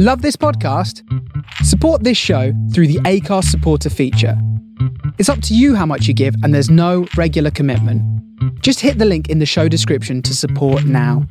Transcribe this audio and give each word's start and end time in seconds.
Love 0.00 0.22
this 0.22 0.36
podcast? 0.36 1.02
Support 1.64 2.04
this 2.04 2.16
show 2.16 2.52
through 2.72 2.86
the 2.86 3.00
Acast 3.00 3.46
supporter 3.46 3.90
feature. 3.90 4.40
It's 5.18 5.28
up 5.28 5.42
to 5.42 5.56
you 5.56 5.74
how 5.74 5.86
much 5.86 6.06
you 6.06 6.14
give, 6.14 6.36
and 6.44 6.54
there's 6.54 6.70
no 6.70 7.08
regular 7.16 7.50
commitment. 7.50 8.00
Just 8.62 8.78
hit 8.78 8.98
the 8.98 9.04
link 9.04 9.28
in 9.28 9.40
the 9.40 9.44
show 9.44 9.66
description 9.66 10.22
to 10.22 10.36
support 10.36 10.84
now. 10.84 11.26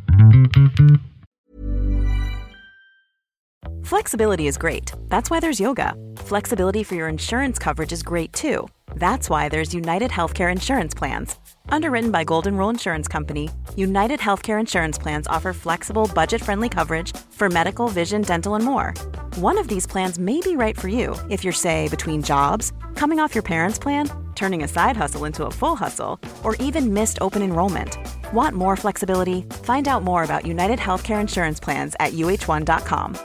Flexibility 3.83 4.47
is 4.47 4.57
great. 4.57 4.91
That's 5.07 5.29
why 5.29 5.39
there's 5.39 5.61
yoga. 5.61 5.93
Flexibility 6.17 6.83
for 6.83 6.95
your 6.95 7.07
insurance 7.07 7.57
coverage 7.57 7.93
is 7.93 8.03
great 8.03 8.33
too. 8.33 8.67
That's 8.97 9.29
why 9.29 9.47
there's 9.47 9.73
United 9.73 10.11
Healthcare 10.11 10.51
Insurance 10.51 10.93
Plans. 10.93 11.37
Underwritten 11.69 12.11
by 12.11 12.23
Golden 12.23 12.57
Rule 12.57 12.69
Insurance 12.69 13.07
Company, 13.07 13.49
United 13.75 14.19
Healthcare 14.19 14.59
Insurance 14.59 14.97
Plans 14.97 15.27
offer 15.27 15.53
flexible, 15.53 16.09
budget 16.13 16.41
friendly 16.41 16.69
coverage 16.69 17.15
for 17.29 17.49
medical, 17.49 17.87
vision, 17.87 18.21
dental, 18.21 18.55
and 18.55 18.65
more. 18.65 18.93
One 19.35 19.57
of 19.57 19.67
these 19.67 19.85
plans 19.85 20.19
may 20.19 20.41
be 20.41 20.55
right 20.55 20.77
for 20.77 20.87
you 20.87 21.15
if 21.29 21.43
you're, 21.43 21.53
say, 21.53 21.87
between 21.89 22.21
jobs, 22.23 22.73
coming 22.95 23.19
off 23.19 23.35
your 23.35 23.43
parents' 23.43 23.79
plan, 23.79 24.09
turning 24.35 24.63
a 24.63 24.67
side 24.67 24.97
hustle 24.97 25.25
into 25.25 25.45
a 25.45 25.51
full 25.51 25.75
hustle, 25.75 26.19
or 26.43 26.55
even 26.55 26.93
missed 26.93 27.17
open 27.21 27.41
enrollment. 27.41 27.97
Want 28.33 28.55
more 28.55 28.75
flexibility? 28.75 29.41
Find 29.63 29.87
out 29.87 30.03
more 30.03 30.23
about 30.23 30.45
United 30.45 30.79
Healthcare 30.79 31.21
Insurance 31.21 31.59
Plans 31.59 31.95
at 31.99 32.13
uh1.com. 32.13 33.17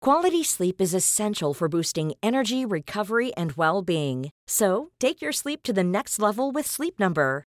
Quality 0.00 0.42
sleep 0.42 0.80
is 0.80 0.94
essential 0.94 1.54
for 1.54 1.68
boosting 1.68 2.14
energy, 2.22 2.66
recovery, 2.66 3.32
and 3.36 3.52
well 3.52 3.82
being. 3.82 4.30
So, 4.48 4.90
take 4.98 5.22
your 5.22 5.32
sleep 5.32 5.62
to 5.62 5.72
the 5.72 5.84
next 5.84 6.18
level 6.18 6.50
with 6.50 6.66
Sleep 6.66 6.98
Number. 6.98 7.46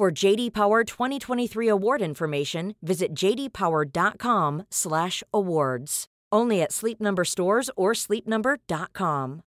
For 0.00 0.08
JD 0.10 0.54
Power 0.54 0.82
2023 0.82 1.68
award 1.68 2.00
information, 2.00 2.74
visit 2.80 3.12
jdpower.com/awards. 3.12 6.06
Only 6.32 6.62
at 6.62 6.72
Sleep 6.72 7.02
Number 7.02 7.22
stores 7.22 7.68
or 7.76 7.92
sleepnumber.com. 7.92 9.42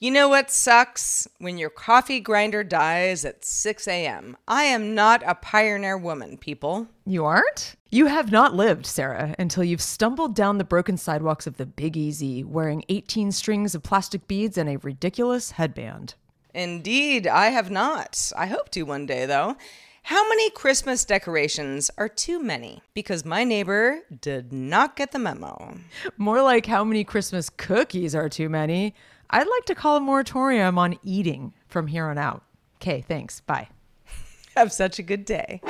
You 0.00 0.10
know 0.10 0.28
what 0.28 0.50
sucks? 0.50 1.28
When 1.38 1.56
your 1.56 1.70
coffee 1.70 2.18
grinder 2.18 2.64
dies 2.64 3.24
at 3.24 3.44
6 3.44 3.86
a.m. 3.86 4.36
I 4.48 4.64
am 4.64 4.96
not 4.96 5.22
a 5.24 5.36
pioneer 5.36 5.96
woman, 5.96 6.36
people. 6.36 6.88
You 7.06 7.26
aren't? 7.26 7.76
You 7.92 8.06
have 8.06 8.32
not 8.32 8.56
lived, 8.56 8.86
Sarah, 8.86 9.36
until 9.38 9.62
you've 9.62 9.80
stumbled 9.80 10.34
down 10.34 10.58
the 10.58 10.64
broken 10.64 10.96
sidewalks 10.96 11.46
of 11.46 11.58
the 11.58 11.66
Big 11.66 11.96
Easy 11.96 12.42
wearing 12.42 12.82
18 12.88 13.30
strings 13.30 13.76
of 13.76 13.84
plastic 13.84 14.26
beads 14.26 14.58
and 14.58 14.68
a 14.68 14.78
ridiculous 14.78 15.52
headband. 15.52 16.16
Indeed, 16.54 17.26
I 17.26 17.46
have 17.50 17.70
not. 17.70 18.32
I 18.36 18.46
hope 18.46 18.70
to 18.70 18.82
one 18.82 19.06
day, 19.06 19.26
though. 19.26 19.56
How 20.04 20.28
many 20.28 20.50
Christmas 20.50 21.04
decorations 21.04 21.90
are 21.98 22.08
too 22.08 22.42
many? 22.42 22.82
Because 22.94 23.24
my 23.24 23.44
neighbor 23.44 24.00
did 24.20 24.52
not 24.52 24.96
get 24.96 25.12
the 25.12 25.18
memo. 25.18 25.76
More 26.16 26.42
like 26.42 26.66
how 26.66 26.82
many 26.84 27.04
Christmas 27.04 27.50
cookies 27.50 28.14
are 28.14 28.28
too 28.28 28.48
many. 28.48 28.94
I'd 29.28 29.46
like 29.46 29.66
to 29.66 29.74
call 29.74 29.96
a 29.96 30.00
moratorium 30.00 30.78
on 30.78 30.98
eating 31.04 31.52
from 31.68 31.86
here 31.86 32.06
on 32.06 32.18
out. 32.18 32.42
Okay, 32.76 33.02
thanks. 33.02 33.40
Bye. 33.40 33.68
Have 34.56 34.72
such 34.72 34.98
a 34.98 35.02
good 35.02 35.24
day. 35.24 35.60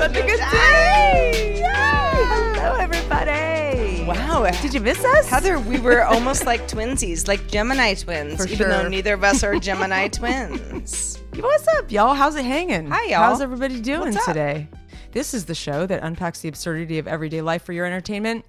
Such 0.00 0.16
a 0.16 0.22
good 0.22 0.40
day. 0.50 1.62
Hello, 1.62 2.74
everybody. 2.76 4.02
Wow. 4.06 4.50
Did 4.62 4.72
you 4.72 4.80
miss 4.80 5.04
us? 5.04 5.28
Heather, 5.28 5.58
we 5.60 5.78
were 5.78 6.04
almost 6.04 6.46
like 6.46 6.66
twinsies, 6.66 7.28
like 7.28 7.46
Gemini 7.48 7.92
twins, 7.92 8.38
For 8.38 8.44
even 8.44 8.56
sure. 8.56 8.68
though 8.70 8.88
neither 8.88 9.12
of 9.12 9.22
us 9.22 9.44
are 9.44 9.56
Gemini 9.60 10.08
twins. 10.08 11.18
What's 11.38 11.68
up, 11.68 11.92
y'all? 11.92 12.14
How's 12.14 12.34
it 12.36 12.46
hanging? 12.46 12.86
Hi, 12.86 13.04
y'all. 13.10 13.18
How's 13.18 13.42
everybody 13.42 13.78
doing 13.78 14.16
today? 14.24 14.68
This 15.12 15.34
is 15.34 15.44
the 15.44 15.54
show 15.54 15.84
that 15.84 16.02
unpacks 16.02 16.40
the 16.40 16.48
absurdity 16.48 16.98
of 16.98 17.06
everyday 17.06 17.42
life 17.42 17.62
for 17.62 17.74
your 17.74 17.84
entertainment. 17.84 18.46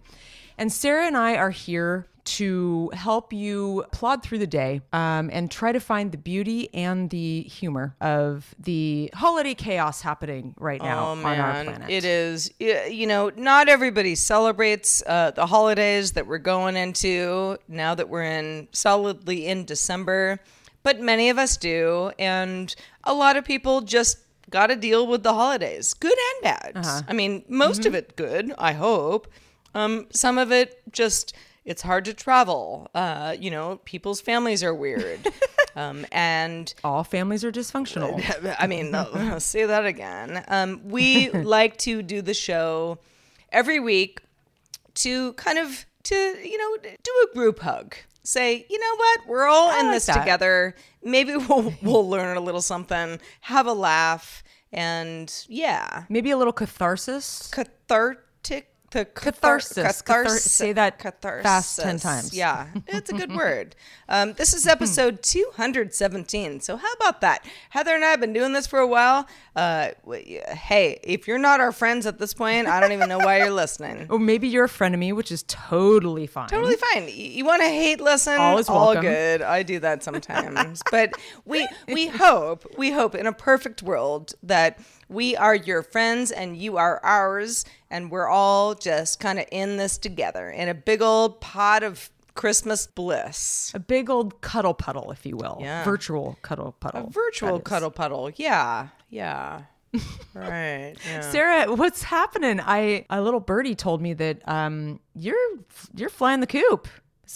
And 0.57 0.72
Sarah 0.72 1.06
and 1.06 1.18
I 1.18 1.35
are 1.35 1.50
here 1.50 2.07
to 2.24 2.92
help 2.94 3.34
you 3.34 3.84
plod 3.92 4.22
through 4.24 4.38
the 4.38 4.48
day 4.48 4.82
um, 4.94 5.30
and 5.34 5.50
try 5.50 5.72
to 5.72 5.80
find 5.80 6.12
the 6.12 6.18
beauty 6.18 6.70
and 6.74 7.09
the 7.09 7.42
humor 7.44 7.96
of 8.00 8.54
the 8.59 9.09
holiday 9.14 9.54
chaos 9.54 10.02
happening 10.02 10.54
right 10.60 10.81
now 10.81 11.08
Oh 11.08 11.12
on 11.12 11.26
our 11.26 11.64
planet. 11.64 11.90
it 11.90 12.06
is. 12.06 12.52
You 12.60 13.08
know, 13.08 13.31
not 13.36 13.70
everybody 13.70 14.16
celebrates 14.16 15.02
uh, 15.08 15.31
the 15.31 15.46
holidays 15.48 16.12
that 16.14 16.28
we're 16.28 16.38
going 16.38 16.76
into 16.76 17.58
now 17.68 17.96
that 17.96 18.08
we're 18.10 18.24
in 18.24 18.68
solidly 18.72 19.48
in 19.48 19.66
December, 19.66 20.40
but 20.84 21.00
many 21.00 21.30
of 21.30 21.38
us 21.38 21.58
do, 21.58 22.12
and 22.20 22.74
a 23.04 23.14
lot 23.14 23.38
of 23.38 23.46
people 23.46 23.81
just 23.81 24.18
got 24.50 24.68
to 24.68 24.76
deal 24.76 25.08
with 25.08 25.24
the 25.24 25.34
holidays, 25.34 25.94
good 25.94 26.12
and 26.12 26.44
bad. 26.44 26.72
Uh-huh. 26.76 27.02
I 27.08 27.14
mean, 27.14 27.44
most 27.48 27.81
Mm-hmm. 27.81 27.88
of 27.88 27.96
it 27.96 28.16
good, 28.16 28.54
I 28.58 28.74
hope. 28.74 29.28
Um, 29.74 30.08
some 30.12 30.38
of 30.38 30.52
it 30.52 30.81
just. 30.92 31.34
It's 31.64 31.82
hard 31.84 32.06
to 32.06 32.14
travel. 32.14 32.90
Uh, 32.96 33.36
you 33.40 33.52
know, 33.52 33.80
people's 33.86 34.20
families 34.22 34.64
are 34.64 34.74
weird. 34.74 35.28
um, 35.76 36.06
and 36.12 36.74
All 36.84 37.04
families 37.04 37.44
are 37.46 37.52
dysfunctional. 37.52 38.56
I 38.60 38.68
mean, 38.68 38.94
I'll 38.96 39.40
say 39.40 39.66
that 39.66 39.86
again. 39.86 40.44
Um, 40.48 40.81
we 40.86 41.30
like 41.30 41.78
to 41.80 42.02
do 42.02 42.22
the 42.22 42.34
show 42.34 42.98
every 43.52 43.80
week 43.80 44.22
to 44.96 45.34
kind 45.34 45.58
of 45.60 45.86
to 46.04 46.16
you 46.16 46.58
know 46.58 46.78
do 47.04 47.12
a 47.30 47.36
group 47.36 47.60
hug. 47.60 47.96
Say, 48.24 48.66
you 48.69 48.80
know 48.80 48.96
what, 48.98 49.19
we're 49.28 49.46
all 49.48 49.72
in 49.80 49.88
like 49.88 49.96
this 49.96 50.06
that. 50.07 50.19
together. 50.19 50.75
Maybe 51.04 51.36
we'll 51.36 51.74
we'll 51.81 52.10
learn 52.10 52.38
a 52.38 52.42
little 52.42 52.62
something, 52.62 53.19
have 53.42 53.66
a 53.68 53.74
laugh, 53.74 54.44
and 54.72 55.31
yeah, 55.48 56.04
Maybe 56.10 56.31
a 56.31 56.38
little 56.38 56.54
catharsis. 56.54 57.50
cathartic 57.52 58.70
the 58.92 59.06
Catharsis. 59.06 60.02
Cathar- 60.02 60.28
say 60.30 60.74
that 60.74 61.02
fast 61.42 61.80
10 61.80 62.00
times. 62.00 62.34
Yeah, 62.34 62.68
it's 62.88 63.10
a 63.10 63.14
good 63.14 63.34
word. 63.34 63.76
Um, 64.08 64.34
this 64.34 64.54
is 64.54 64.68
episode 64.68 65.24
217. 65.24 66.60
So, 66.60 66.78
how 66.78 66.94
about 66.94 67.22
that? 67.22 67.46
Heather 67.70 67.96
and 67.96 68.04
I 68.04 68.10
have 68.10 68.20
been 68.20 68.34
doing 68.34 68.54
this 68.54 68.68
for 68.68 68.80
a 68.80 68.88
while. 68.88 69.28
Uh, 69.56 69.90
hey, 70.50 71.00
if 71.04 71.28
you're 71.28 71.38
not 71.38 71.60
our 71.60 71.72
friends 71.72 72.06
at 72.06 72.20
this 72.20 72.34
point, 72.34 72.68
I 72.68 72.80
don't 72.80 72.92
even 72.92 73.10
know 73.10 73.20
why 73.20 73.38
you're 73.38 73.50
listening. 73.52 74.08
Or 74.12 74.20
maybe 74.20 74.48
you're 74.48 74.66
a 74.66 74.70
friend 74.70 74.94
of 74.94 75.00
me, 75.00 75.14
which 75.14 75.32
is 75.32 75.44
totally 75.48 76.28
fine. 76.28 76.50
Totally 76.50 76.76
fine. 76.76 77.08
You 77.14 77.46
want 77.46 77.62
to 77.62 77.68
hate 77.68 78.02
listen? 78.02 78.34
All 78.38 78.58
is 78.58 78.68
All 78.68 78.94
good. 79.00 79.42
I 79.42 79.64
do 79.64 79.80
that 79.80 80.04
sometimes. 80.08 80.82
but 80.92 81.14
we 81.46 81.68
we 81.88 82.08
hope 82.08 82.66
we 82.78 82.92
hope 82.92 83.16
in 83.16 83.26
a 83.26 83.32
perfect 83.34 83.82
world 83.82 84.34
that 84.44 84.80
we 85.12 85.36
are 85.36 85.56
your 85.56 85.84
friends 85.84 86.31
and 86.31 86.58
you 86.58 86.78
are 86.78 87.00
ours, 87.04 87.66
and 87.90 88.10
we're 88.10 88.28
all 88.28 88.74
just 88.74 89.19
kind 89.19 89.40
of 89.40 89.46
in 89.52 89.78
this 89.78 89.98
together 89.98 90.50
in 90.50 90.69
a 90.69 90.74
big 90.74 91.02
old 91.02 91.42
pot 91.42 91.84
of 91.84 92.10
Christmas 92.34 92.88
bliss. 92.88 93.72
A 93.75 93.80
big 93.80 94.10
old 94.10 94.42
cuddle 94.42 94.74
puddle, 94.74 95.12
if 95.12 95.25
you 95.25 95.36
will. 95.36 95.58
Yeah. 95.60 95.84
Virtual 95.84 96.38
cuddle 96.42 96.75
puddle. 96.80 97.08
A 97.08 97.10
virtual 97.10 97.60
cuddle 97.60 97.92
puddle. 97.92 98.31
Yeah. 98.36 98.88
Yeah. 99.10 99.63
right. 100.34 100.96
Yeah. 101.06 101.22
Sarah, 101.22 101.75
what's 101.75 102.04
happening? 102.04 102.62
I 102.62 103.06
a 103.10 103.22
little 103.22 103.42
birdie 103.42 103.75
told 103.75 104.02
me 104.02 104.14
that 104.14 104.48
um 104.48 105.00
you're 105.14 105.36
you're 105.96 106.10
flying 106.10 106.40
the 106.40 106.48
coop. 106.48 106.88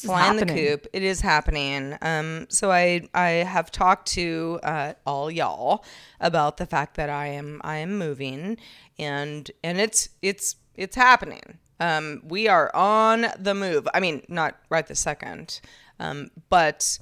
Flying 0.03 0.38
the 0.38 0.45
coop. 0.45 0.88
It 0.94 1.03
is 1.03 1.21
happening. 1.21 1.97
Um, 2.01 2.47
so 2.50 2.71
I 2.71 3.07
I 3.13 3.30
have 3.30 3.71
talked 3.71 4.07
to 4.13 4.59
uh, 4.63 4.94
all 5.06 5.31
y'all 5.31 5.86
about 6.19 6.57
the 6.57 6.65
fact 6.65 6.95
that 6.95 7.09
I 7.09 7.27
am 7.27 7.62
I 7.63 7.77
am 7.77 7.97
moving, 7.97 8.57
and 9.00 9.50
and 9.63 9.80
it's 9.80 10.09
it's 10.21 10.57
it's 10.75 10.95
happening. 10.95 11.59
Um, 11.80 12.21
we 12.25 12.47
are 12.47 12.74
on 12.75 13.27
the 13.38 13.53
move. 13.53 13.88
I 13.94 14.00
mean, 14.00 14.24
not 14.27 14.57
right 14.69 14.86
this 14.86 15.00
second, 15.00 15.59
um, 16.00 16.30
but 16.50 17.00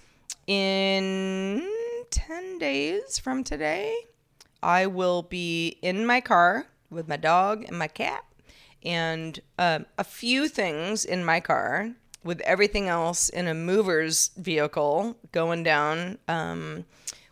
in 0.47 1.67
ten 2.09 2.57
days 2.59 3.19
from 3.19 3.43
today, 3.43 3.95
I 4.61 4.87
will 4.87 5.23
be 5.23 5.77
in 5.81 6.05
my 6.05 6.21
car 6.21 6.67
with 6.89 7.07
my 7.07 7.17
dog 7.17 7.63
and 7.67 7.77
my 7.77 7.87
cat, 7.87 8.23
and 8.83 9.39
um, 9.57 9.85
a 9.97 10.03
few 10.03 10.47
things 10.47 11.05
in 11.05 11.23
my 11.25 11.39
car, 11.39 11.91
with 12.23 12.39
everything 12.41 12.87
else 12.87 13.29
in 13.29 13.47
a 13.47 13.53
mover's 13.53 14.31
vehicle 14.37 15.17
going 15.31 15.63
down. 15.63 16.17
Um, 16.27 16.85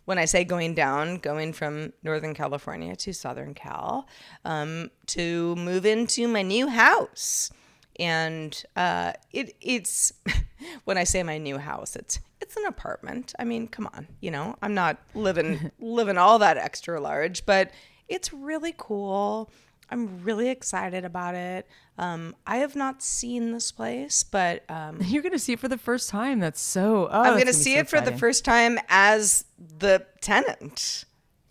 when 0.06 0.18
I 0.18 0.26
say 0.26 0.44
going 0.44 0.74
down, 0.74 1.18
going 1.18 1.54
from 1.54 1.94
Northern 2.04 2.34
California 2.34 2.96
to 2.98 3.14
Southern 3.14 3.54
Cal 3.54 4.08
um, 4.44 4.90
to 5.08 5.56
move 5.56 5.86
into 5.86 6.28
my 6.28 6.42
new 6.42 6.68
house. 6.68 7.52
And 8.00 8.62
uh, 8.76 9.14
it 9.32 9.56
it's 9.62 10.12
when 10.86 10.98
I 10.98 11.04
say 11.04 11.24
my 11.24 11.38
new 11.38 11.58
house, 11.58 11.96
it's 11.96 12.20
it's 12.42 12.58
an 12.58 12.66
apartment. 12.66 13.34
I 13.38 13.44
mean, 13.44 13.68
come 13.68 13.88
on, 13.94 14.08
you 14.20 14.32
know, 14.32 14.56
I'm 14.62 14.74
not 14.74 14.98
living 15.14 15.72
living 15.80 16.18
all 16.18 16.40
that 16.40 16.58
extra 16.58 17.00
large, 17.00 17.46
but 17.46 17.72
it's 18.08 18.34
really 18.34 18.74
cool. 18.78 19.50
I'm 19.92 20.24
really 20.24 20.50
excited 20.50 21.04
about 21.06 21.36
it. 21.36 21.68
Um, 21.98 22.36
I 22.48 22.58
have 22.58 22.76
not 22.76 23.04
seen 23.04 23.52
this 23.52 23.72
place, 23.72 24.24
but 24.24 24.64
um, 24.70 25.00
You're 25.06 25.22
gonna 25.24 25.38
see 25.38 25.54
it 25.54 25.60
for 25.60 25.68
the 25.68 25.78
first 25.78 26.10
time. 26.10 26.40
That's 26.40 26.62
so. 26.62 27.08
Oh, 27.12 27.22
I'm 27.22 27.34
going 27.34 27.46
to 27.48 27.54
see 27.54 27.74
so 27.76 27.80
it 27.82 27.90
for 27.90 28.00
the 28.02 28.14
first 28.18 28.46
time 28.46 28.80
as 28.90 29.46
the 29.60 30.06
tenant. 30.22 31.04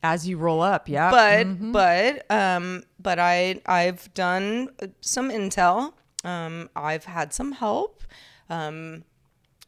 as 0.03 0.27
you 0.27 0.39
roll 0.39 0.63
up. 0.63 0.89
Yeah, 0.89 1.11
But 1.11 1.47
Mhm. 1.47 1.73
but 1.73 2.31
um 2.31 2.85
but 2.99 3.19
I 3.19 3.61
I've 3.67 4.13
done 4.15 4.71
some 5.03 5.31
intel. 5.31 5.93
Um 6.25 6.71
I've 6.75 7.05
had 7.05 7.35
some 7.35 7.53
help. 7.53 8.03
Um 8.49 9.05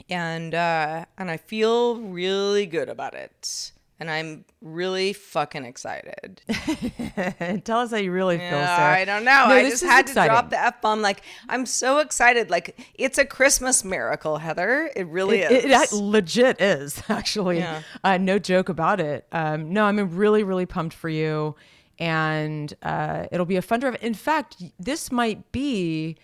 and 0.08 0.54
uh 0.54 1.04
and 1.18 1.30
I 1.30 1.36
feel 1.36 1.96
really 2.00 2.64
good 2.66 2.88
about 2.88 3.14
it. 3.14 3.71
And 4.02 4.10
I'm 4.10 4.44
really 4.60 5.12
fucking 5.12 5.64
excited. 5.64 6.40
tell 7.64 7.78
us 7.78 7.92
how 7.92 7.98
you 7.98 8.10
really 8.10 8.36
feel, 8.36 8.46
Yeah, 8.46 8.76
Sarah. 8.76 8.96
I 8.96 9.04
don't 9.04 9.24
know. 9.24 9.46
No, 9.46 9.54
I 9.54 9.70
just 9.70 9.84
had 9.84 10.08
to 10.08 10.14
drop 10.14 10.50
the 10.50 10.58
F 10.58 10.80
bomb. 10.80 11.02
Like, 11.02 11.22
I'm 11.48 11.64
so 11.66 11.98
excited. 12.00 12.50
Like, 12.50 12.84
it's 12.94 13.16
a 13.16 13.24
Christmas 13.24 13.84
miracle, 13.84 14.38
Heather. 14.38 14.90
It 14.96 15.06
really 15.06 15.42
It, 15.42 15.52
is. 15.52 15.64
it, 15.66 15.70
act- 15.70 15.92
legit 15.92 16.60
is 16.60 17.00
actually. 17.08 17.58
Yeah. 17.58 17.82
Uh, 18.02 18.18
no 18.18 18.40
joke 18.40 18.68
about 18.68 18.98
it. 18.98 19.24
Um, 19.30 19.72
no, 19.72 19.84
I'm 19.84 20.16
really, 20.16 20.42
really 20.42 20.66
pumped 20.66 20.96
for 20.96 21.08
you, 21.08 21.54
and 22.00 22.74
uh, 22.82 23.26
it'll 23.30 23.46
be 23.46 23.54
a 23.54 23.62
fun 23.62 23.78
drive. 23.78 23.96
In 24.02 24.14
fact, 24.14 24.56
this 24.80 25.12
might 25.12 25.52
be. 25.52 26.16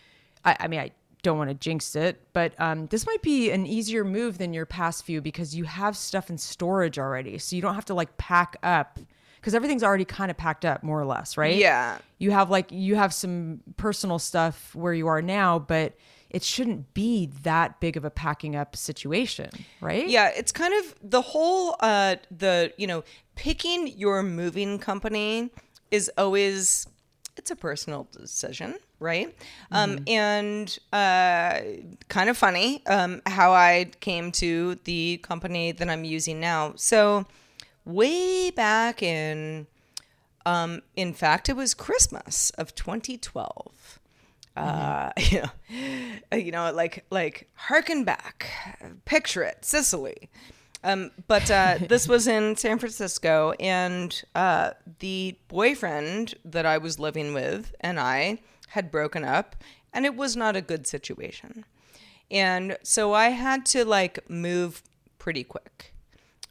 I, 0.45 0.57
I 0.59 0.67
mean, 0.67 0.81
I 0.81 0.91
don't 1.23 1.39
want 1.39 1.51
to 1.51 1.55
jinx 1.55 1.97
it, 1.97 2.21
but 2.33 2.53
um, 2.61 2.87
this 2.87 3.07
might 3.07 3.23
be 3.23 3.51
an 3.51 3.67
easier 3.67 4.05
move 4.05 4.39
than 4.39 4.53
your 4.53 4.67
past 4.67 5.05
few 5.05 5.21
because 5.21 5.55
you 5.55 5.65
have 5.65 5.97
stuff 5.97 6.31
in 6.31 6.39
storage 6.39 6.99
already, 6.99 7.39
so 7.39 7.57
you 7.57 7.63
don't 7.63 7.75
have 7.75 7.85
to 7.87 7.95
like 7.95 8.17
pack 8.17 8.57
up 8.63 8.99
because 9.37 9.55
everything's 9.55 9.83
already 9.85 10.05
kind 10.05 10.31
of 10.31 10.37
packed 10.37 10.65
up 10.65 10.83
more 10.83 11.01
or 11.01 11.05
less, 11.07 11.37
right? 11.37 11.55
Yeah. 11.57 11.99
you 12.19 12.31
have 12.33 12.51
like 12.51 12.73
you 12.73 12.97
have 12.97 13.15
some 13.15 13.61
personal 13.77 14.19
stuff 14.19 14.75
where 14.75 14.93
you 14.93 15.07
are 15.07 15.23
now 15.23 15.59
but 15.59 15.95
it 16.31 16.43
shouldn't 16.43 16.93
be 16.93 17.31
that 17.43 17.81
big 17.81 17.97
of 17.97 18.05
a 18.05 18.11
packing 18.11 18.55
up 18.55 18.77
situation 18.77 19.49
right 19.81 20.09
Yeah, 20.09 20.31
it's 20.37 20.53
kind 20.53 20.75
of 20.75 20.95
the 21.03 21.23
whole 21.23 21.77
uh 21.81 22.17
the, 22.31 22.73
you 22.77 22.87
know, 22.87 23.03
picking 23.37 23.87
your 23.97 24.23
moving 24.23 24.79
company 24.79 25.51
is 25.91 26.11
always 26.19 26.87
it's 27.39 27.51
a 27.51 27.57
personal 27.57 28.09
decision, 28.13 28.75
right? 29.01 29.35
Um 29.71 30.01
and 30.07 30.79
uh 30.93 31.61
kind 32.09 32.29
of 32.29 32.37
funny 32.37 32.83
um 32.87 33.23
how 33.27 33.53
I 33.53 33.91
came 34.01 34.33
to 34.33 34.77
the 34.85 35.19
company 35.19 35.73
that 35.73 35.89
I'm 35.89 36.05
using 36.05 36.41
now. 36.41 36.75
So 36.77 37.27
way 37.85 38.51
back 38.51 39.03
in 39.03 39.67
um 40.45 40.83
in 40.97 41.15
fact 41.15 41.49
it 41.49 41.57
was 41.57 41.75
Christmas 41.75 42.51
of 42.51 42.75
2012 42.75 43.99
uh, 44.59 45.13
you 45.31 45.41
know, 45.41 45.51
uh, 46.33 46.37
you 46.37 46.51
know, 46.51 46.73
like 46.73 47.05
like 47.11 47.49
harken 47.55 48.05
back, 48.05 48.51
picture 49.05 49.43
it, 49.43 49.65
Sicily. 49.65 50.29
Um, 50.85 51.11
but 51.27 51.51
uh, 51.51 51.79
this 51.89 52.07
was 52.07 52.27
in 52.27 52.57
San 52.57 52.79
Francisco, 52.79 53.53
and 53.59 54.23
uh, 54.35 54.73
the 55.01 55.37
boyfriend 55.49 56.35
that 56.45 56.67
I 56.67 56.79
was 56.79 56.99
living 56.99 57.35
with 57.35 57.75
and 57.81 57.99
I 57.99 58.39
had 58.69 58.91
broken 58.91 59.25
up, 59.25 59.57
and 59.93 60.05
it 60.05 60.15
was 60.15 60.37
not 60.37 60.57
a 60.57 60.61
good 60.61 60.87
situation. 60.87 61.65
And 62.31 62.77
so 62.83 63.15
I 63.15 63.31
had 63.31 63.65
to 63.67 63.85
like 63.85 64.29
move 64.29 64.83
pretty 65.19 65.45
quick. 65.45 65.95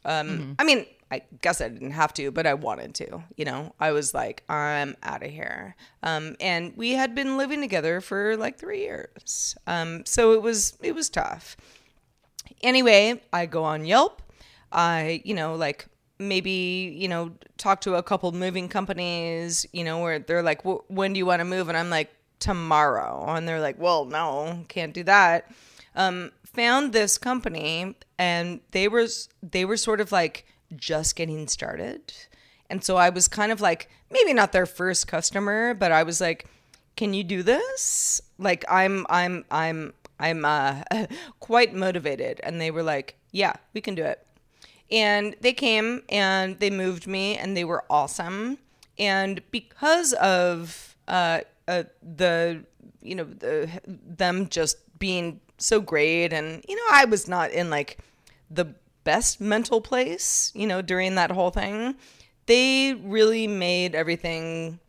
Um, 0.04 0.56
I 0.58 0.64
mean, 0.64 0.86
I 1.10 1.22
guess 1.40 1.60
I 1.60 1.68
didn't 1.68 1.92
have 1.92 2.12
to, 2.14 2.30
but 2.30 2.46
I 2.46 2.54
wanted 2.54 2.94
to. 2.96 3.24
You 3.36 3.44
know, 3.44 3.74
I 3.80 3.92
was 3.92 4.12
like, 4.12 4.42
I'm 4.48 4.96
out 5.02 5.22
of 5.22 5.30
here. 5.30 5.74
Um, 6.02 6.36
and 6.40 6.76
we 6.76 6.92
had 6.92 7.14
been 7.14 7.36
living 7.36 7.60
together 7.60 8.00
for 8.00 8.36
like 8.36 8.58
three 8.58 8.80
years. 8.80 9.56
Um, 9.66 10.04
so 10.04 10.32
it 10.32 10.42
was 10.42 10.76
it 10.82 10.94
was 10.94 11.08
tough. 11.08 11.56
Anyway, 12.62 13.20
I 13.32 13.46
go 13.46 13.64
on 13.64 13.84
Yelp. 13.84 14.22
I, 14.72 15.22
you 15.24 15.34
know, 15.34 15.54
like 15.54 15.86
maybe 16.18 16.94
you 16.96 17.08
know 17.08 17.32
talk 17.56 17.80
to 17.82 17.94
a 17.94 18.02
couple 18.02 18.30
moving 18.32 18.68
companies. 18.68 19.66
You 19.72 19.84
know, 19.84 20.00
where 20.00 20.18
they're 20.18 20.42
like, 20.42 20.62
"Wh- 20.62 20.88
when 20.90 21.12
do 21.12 21.18
you 21.18 21.26
want 21.26 21.40
to 21.40 21.44
move? 21.44 21.68
And 21.68 21.76
I'm 21.76 21.90
like, 21.90 22.10
tomorrow. 22.38 23.24
And 23.28 23.46
they're 23.46 23.60
like, 23.60 23.78
well, 23.78 24.04
no, 24.04 24.64
can't 24.68 24.94
do 24.94 25.02
that. 25.04 25.50
Um, 25.94 26.32
found 26.44 26.92
this 26.92 27.18
company, 27.18 27.94
and 28.18 28.60
they 28.70 28.88
were 28.88 29.06
they 29.42 29.64
were 29.64 29.76
sort 29.76 30.00
of 30.00 30.12
like 30.12 30.46
just 30.76 31.16
getting 31.16 31.48
started. 31.48 32.12
And 32.70 32.84
so 32.84 32.96
I 32.96 33.10
was 33.10 33.28
kind 33.28 33.50
of 33.50 33.60
like, 33.60 33.88
maybe 34.10 34.34
not 34.34 34.52
their 34.52 34.66
first 34.66 35.08
customer, 35.08 35.72
but 35.74 35.90
I 35.90 36.02
was 36.02 36.20
like, 36.20 36.46
can 36.96 37.14
you 37.14 37.24
do 37.24 37.42
this? 37.42 38.20
Like 38.38 38.64
I'm 38.68 39.06
I'm 39.08 39.44
I'm 39.50 39.94
I'm 40.18 40.44
uh 40.44 40.82
quite 41.40 41.74
motivated. 41.74 42.40
And 42.42 42.60
they 42.60 42.70
were 42.70 42.82
like, 42.82 43.16
yeah, 43.32 43.54
we 43.74 43.80
can 43.80 43.94
do 43.94 44.04
it. 44.04 44.24
And 44.90 45.36
they 45.40 45.52
came 45.52 46.02
and 46.08 46.58
they 46.58 46.70
moved 46.70 47.06
me 47.06 47.36
and 47.36 47.56
they 47.56 47.64
were 47.64 47.84
awesome. 47.90 48.58
And 48.98 49.42
because 49.50 50.12
of 50.14 50.96
uh, 51.06 51.40
uh 51.66 51.84
the 52.02 52.64
you 53.02 53.14
know 53.14 53.24
the 53.24 53.70
them 53.84 54.48
just 54.48 54.78
being 54.98 55.40
so 55.58 55.80
great 55.80 56.32
and 56.32 56.64
you 56.68 56.76
know 56.76 56.82
I 56.90 57.04
was 57.04 57.28
not 57.28 57.50
in 57.50 57.70
like 57.70 57.98
the 58.50 58.74
best 59.08 59.40
mental 59.40 59.80
place, 59.80 60.52
you 60.54 60.66
know, 60.66 60.82
during 60.82 61.14
that 61.14 61.30
whole 61.30 61.50
thing. 61.50 61.94
They 62.44 62.92
really 62.92 63.46
made 63.46 63.94
everything 63.94 64.80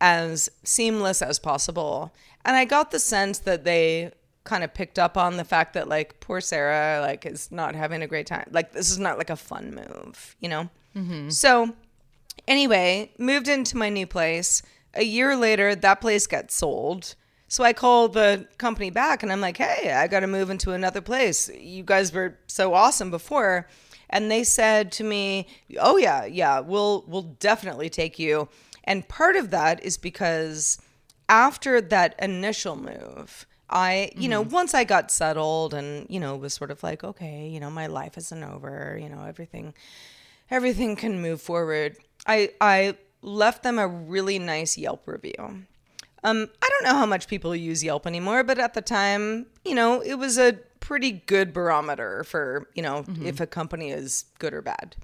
as 0.00 0.48
seamless 0.64 1.20
as 1.20 1.38
possible. 1.38 2.10
And 2.46 2.56
I 2.56 2.64
got 2.64 2.92
the 2.92 2.98
sense 2.98 3.38
that 3.40 3.64
they 3.64 4.12
kind 4.48 4.64
of 4.64 4.72
picked 4.72 4.98
up 4.98 5.16
on 5.16 5.36
the 5.36 5.44
fact 5.44 5.74
that 5.74 5.88
like 5.88 6.18
poor 6.20 6.40
Sarah 6.40 7.00
like 7.00 7.26
is 7.26 7.52
not 7.52 7.74
having 7.74 8.02
a 8.02 8.06
great 8.06 8.26
time. 8.26 8.48
Like 8.50 8.72
this 8.72 8.90
is 8.90 8.98
not 8.98 9.18
like 9.18 9.30
a 9.30 9.36
fun 9.36 9.74
move, 9.74 10.34
you 10.40 10.48
know? 10.48 10.70
Mm-hmm. 10.96 11.28
So 11.28 11.74
anyway, 12.48 13.12
moved 13.18 13.46
into 13.46 13.76
my 13.76 13.90
new 13.90 14.06
place. 14.06 14.62
A 14.94 15.04
year 15.04 15.36
later, 15.36 15.74
that 15.74 16.00
place 16.00 16.26
got 16.26 16.50
sold. 16.50 17.14
So 17.46 17.62
I 17.62 17.72
called 17.72 18.14
the 18.14 18.48
company 18.56 18.90
back 18.90 19.22
and 19.22 19.30
I'm 19.30 19.40
like, 19.40 19.58
hey, 19.58 19.92
I 19.92 20.06
got 20.06 20.20
to 20.20 20.26
move 20.26 20.50
into 20.50 20.72
another 20.72 21.00
place. 21.00 21.48
You 21.50 21.82
guys 21.82 22.12
were 22.12 22.38
so 22.46 22.74
awesome 22.74 23.10
before. 23.10 23.68
And 24.10 24.30
they 24.30 24.44
said 24.44 24.90
to 24.92 25.04
me, 25.04 25.46
oh, 25.78 25.98
yeah, 25.98 26.24
yeah, 26.24 26.60
we'll, 26.60 27.04
we'll 27.06 27.34
definitely 27.38 27.90
take 27.90 28.18
you. 28.18 28.48
And 28.84 29.06
part 29.06 29.36
of 29.36 29.50
that 29.50 29.84
is 29.84 29.98
because 29.98 30.78
after 31.28 31.80
that 31.80 32.14
initial 32.18 32.76
move, 32.76 33.46
I, 33.70 34.10
you 34.16 34.28
know, 34.28 34.40
once 34.40 34.74
I 34.74 34.84
got 34.84 35.10
settled 35.10 35.74
and, 35.74 36.06
you 36.08 36.20
know, 36.20 36.36
was 36.36 36.54
sort 36.54 36.70
of 36.70 36.82
like, 36.82 37.04
okay, 37.04 37.48
you 37.48 37.60
know, 37.60 37.70
my 37.70 37.86
life 37.86 38.16
isn't 38.16 38.42
over, 38.42 38.98
you 39.00 39.08
know, 39.08 39.24
everything 39.24 39.74
everything 40.50 40.96
can 40.96 41.20
move 41.20 41.40
forward. 41.40 41.96
I 42.26 42.50
I 42.60 42.96
left 43.22 43.62
them 43.62 43.78
a 43.78 43.86
really 43.86 44.38
nice 44.38 44.78
Yelp 44.78 45.06
review. 45.06 45.64
Um, 46.24 46.48
I 46.62 46.68
don't 46.68 46.84
know 46.84 46.98
how 46.98 47.06
much 47.06 47.28
people 47.28 47.54
use 47.54 47.84
Yelp 47.84 48.06
anymore, 48.06 48.42
but 48.42 48.58
at 48.58 48.74
the 48.74 48.82
time, 48.82 49.46
you 49.64 49.74
know, 49.74 50.00
it 50.00 50.14
was 50.14 50.38
a 50.38 50.54
pretty 50.80 51.12
good 51.12 51.52
barometer 51.52 52.24
for, 52.24 52.68
you 52.74 52.82
know, 52.82 53.04
if 53.22 53.40
a 53.40 53.46
company 53.46 53.90
is 53.90 54.24
good 54.38 54.54
or 54.54 54.62
bad. 54.62 54.96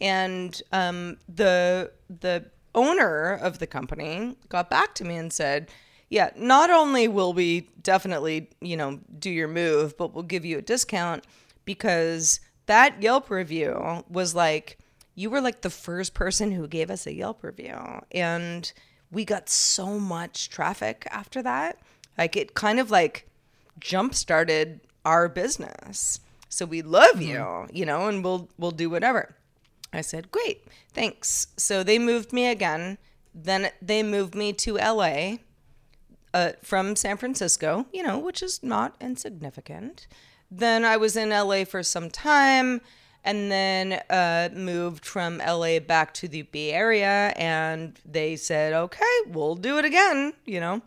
And 0.00 0.60
um, 0.72 1.18
the 1.28 1.92
the 2.08 2.46
owner 2.74 3.32
of 3.32 3.58
the 3.58 3.66
company 3.66 4.36
got 4.48 4.70
back 4.70 4.94
to 4.96 5.04
me 5.04 5.16
and 5.16 5.32
said, 5.32 5.68
"Yeah, 6.10 6.30
not 6.36 6.70
only 6.70 7.08
will 7.08 7.32
we 7.32 7.70
definitely, 7.82 8.50
you 8.60 8.76
know, 8.76 9.00
do 9.18 9.30
your 9.30 9.48
move, 9.48 9.96
but 9.96 10.12
we'll 10.12 10.24
give 10.24 10.44
you 10.44 10.58
a 10.58 10.62
discount 10.62 11.24
because 11.64 12.40
that 12.66 13.02
Yelp 13.02 13.30
review 13.30 14.04
was 14.08 14.34
like 14.34 14.78
you 15.14 15.28
were 15.28 15.40
like 15.40 15.62
the 15.62 15.70
first 15.70 16.14
person 16.14 16.52
who 16.52 16.66
gave 16.66 16.90
us 16.90 17.06
a 17.06 17.12
Yelp 17.12 17.42
review 17.42 18.00
and 18.12 18.72
we 19.10 19.24
got 19.24 19.48
so 19.48 19.98
much 19.98 20.48
traffic 20.48 21.06
after 21.10 21.42
that. 21.42 21.78
Like 22.16 22.36
it 22.36 22.54
kind 22.54 22.78
of 22.78 22.90
like 22.90 23.28
jump 23.78 24.14
started 24.14 24.80
our 25.04 25.28
business. 25.28 26.20
So 26.48 26.64
we 26.64 26.82
love 26.82 27.16
mm-hmm. 27.16 27.22
you, 27.22 27.66
you 27.72 27.86
know, 27.86 28.08
and 28.08 28.24
we'll 28.24 28.48
we'll 28.58 28.70
do 28.70 28.90
whatever. 28.90 29.34
I 29.92 30.02
said, 30.02 30.30
"Great. 30.30 30.64
Thanks." 30.92 31.48
So 31.56 31.82
they 31.82 31.98
moved 31.98 32.32
me 32.32 32.46
again. 32.46 32.98
Then 33.34 33.70
they 33.80 34.02
moved 34.02 34.34
me 34.34 34.52
to 34.54 34.74
LA 34.74 35.36
uh, 36.32 36.52
from 36.62 36.96
San 36.96 37.16
Francisco, 37.16 37.86
you 37.92 38.02
know, 38.02 38.18
which 38.18 38.42
is 38.42 38.62
not 38.62 38.94
insignificant. 39.00 40.06
Then 40.50 40.84
I 40.84 40.96
was 40.96 41.16
in 41.16 41.30
LA 41.30 41.64
for 41.64 41.82
some 41.82 42.10
time 42.10 42.80
and 43.24 43.50
then 43.50 44.00
uh, 44.08 44.48
moved 44.54 45.04
from 45.04 45.38
LA 45.38 45.78
back 45.78 46.14
to 46.14 46.28
the 46.28 46.42
Bay 46.42 46.72
Area. 46.72 47.32
And 47.36 47.98
they 48.04 48.36
said, 48.36 48.72
okay, 48.72 49.04
we'll 49.28 49.56
do 49.56 49.78
it 49.78 49.84
again, 49.84 50.32
you 50.46 50.60
know. 50.60 50.82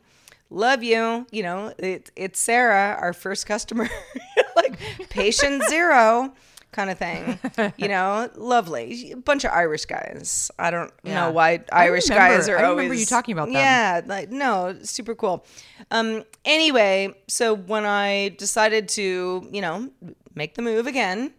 Love 0.50 0.84
you, 0.84 1.26
you 1.32 1.44
know. 1.44 1.74
It, 1.78 2.12
it's 2.16 2.40
Sarah, 2.40 2.98
our 3.00 3.14
first 3.14 3.46
customer, 3.46 3.90
like 4.56 4.80
patient 5.10 5.64
zero 5.70 6.34
kind 6.74 6.90
of 6.90 6.98
thing, 6.98 7.40
you 7.78 7.88
know. 7.88 8.30
Lovely, 8.36 9.12
a 9.12 9.18
bunch 9.18 9.44
of 9.46 9.52
Irish 9.52 9.86
guys. 9.86 10.52
I 10.60 10.72
don't 10.72 10.92
Yeah. 11.04 11.14
know 11.16 11.32
why 11.32 11.64
Irish 11.72 12.10
remember- 12.10 12.36
guys 12.36 12.50
are 12.50 12.58
I 12.58 12.64
always. 12.66 12.78
remember 12.84 12.96
you 13.00 13.06
talking 13.06 13.34
about 13.34 13.46
them. 13.46 13.54
Yeah, 13.56 14.02
like 14.06 14.30
no, 14.32 14.78
super 14.84 15.16
cool. 15.16 15.46
Um, 15.92 16.24
anyway, 16.46 17.14
so 17.28 17.54
when 17.56 17.86
I 17.86 18.30
decided 18.38 18.90
to, 18.90 19.48
you 19.52 19.62
know, 19.62 19.90
make 20.36 20.56
the 20.56 20.62
move 20.62 20.88
again, 20.88 21.34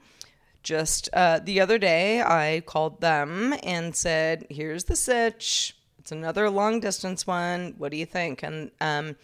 just 0.62 1.08
uh, 1.12 1.40
the 1.42 1.60
other 1.60 1.76
day, 1.78 2.22
I 2.22 2.62
called 2.64 3.00
them 3.00 3.54
and 3.62 3.94
said, 3.94 4.46
"Here's 4.48 4.84
the 4.84 4.96
sitch. 4.96 5.76
It's 5.98 6.12
another 6.12 6.48
long 6.50 6.80
distance 6.80 7.26
one. 7.26 7.74
What 7.78 7.90
do 7.90 7.96
you 7.98 8.06
think?" 8.06 8.42
And 8.42 8.70
um, 8.80 9.16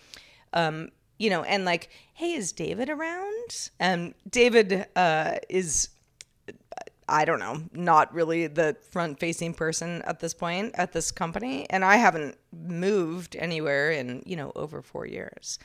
um, 0.53 0.91
you 1.19 1.31
know, 1.31 1.43
and 1.43 1.65
like, 1.65 1.89
hey, 2.15 2.33
is 2.33 2.53
David 2.53 2.89
around? 2.91 3.71
And 3.79 4.15
David 4.29 4.87
uh, 4.97 5.37
is 5.49 5.89
I 7.11 7.25
don't 7.25 7.41
know, 7.41 7.63
not 7.73 8.15
really 8.15 8.47
the 8.47 8.77
front 8.91 9.19
facing 9.19 9.53
person 9.53 10.01
at 10.03 10.21
this 10.21 10.33
point 10.33 10.75
at 10.77 10.93
this 10.93 11.11
company. 11.11 11.67
And 11.69 11.85
I 11.85 11.97
haven't 11.97 12.39
moved 12.53 13.37
anywhere 13.37 13.91
in, 13.91 14.23
you 14.25 14.37
know, 14.37 14.53
over 14.55 14.81
four 14.81 15.07
years. 15.07 15.59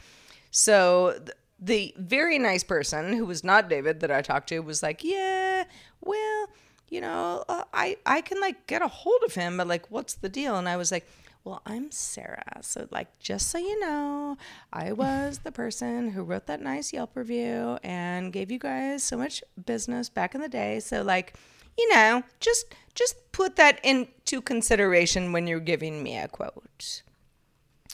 So 0.50 1.20
the 1.60 1.94
very 1.98 2.40
nice 2.40 2.64
person 2.64 3.14
who 3.14 3.26
was 3.26 3.44
not 3.44 3.70
David 3.70 4.00
that 4.00 4.12
I 4.12 4.22
talked 4.22 4.50
to 4.50 4.60
was 4.60 4.82
like, 4.82 5.04
yeah, 5.04 5.66
well, 6.02 6.48
you 6.90 7.02
know, 7.02 7.44
uh, 7.48 7.64
I, 7.74 7.98
I 8.06 8.22
can 8.22 8.42
like 8.42 8.68
get 8.68 8.82
a 8.82 8.88
hold 8.88 9.22
of 9.26 9.36
him, 9.36 9.58
but 9.58 9.68
like, 9.68 9.90
what's 9.92 10.16
the 10.16 10.30
deal? 10.30 10.58
And 10.58 10.68
I 10.68 10.78
was 10.78 10.92
like, 10.92 11.08
well, 11.46 11.62
I'm 11.66 11.92
Sarah. 11.92 12.58
So, 12.62 12.88
like, 12.92 13.18
just 13.20 13.50
so 13.50 13.58
you 13.60 13.80
know, 13.80 14.38
I 14.74 14.92
was 14.92 15.40
the 15.40 15.52
person 15.52 16.10
who 16.10 16.24
wrote 16.24 16.48
that 16.48 16.62
nice 16.62 16.92
Yelp 16.92 17.12
review 17.16 17.78
and 17.84 18.34
gave 18.34 18.52
you 18.52 18.60
guys 18.60 19.04
so 19.04 19.16
much 19.16 19.44
business 19.66 20.10
back 20.10 20.36
in 20.36 20.42
the 20.42 20.50
day. 20.50 20.80
So, 20.80 21.04
like, 21.04 21.36
you 21.78 21.88
know, 21.94 22.24
just 22.40 22.66
just 22.96 23.32
put 23.32 23.56
that 23.58 23.80
into 23.86 24.42
consideration 24.42 25.32
when 25.34 25.46
you're 25.48 25.60
giving 25.60 26.02
me 26.04 26.18
a 26.18 26.28
quote. 26.28 27.04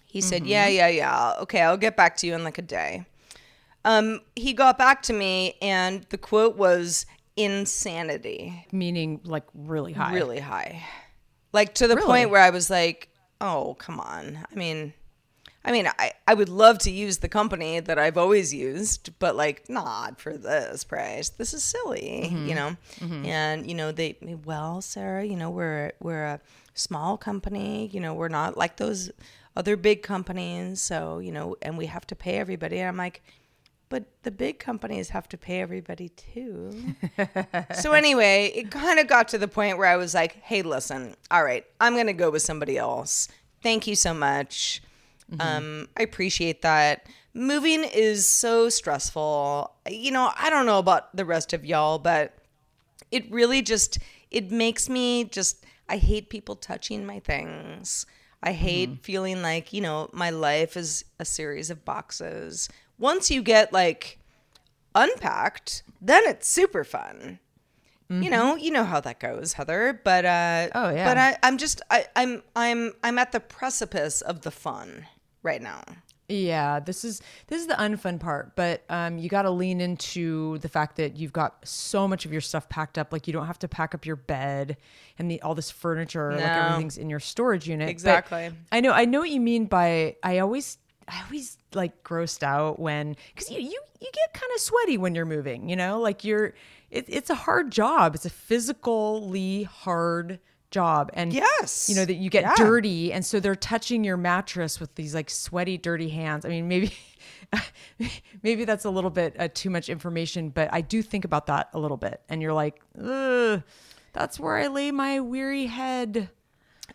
He 0.05 0.21
said, 0.21 0.45
"Yeah, 0.47 0.67
yeah, 0.67 0.87
yeah. 0.87 1.33
Okay, 1.41 1.61
I'll 1.61 1.77
get 1.77 1.95
back 1.97 2.17
to 2.17 2.27
you 2.27 2.33
in 2.35 2.43
like 2.43 2.57
a 2.57 2.61
day." 2.63 3.05
Um, 3.83 4.21
he 4.35 4.53
got 4.53 4.77
back 4.77 5.01
to 5.03 5.13
me, 5.13 5.55
and 5.61 6.03
the 6.09 6.17
quote 6.17 6.55
was 6.55 7.05
insanity 7.35 8.65
meaning 8.71 9.19
like 9.23 9.45
really 9.53 9.93
high. 9.93 10.13
really 10.13 10.39
high. 10.39 10.83
Like 11.53 11.73
to 11.75 11.87
the 11.87 11.95
Really? 11.95 12.07
point 12.07 12.29
where 12.29 12.41
I 12.41 12.49
was 12.51 12.69
like, 12.69 13.09
"Oh, 13.41 13.75
come 13.79 13.99
on." 13.99 14.45
I 14.51 14.55
mean, 14.55 14.93
I 15.65 15.71
mean, 15.71 15.87
I, 15.99 16.13
I 16.27 16.33
would 16.33 16.49
love 16.49 16.77
to 16.79 16.91
use 16.91 17.17
the 17.19 17.29
company 17.29 17.79
that 17.79 17.99
I've 17.99 18.17
always 18.17 18.53
used, 18.53 19.17
but 19.19 19.35
like 19.35 19.69
not 19.69 20.19
for 20.19 20.37
this 20.37 20.83
price. 20.83 21.29
This 21.29 21.53
is 21.53 21.63
silly, 21.63 22.29
Mm-hmm. 22.31 22.47
you 22.47 22.55
know. 22.55 22.77
And 23.25 23.67
you 23.67 23.75
know, 23.75 23.91
they 23.91 24.17
well, 24.45 24.81
Sarah, 24.81 25.23
you 25.25 25.35
know, 25.37 25.49
we're 25.49 25.91
we're 25.99 26.23
a 26.25 26.39
small 26.73 27.17
company, 27.17 27.89
you 27.93 27.99
know, 27.99 28.13
we're 28.13 28.29
not 28.39 28.57
like 28.57 28.77
those 28.77 29.11
other 29.55 29.75
big 29.75 30.01
companies, 30.01 30.79
so, 30.81 31.19
you 31.19 31.31
know, 31.31 31.57
and 31.61 31.77
we 31.77 31.87
have 31.87 32.07
to 32.07 32.15
pay 32.15 32.37
everybody. 32.37 32.79
And 32.79 32.87
I'm 32.87 32.95
like, 32.97 33.21
but 33.91 34.05
the 34.23 34.31
big 34.31 34.57
companies 34.57 35.09
have 35.09 35.27
to 35.29 35.37
pay 35.37 35.59
everybody 35.61 36.09
too. 36.09 36.95
so 37.75 37.91
anyway, 37.91 38.51
it 38.55 38.71
kind 38.71 38.99
of 38.99 39.07
got 39.07 39.27
to 39.27 39.37
the 39.37 39.49
point 39.49 39.77
where 39.77 39.87
I 39.87 39.97
was 39.97 40.15
like, 40.15 40.41
"Hey, 40.41 40.61
listen, 40.63 41.15
all 41.29 41.43
right, 41.43 41.65
I'm 41.79 41.95
gonna 41.95 42.13
go 42.13 42.31
with 42.31 42.41
somebody 42.41 42.77
else. 42.77 43.27
Thank 43.61 43.85
you 43.85 43.95
so 43.95 44.13
much. 44.13 44.81
Um, 45.39 45.87
I 45.97 46.03
appreciate 46.03 46.61
that. 46.61 47.07
Moving 47.33 47.83
is 47.83 48.25
so 48.25 48.69
stressful. 48.69 49.71
You 49.89 50.11
know, 50.11 50.31
I 50.37 50.49
don't 50.49 50.65
know 50.65 50.79
about 50.79 51.15
the 51.15 51.25
rest 51.25 51.53
of 51.53 51.65
y'all, 51.65 51.99
but 51.99 52.33
it 53.11 53.31
really 53.31 53.61
just 53.61 53.99
it 54.31 54.51
makes 54.51 54.89
me 54.89 55.25
just 55.25 55.65
I 55.87 55.97
hate 55.97 56.29
people 56.29 56.55
touching 56.55 57.05
my 57.05 57.19
things. 57.19 58.05
I 58.43 58.53
hate 58.53 59.03
feeling 59.03 59.43
like, 59.43 59.71
you 59.71 59.81
know, 59.81 60.09
my 60.13 60.31
life 60.31 60.75
is 60.75 61.05
a 61.19 61.25
series 61.25 61.69
of 61.69 61.85
boxes. 61.85 62.69
Once 63.01 63.29
you 63.29 63.41
get 63.41 63.73
like 63.73 64.19
unpacked, 64.95 65.83
then 66.01 66.23
it's 66.25 66.47
super 66.47 66.83
fun. 66.83 67.39
You 68.09 68.29
know, 68.29 68.57
you 68.57 68.71
know 68.71 68.83
how 68.83 68.99
that 68.99 69.21
goes, 69.21 69.53
Heather. 69.53 70.01
But 70.03 70.25
uh 70.25 70.67
Oh, 70.75 70.89
yeah. 70.89 71.07
But 71.09 71.17
I, 71.17 71.37
I'm 71.43 71.57
just 71.57 71.81
I, 71.89 72.07
I'm 72.13 72.43
I'm 72.57 72.91
I'm 73.03 73.17
at 73.17 73.31
the 73.31 73.39
precipice 73.39 74.19
of 74.19 74.41
the 74.41 74.51
fun 74.51 75.07
right 75.43 75.61
now. 75.61 75.81
Yeah, 76.27 76.81
this 76.81 77.05
is 77.05 77.21
this 77.47 77.61
is 77.61 77.67
the 77.67 77.73
unfun 77.75 78.19
part, 78.19 78.55
but 78.57 78.83
um, 78.89 79.17
you 79.17 79.29
got 79.29 79.43
to 79.43 79.49
lean 79.49 79.79
into 79.79 80.57
the 80.59 80.67
fact 80.67 80.97
that 80.97 81.15
you've 81.15 81.31
got 81.31 81.65
so 81.65 82.05
much 82.05 82.25
of 82.25 82.33
your 82.33 82.41
stuff 82.41 82.67
packed 82.67 82.97
up. 82.97 83.13
Like 83.13 83.27
you 83.27 83.33
don't 83.33 83.47
have 83.47 83.59
to 83.59 83.69
pack 83.69 83.95
up 83.95 84.05
your 84.05 84.17
bed 84.17 84.75
and 85.17 85.31
the 85.31 85.41
all 85.41 85.55
this 85.55 85.71
furniture. 85.71 86.33
Like 86.33 86.43
everything's 86.43 86.97
in 86.97 87.09
your 87.09 87.21
storage 87.21 87.65
unit. 87.67 87.87
But 87.87 87.91
Exactly. 87.91 88.51
I 88.73 88.81
know. 88.81 88.91
I 88.91 89.05
know 89.05 89.19
what 89.19 89.29
you 89.29 89.39
mean 89.39 89.67
by. 89.67 90.17
I 90.21 90.39
always. 90.39 90.77
I 91.11 91.21
always 91.25 91.57
like 91.73 92.03
grossed 92.03 92.41
out 92.43 92.79
when 92.79 93.15
because 93.35 93.49
you, 93.51 93.59
you 93.59 93.79
you 93.99 94.09
get 94.13 94.33
kind 94.33 94.51
of 94.55 94.61
sweaty 94.61 94.97
when 94.97 95.13
you're 95.13 95.25
moving. 95.25 95.69
You 95.69 95.75
know, 95.75 95.99
like 95.99 96.23
you're. 96.23 96.53
It, 96.89 97.05
it's 97.07 97.29
a 97.29 97.35
hard 97.35 97.71
job. 97.71 98.15
It's 98.15 98.25
a 98.25 98.29
physically 98.29 99.63
hard 99.63 100.39
job, 100.71 101.09
and 101.13 101.33
Yes. 101.33 101.89
you 101.89 101.95
know 101.95 102.05
that 102.05 102.13
you 102.15 102.29
get 102.29 102.43
Yeah. 102.43 102.53
dirty 102.55 103.11
and 103.11 103.25
so 103.25 103.41
they're 103.41 103.55
touching 103.55 104.05
your 104.05 104.15
mattress 104.15 104.79
with 104.79 104.95
these 104.95 105.13
like 105.13 105.29
sweaty 105.29 105.77
dirty 105.77 106.07
hands 106.07 106.45
i 106.45 106.47
mean 106.49 106.69
maybe 106.69 106.93
maybe 108.43 108.63
that's 108.65 108.85
a 108.85 108.89
little 108.89 109.09
bit 109.09 109.35
uh, 109.37 109.49
too 109.53 109.69
much 109.69 109.89
information 109.89 110.47
but 110.49 110.69
i 110.71 110.79
do 110.79 111.01
think 111.01 111.25
about 111.25 111.47
that 111.47 111.69
a 111.73 111.79
little 111.79 111.97
bit 111.97 112.21
and 112.29 112.41
you're 112.41 112.53
like 112.53 112.81
Ugh, 113.03 113.61
that's 114.13 114.39
where 114.39 114.55
i 114.57 114.67
lay 114.67 114.91
my 114.91 115.19
weary 115.19 115.65
head 115.65 116.29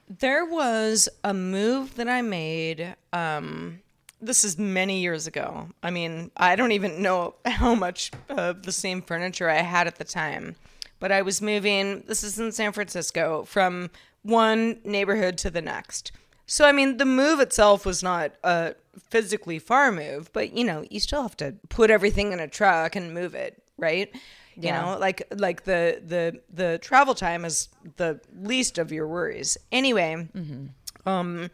There 0.09 0.45
was 0.47 1.09
a 1.25 1.35
move 1.35 1.97
that 1.97 2.09
I 2.09 2.23
made. 2.23 2.95
Um, 3.13 3.81
this 4.21 4.45
is 4.45 4.59
many 4.59 5.01
years 5.01 5.27
ago. 5.27 5.69
I 5.83 5.91
mean, 5.91 6.31
I 6.37 6.57
don't 6.57 6.73
even 6.73 7.03
know 7.03 7.35
how 7.45 7.75
much 7.75 8.11
of 8.29 8.63
the 8.65 8.73
same 8.73 9.03
furniture 9.03 9.49
I 9.51 9.57
had 9.63 9.87
at 9.87 9.97
the 9.97 10.05
time, 10.05 10.57
but 11.01 11.13
I 11.13 11.23
was 11.23 11.43
moving. 11.43 12.03
This 12.07 12.23
is 12.25 12.39
in 12.39 12.53
San 12.53 12.73
Francisco 12.73 13.45
from 13.45 13.91
one 14.23 14.81
neighborhood 14.85 15.39
to 15.39 15.51
the 15.51 15.63
next. 15.63 16.13
So 16.47 16.65
I 16.65 16.73
mean, 16.73 16.97
the 16.97 17.05
move 17.05 17.41
itself 17.41 17.85
was 17.85 18.03
not 18.03 18.33
a 18.45 18.75
physically 19.11 19.59
far 19.59 19.91
move, 19.93 20.33
but 20.33 20.53
you 20.53 20.65
know, 20.65 20.85
you 20.91 21.01
still 21.01 21.23
have 21.23 21.37
to 21.39 21.55
put 21.69 21.91
everything 21.91 22.33
in 22.33 22.41
a 22.41 22.49
truck 22.49 22.97
and 22.97 23.13
move 23.13 23.35
it, 23.35 23.63
right? 23.77 24.11
You 24.59 24.69
Yeah. 24.69 24.81
know, 24.93 24.99
like 24.99 25.23
like 25.37 25.65
the 25.65 26.01
the 26.07 26.41
the 26.53 26.79
travel 26.79 27.15
time 27.15 27.45
is 27.45 27.69
the 27.97 28.21
least 28.41 28.79
of 28.79 28.91
your 28.93 29.07
worries. 29.07 29.59
Anyway, 29.71 30.29
um, 31.05 31.51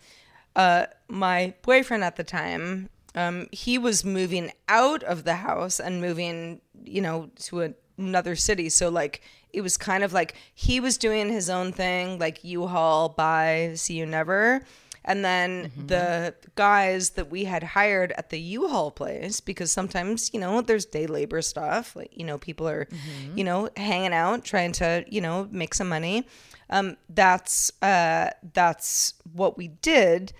uh, 0.56 0.86
my 1.08 1.54
boyfriend 1.62 2.04
at 2.04 2.16
the 2.16 2.24
time, 2.24 2.88
um, 3.14 3.48
he 3.52 3.78
was 3.78 4.04
moving 4.04 4.52
out 4.68 5.02
of 5.02 5.24
the 5.24 5.36
house 5.36 5.78
and 5.80 6.00
moving, 6.00 6.60
you 6.84 7.00
know, 7.00 7.30
to 7.40 7.62
a, 7.62 7.74
another 7.98 8.34
city. 8.36 8.68
So 8.68 8.88
like 8.88 9.22
it 9.52 9.60
was 9.60 9.76
kind 9.76 10.02
of 10.02 10.12
like 10.12 10.34
he 10.54 10.80
was 10.80 10.96
doing 10.96 11.28
his 11.28 11.50
own 11.50 11.72
thing, 11.72 12.18
like 12.18 12.42
U-Haul, 12.42 13.10
buy, 13.10 13.72
see 13.74 13.98
you 13.98 14.06
never. 14.06 14.62
And 15.04 15.24
then 15.24 15.72
the 15.88 16.34
guys 16.54 17.10
that 17.10 17.28
we 17.28 17.44
had 17.44 17.62
hired 17.64 18.12
at 18.12 18.30
the 18.30 18.38
U-Haul 18.38 18.92
place, 18.92 19.40
because 19.40 19.72
sometimes, 19.72 20.30
you 20.32 20.38
know, 20.38 20.60
there's 20.60 20.84
day 20.84 21.08
labor 21.08 21.42
stuff, 21.42 21.96
like, 21.96 22.16
you 22.16 22.24
know, 22.24 22.38
people 22.38 22.68
are, 22.68 22.86
you 23.34 23.42
know, 23.42 23.68
hanging 23.76 24.12
out, 24.12 24.44
trying 24.44 24.70
to, 24.72 25.04
you 25.08 25.20
know, 25.20 25.48
make 25.50 25.74
some 25.74 25.88
money. 25.88 26.24
Um, 26.72 26.96
that's 27.10 27.70
uh, 27.82 28.30
that's 28.54 29.12
what 29.34 29.58
we 29.58 29.68
did 29.68 30.32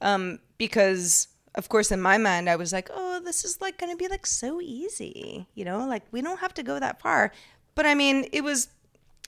um, 0.00 0.38
because 0.56 1.28
of 1.56 1.68
course 1.68 1.92
in 1.92 2.00
my 2.00 2.18
mind 2.18 2.48
i 2.48 2.56
was 2.56 2.72
like 2.72 2.90
oh 2.92 3.20
this 3.22 3.44
is 3.44 3.60
like 3.60 3.78
going 3.78 3.92
to 3.92 3.96
be 3.96 4.08
like 4.08 4.26
so 4.26 4.60
easy 4.60 5.46
you 5.54 5.64
know? 5.64 5.86
Like 5.86 6.02
we 6.10 6.20
don't 6.22 6.40
have 6.40 6.54
to 6.54 6.62
go 6.62 6.80
that 6.80 7.00
far. 7.00 7.32
But 7.74 7.86
i 7.86 7.94
mean 7.94 8.26
it 8.32 8.42
was 8.42 8.68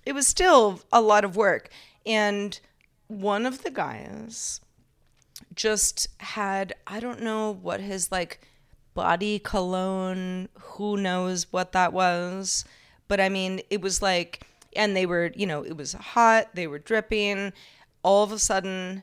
it 0.07 0.15
was 0.15 0.27
still 0.27 0.81
a 0.93 1.01
lot 1.01 1.25
of 1.25 1.37
work. 1.37 1.69
And 2.07 2.59
one 3.09 3.45
of 3.45 3.63
the 3.63 3.71
guys 3.71 4.61
just 5.55 6.09
had 6.19 6.75
i 6.87 6.99
don't 6.99 7.21
know 7.21 7.53
what 7.53 7.81
his 7.81 8.11
like 8.11 8.41
body 8.95 9.39
cologne 9.39 10.49
who 10.59 10.97
knows 10.97 11.53
what 11.53 11.73
that 11.73 11.93
was. 11.93 12.65
But 13.09 13.21
i 13.21 13.29
mean 13.29 13.61
it 13.69 13.83
was 13.83 14.01
like 14.01 14.47
and 14.75 14.97
they 14.97 15.07
were 15.07 15.31
you 15.35 15.47
know 15.47 15.65
it 15.65 15.77
was 15.77 15.93
hot 15.93 16.55
they 16.55 16.67
were 16.67 16.79
dripping 16.79 17.53
all 18.03 18.23
of 18.23 18.33
a 18.33 18.39
sudden 18.39 19.03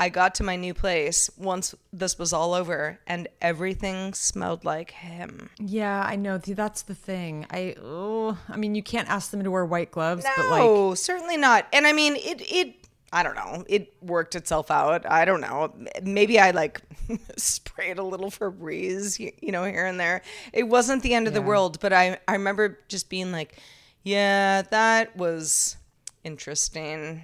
i 0.00 0.08
got 0.08 0.34
to 0.34 0.42
my 0.42 0.56
new 0.56 0.74
place 0.74 1.30
once 1.36 1.74
this 1.92 2.18
was 2.18 2.32
all 2.32 2.54
over 2.54 2.98
and 3.06 3.28
everything 3.40 4.12
smelled 4.14 4.64
like 4.64 4.90
him 4.90 5.48
Yeah, 5.58 6.02
I 6.04 6.16
know. 6.16 6.38
That's 6.38 6.82
the 6.82 6.94
thing. 6.94 7.46
I 7.50 7.76
oh, 7.82 8.36
I 8.48 8.56
mean, 8.56 8.74
you 8.74 8.82
can't 8.82 9.08
ask 9.08 9.30
them 9.30 9.42
to 9.44 9.50
wear 9.50 9.64
white 9.64 9.90
gloves, 9.90 10.24
but 10.36 10.48
like 10.50 10.62
no 10.62 10.94
certainly 10.94 11.36
not 11.36 11.66
and 11.72 11.86
i 11.86 11.92
mean 11.92 12.16
it 12.16 12.40
it 12.50 12.74
I 13.14 13.22
don't 13.22 13.36
know. 13.36 13.64
It 13.68 13.94
worked 14.02 14.34
itself 14.34 14.72
out. 14.72 15.08
I 15.08 15.24
don't 15.24 15.40
know. 15.40 15.72
Maybe 16.02 16.40
I 16.40 16.50
like 16.50 16.82
sprayed 17.36 17.96
a 17.98 18.02
little 18.02 18.28
Febreze, 18.28 19.20
you, 19.20 19.30
you 19.40 19.52
know, 19.52 19.62
here 19.62 19.86
and 19.86 20.00
there. 20.00 20.20
It 20.52 20.64
wasn't 20.64 21.04
the 21.04 21.14
end 21.14 21.28
of 21.28 21.32
the 21.32 21.40
world, 21.40 21.78
but 21.78 21.92
I 21.92 22.18
I 22.26 22.32
remember 22.32 22.80
just 22.88 23.08
being 23.08 23.30
like, 23.30 23.56
yeah, 24.04 24.62
that 24.62 25.16
was 25.16 25.76
interesting. 26.22 27.22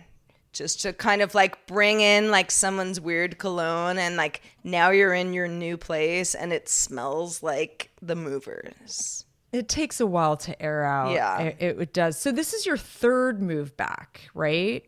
Just 0.53 0.83
to 0.83 0.93
kind 0.93 1.23
of 1.23 1.33
like 1.35 1.65
bring 1.69 2.01
in 2.01 2.33
like 2.33 2.51
someone's 2.51 3.01
weird 3.01 3.39
cologne 3.39 3.99
and 3.99 4.17
like 4.17 4.43
now 4.65 4.91
you're 4.91 5.15
in 5.15 5.33
your 5.33 5.47
new 5.47 5.77
place 5.77 6.35
and 6.35 6.53
it 6.53 6.69
smells 6.69 7.41
like 7.41 7.91
the 8.03 8.17
movers. 8.17 9.25
it 9.53 9.69
takes 9.69 10.01
a 10.01 10.07
while 10.07 10.37
to 10.39 10.61
air 10.61 10.85
out. 10.85 11.13
Yeah. 11.13 11.39
it, 11.41 11.57
it, 11.61 11.93
does. 11.93 12.19
So 12.19 12.33
this 12.33 12.53
is 12.53 12.67
your 12.67 12.77
third 12.77 13.41
move 13.41 13.77
back, 13.77 14.29
right? 14.35 14.85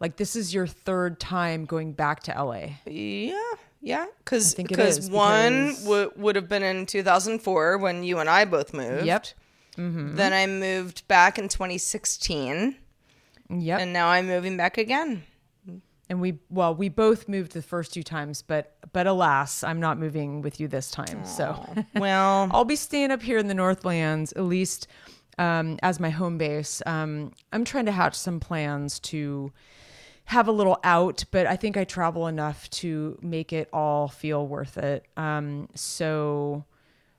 Like 0.00 0.16
this 0.16 0.34
is 0.34 0.52
your 0.52 0.66
third 0.66 1.20
time 1.20 1.64
going 1.64 1.92
back 1.92 2.24
to 2.24 2.32
LA. 2.32 2.70
Yeah, 2.86 3.40
yeah, 3.80 4.06
because 4.24 4.52
think 4.52 4.72
it 4.72 4.76
because 4.76 5.08
one 5.08 5.76
w- 5.84 6.10
would 6.16 6.34
have 6.34 6.48
been 6.48 6.64
in 6.64 6.86
2004 6.86 7.78
when 7.78 8.02
you 8.02 8.18
and 8.18 8.28
I 8.28 8.44
both 8.44 8.74
moved. 8.74 9.06
Yep. 9.06 9.26
Then 9.76 10.32
I 10.32 10.46
moved 10.46 11.06
back 11.08 11.38
in 11.38 11.48
2016, 11.48 12.76
Yep. 13.50 13.80
and 13.80 13.92
now 13.92 14.08
I'm 14.08 14.26
moving 14.26 14.56
back 14.56 14.78
again. 14.78 15.24
and 16.10 16.20
we 16.20 16.38
well 16.50 16.74
we 16.74 16.88
both 16.88 17.28
moved 17.28 17.52
the 17.52 17.62
first 17.62 17.94
two 17.94 18.02
times 18.02 18.42
but 18.42 18.76
but 18.92 19.06
alas 19.06 19.62
i'm 19.64 19.80
not 19.80 19.98
moving 19.98 20.42
with 20.42 20.58
you 20.60 20.68
this 20.68 20.90
time 20.90 21.24
so. 21.24 21.46
Well, 21.94 22.48
i'll 22.52 22.64
be 22.66 22.76
staying 22.76 23.10
up 23.10 23.22
here 23.22 23.38
in 23.38 23.46
the 23.48 23.54
northlands 23.54 24.32
at 24.32 24.42
least 24.44 24.88
um, 25.38 25.78
as 25.82 25.98
my 26.00 26.10
home 26.10 26.36
base. 26.38 26.82
Um, 26.86 27.32
i'm 27.52 27.64
trying 27.64 27.86
to 27.86 27.92
hatch 27.92 28.14
some 28.14 28.40
plans 28.40 29.00
to 29.00 29.52
have 30.26 30.48
a 30.48 30.52
little 30.52 30.78
out 30.84 31.24
but 31.30 31.46
i 31.46 31.56
think 31.56 31.76
i 31.76 31.84
travel 31.84 32.26
enough 32.26 32.68
to 32.70 33.18
make 33.22 33.52
it 33.52 33.68
all 33.72 34.08
feel 34.08 34.46
worth 34.46 34.76
it. 34.78 35.06
Um, 35.16 35.68
so 35.74 36.64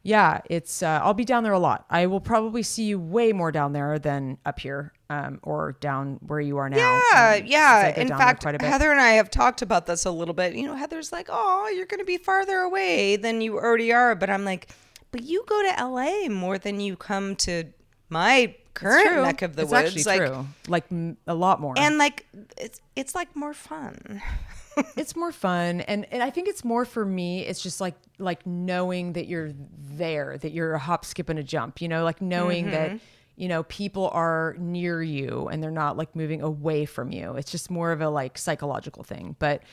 yeah 0.04 0.42
it's 0.50 0.84
uh, 0.84 1.00
i'll 1.04 1.14
be 1.14 1.26
down 1.26 1.44
there 1.44 1.54
a 1.54 1.60
lot 1.60 1.86
i 1.90 2.06
will 2.06 2.20
probably 2.20 2.62
see 2.62 2.84
you 2.84 3.00
way 3.00 3.32
more 3.32 3.52
down 3.52 3.74
there 3.74 3.98
than 3.98 4.38
up 4.46 4.60
here 4.60 4.92
um, 5.10 5.40
or 5.44 5.74
down 5.74 6.20
where 6.26 6.40
you 6.40 6.58
are 6.58 6.70
now 6.70 6.78
yeah, 6.78 7.38
um, 7.40 7.46
yeah. 7.46 8.00
In 8.00 8.08
fact, 8.08 8.42
quite 8.42 8.56
a 8.56 8.58
bit. 8.58 8.68
Heather 8.68 8.92
and 8.92 9.00
I 9.00 9.12
have 9.12 9.30
talked 9.30 9.62
about 9.62 9.86
this 9.86 10.06
a 10.06 10.12
little 10.12 10.34
bit. 10.34 10.56
You 10.56 10.66
know, 10.66 10.76
Heather's 10.76 11.12
like, 11.12 11.28
"Oh, 11.32 11.72
you're 11.76 11.86
going 11.86 12.00
to 12.00 12.06
be 12.06 12.18
farther 12.18 12.60
away 12.60 13.16
than 13.16 13.42
you 13.42 13.56
already 13.58 13.94
are," 13.94 14.16
but 14.16 14.30
I'm 14.30 14.44
like, 14.44 14.70
"But 15.12 15.24
you 15.24 15.44
go 15.48 15.62
to 15.62 15.86
LA 15.86 16.30
more 16.30 16.58
than 16.58 16.80
you 16.80 16.96
come 16.96 17.36
to 17.38 17.66
my 18.10 18.56
current 18.74 19.24
neck 19.24 19.42
of 19.44 19.56
the 19.56 19.64
it's 19.64 19.72
woods." 19.72 19.96
actually 19.96 20.20
like, 20.20 20.32
true. 20.32 20.48
Like 20.68 20.86
m- 20.92 21.18
a 21.28 21.36
lot 21.36 21.62
more. 21.62 21.76
and 21.78 21.98
like 21.98 22.26
it's 22.58 22.82
it's 22.96 23.14
like 23.14 23.36
more 23.36 23.54
fun. 23.54 24.22
it's 24.98 25.16
more 25.16 25.32
fun 25.32 25.82
and, 25.82 26.06
and 26.12 26.24
i 26.24 26.30
think 26.30 26.48
it's 26.48 26.64
more 26.64 26.86
for 26.86 27.06
me 27.06 27.42
it's 27.42 27.62
just 27.62 27.80
like 27.82 27.96
like 28.20 28.46
knowing 28.46 29.14
that 29.14 29.28
you're 29.28 29.52
there 29.78 30.38
that 30.38 30.52
you're 30.52 30.74
a 30.74 30.80
hop 30.80 31.06
skip 31.06 31.30
and 31.30 31.40
a 31.40 31.44
jump 31.44 31.82
you 31.82 31.88
know 31.88 32.04
like 32.04 32.22
knowing 32.22 32.72
that 32.72 33.00
you 33.36 33.48
know 33.48 33.64
people 33.64 34.10
are 34.14 34.56
near 34.60 35.02
you 35.02 35.48
and 35.52 35.62
they're 35.64 35.72
not 35.72 35.98
like 35.98 36.16
moving 36.16 36.44
away 36.44 36.86
from 36.86 37.12
you. 37.12 37.34
It's 37.34 37.52
just 37.52 37.72
more 37.72 37.92
of 37.92 38.00
a 38.00 38.08
like 38.10 38.38
psychological 38.38 39.04
thing 39.04 39.36
but 39.40 39.64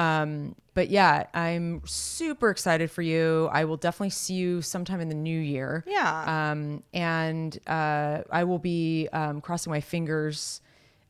um 0.00 0.56
but 0.74 0.88
yeah 0.90 1.26
i'm 1.34 1.80
super 1.86 2.50
excited 2.50 2.90
for 2.90 3.02
you. 3.02 3.48
I 3.52 3.64
will 3.66 3.76
definitely 3.76 4.10
see 4.10 4.34
you 4.34 4.60
sometime 4.62 5.00
in 5.00 5.08
the 5.08 5.14
new 5.14 5.38
year. 5.38 5.84
Yeah. 5.86 6.50
um 6.50 6.82
and 6.92 7.56
uh 7.68 8.22
i 8.30 8.42
will 8.42 8.58
be 8.58 9.08
um 9.12 9.40
crossing 9.40 9.70
my 9.70 9.80
fingers 9.80 10.60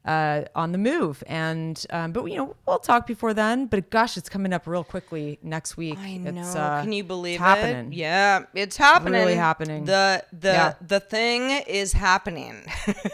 uh, 0.04 0.42
on 0.54 0.72
the 0.72 0.78
move. 0.78 1.24
And 1.26 1.84
um, 1.90 2.12
but 2.12 2.24
you 2.26 2.36
know 2.36 2.56
we'll 2.66 2.78
talk 2.78 3.06
before 3.06 3.32
then. 3.34 3.66
But 3.66 3.90
gosh, 3.90 4.16
it's 4.16 4.28
coming 4.28 4.52
up 4.52 4.66
real 4.66 4.84
quickly 4.84 5.38
next 5.42 5.76
week. 5.76 5.98
I 5.98 6.16
know. 6.18 6.40
It's, 6.40 6.54
uh, 6.54 6.82
Can 6.82 6.92
you 6.92 7.04
believe 7.04 7.36
it's 7.36 7.42
happening? 7.42 7.92
it? 7.92 7.96
Yeah, 7.96 8.44
it's 8.54 8.76
happening. 8.76 9.14
Really 9.14 9.34
happening. 9.34 9.84
The 9.86 10.24
the 10.32 10.48
Yeah. 10.48 10.74
the 10.86 11.00
thing 11.00 11.50
is 11.66 11.92
happening. 11.92 12.64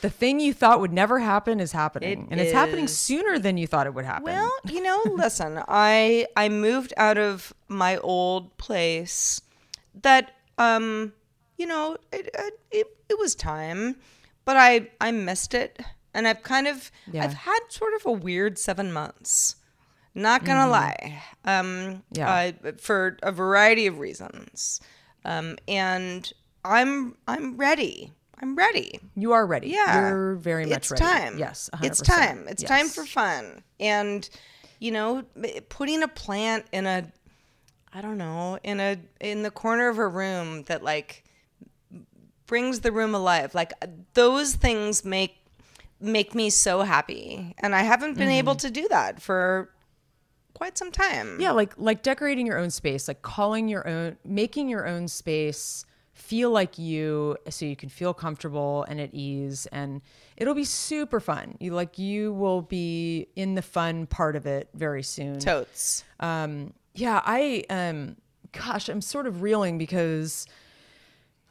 The 0.00 0.10
thing 0.10 0.40
you 0.40 0.52
thought 0.52 0.80
would 0.80 0.92
never 0.92 1.18
happen 1.20 1.60
is 1.60 1.72
happening, 1.72 2.22
It 2.22 2.28
and 2.30 2.40
it's 2.40 2.52
happening 2.52 2.88
sooner 2.88 3.38
than 3.38 3.56
you 3.56 3.66
thought 3.66 3.86
it 3.86 3.94
would 3.94 4.04
happen. 4.04 4.24
well, 4.24 4.50
you 4.64 4.82
know, 4.82 5.00
listen, 5.14 5.62
I 5.68 6.26
I 6.36 6.48
moved 6.48 6.92
out 6.96 7.18
of 7.18 7.52
my 7.68 7.96
old 7.98 8.56
place. 8.56 9.40
That 10.02 10.32
um, 10.58 11.12
you 11.56 11.66
know, 11.66 11.96
it 12.12 12.28
it, 12.34 12.60
it, 12.70 12.86
it 13.10 13.18
was 13.18 13.34
time, 13.34 13.96
but 14.44 14.56
I 14.56 14.88
I 15.00 15.10
missed 15.12 15.54
it, 15.54 15.78
and 16.14 16.26
I've 16.28 16.42
kind 16.42 16.66
of 16.66 16.90
Yeah. 17.10 17.24
I've 17.24 17.34
had 17.34 17.60
sort 17.68 17.94
of 17.94 18.04
a 18.06 18.12
weird 18.12 18.58
seven 18.58 18.92
months. 18.92 19.56
Not 20.14 20.44
gonna 20.44 20.68
lie, 20.68 21.22
um, 21.44 22.02
Yeah. 22.10 22.52
uh, 22.64 22.72
for 22.78 23.16
a 23.22 23.32
variety 23.32 23.86
of 23.86 23.98
reasons, 23.98 24.80
um, 25.24 25.56
and 25.66 26.30
I'm 26.64 27.16
I'm 27.26 27.56
ready. 27.56 28.12
I'm 28.40 28.54
ready. 28.56 29.00
you 29.14 29.32
are 29.32 29.46
ready. 29.46 29.68
Yeah, 29.68 30.08
you're 30.10 30.34
very 30.34 30.66
much 30.66 30.78
it's 30.78 30.90
ready. 30.90 31.02
time. 31.04 31.38
Yes, 31.38 31.70
100%. 31.72 31.84
it's 31.86 32.00
time. 32.02 32.46
It's 32.48 32.62
time 32.62 32.88
for 32.88 33.06
fun, 33.06 33.62
and 33.80 34.28
you 34.80 34.90
know, 34.90 35.22
putting 35.68 36.02
a 36.02 36.08
plant 36.08 36.66
in 36.72 36.86
a, 36.86 37.10
I 37.94 38.00
don't 38.02 38.18
know, 38.18 38.58
in 38.64 38.80
a 38.80 38.98
in 39.20 39.42
the 39.44 39.50
corner 39.50 39.88
of 39.88 39.96
a 39.98 40.08
room 40.08 40.64
that 40.64 40.82
like 40.82 41.24
brings 42.46 42.80
the 42.80 42.92
room 42.92 43.14
alive. 43.14 43.54
Like 43.54 43.72
those 44.14 44.54
things 44.56 45.04
make 45.04 45.36
make 46.02 46.34
me 46.34 46.50
so 46.50 46.82
happy, 46.82 47.54
and 47.58 47.74
I 47.74 47.82
haven't 47.82 48.18
been 48.18 48.28
able 48.28 48.54
to 48.56 48.70
do 48.70 48.86
that 48.88 49.22
for 49.22 49.70
quite 50.54 50.76
some 50.76 50.92
time. 50.92 51.40
Yeah, 51.40 51.52
like 51.52 51.74
like 51.76 52.02
decorating 52.02 52.46
your 52.46 52.58
own 52.58 52.70
space, 52.70 53.08
like 53.08 53.22
calling 53.22 53.68
your 53.68 53.86
own, 53.86 54.16
making 54.24 54.68
your 54.68 54.86
own 54.86 55.08
space 55.08 55.84
feel 56.12 56.50
like 56.50 56.78
you, 56.78 57.36
so 57.48 57.64
you 57.64 57.74
can 57.74 57.88
feel 57.88 58.12
comfortable 58.14 58.84
and 58.88 59.00
at 59.00 59.12
ease, 59.14 59.66
and 59.72 60.02
it'll 60.36 60.54
be 60.54 60.64
super 60.64 61.20
fun. 61.20 61.56
You 61.58 61.72
like 61.72 61.98
you 61.98 62.32
will 62.32 62.62
be 62.62 63.28
in 63.34 63.54
the 63.54 63.62
fun 63.62 64.06
part 64.06 64.36
of 64.36 64.46
it 64.46 64.68
very 64.74 65.02
soon. 65.02 65.38
totes. 65.38 66.04
Um, 66.20 66.74
yeah, 66.94 67.22
I 67.24 67.64
um, 67.70 68.16
gosh, 68.52 68.88
I'm 68.88 69.00
sort 69.00 69.26
of 69.26 69.42
reeling 69.42 69.78
because 69.78 70.46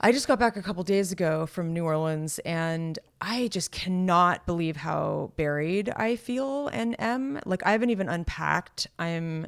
I 0.04 0.12
just 0.12 0.28
got 0.28 0.40
back 0.40 0.58
a 0.58 0.64
couple 0.64 0.84
days 0.84 1.12
ago 1.12 1.46
from 1.46 1.74
New 1.74 1.86
Orleans 1.86 2.40
and 2.40 2.98
I 3.22 3.50
just 3.50 3.72
cannot 3.72 4.48
believe 4.48 4.76
how 4.76 5.32
buried 5.36 5.90
I 5.92 6.16
feel 6.16 6.70
and 6.70 7.00
am. 7.00 7.40
Like 7.46 7.64
I 7.68 7.72
haven't 7.72 7.92
even 7.92 8.10
unpacked. 8.10 8.88
I'm 8.98 9.48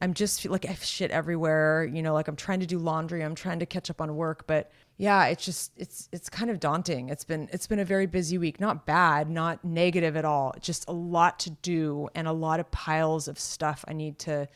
I'm 0.00 0.14
just 0.14 0.44
like 0.46 0.64
I 0.64 0.68
have 0.68 0.84
shit 0.84 1.10
everywhere, 1.10 1.84
you 1.84 2.00
know, 2.00 2.12
like 2.12 2.28
I'm 2.28 2.36
trying 2.36 2.60
to 2.60 2.66
do 2.66 2.78
laundry, 2.78 3.24
I'm 3.24 3.34
trying 3.34 3.58
to 3.58 3.66
catch 3.66 3.90
up 3.90 4.00
on 4.00 4.14
work, 4.14 4.46
but 4.46 4.70
yeah, 4.98 5.26
it's 5.26 5.44
just 5.44 5.72
it's 5.76 6.08
it's 6.12 6.28
kind 6.28 6.48
of 6.48 6.60
daunting. 6.60 7.08
It's 7.08 7.24
been 7.24 7.48
it's 7.52 7.66
been 7.66 7.80
a 7.80 7.84
very 7.84 8.06
busy 8.06 8.38
week. 8.38 8.60
Not 8.60 8.86
bad, 8.86 9.28
not 9.28 9.64
negative 9.64 10.16
at 10.16 10.24
all. 10.24 10.54
Just 10.60 10.84
a 10.86 10.92
lot 10.92 11.40
to 11.40 11.50
do 11.50 12.08
and 12.14 12.28
a 12.28 12.32
lot 12.32 12.60
of 12.60 12.70
piles 12.70 13.26
of 13.26 13.36
stuff 13.36 13.84
I 13.88 13.94
need 13.94 14.20
to 14.20 14.46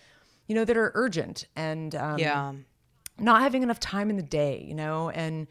you 0.46 0.54
know 0.54 0.64
that 0.64 0.76
are 0.76 0.92
urgent 0.94 1.48
and 1.56 1.96
um 1.96 2.18
Yeah. 2.20 2.52
Not 3.18 3.42
having 3.42 3.62
enough 3.62 3.80
time 3.80 4.10
in 4.10 4.16
the 4.16 4.22
day, 4.22 4.64
you 4.66 4.74
know, 4.74 5.10
and 5.10 5.46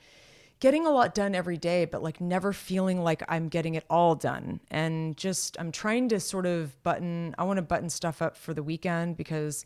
getting 0.59 0.85
a 0.85 0.89
lot 0.89 1.13
done 1.13 1.35
every 1.35 1.57
day, 1.57 1.85
but 1.85 2.01
like 2.01 2.21
never 2.21 2.53
feeling 2.53 3.01
like 3.01 3.23
I'm 3.27 3.49
getting 3.49 3.75
it 3.75 3.83
all 3.89 4.15
done. 4.15 4.59
And 4.71 5.17
just, 5.17 5.57
I'm 5.59 5.71
trying 5.71 6.09
to 6.09 6.19
sort 6.19 6.45
of 6.45 6.81
button, 6.83 7.35
I 7.37 7.43
want 7.43 7.57
to 7.57 7.61
button 7.61 7.89
stuff 7.89 8.21
up 8.21 8.37
for 8.37 8.53
the 8.53 8.63
weekend 8.63 9.17
because 9.17 9.65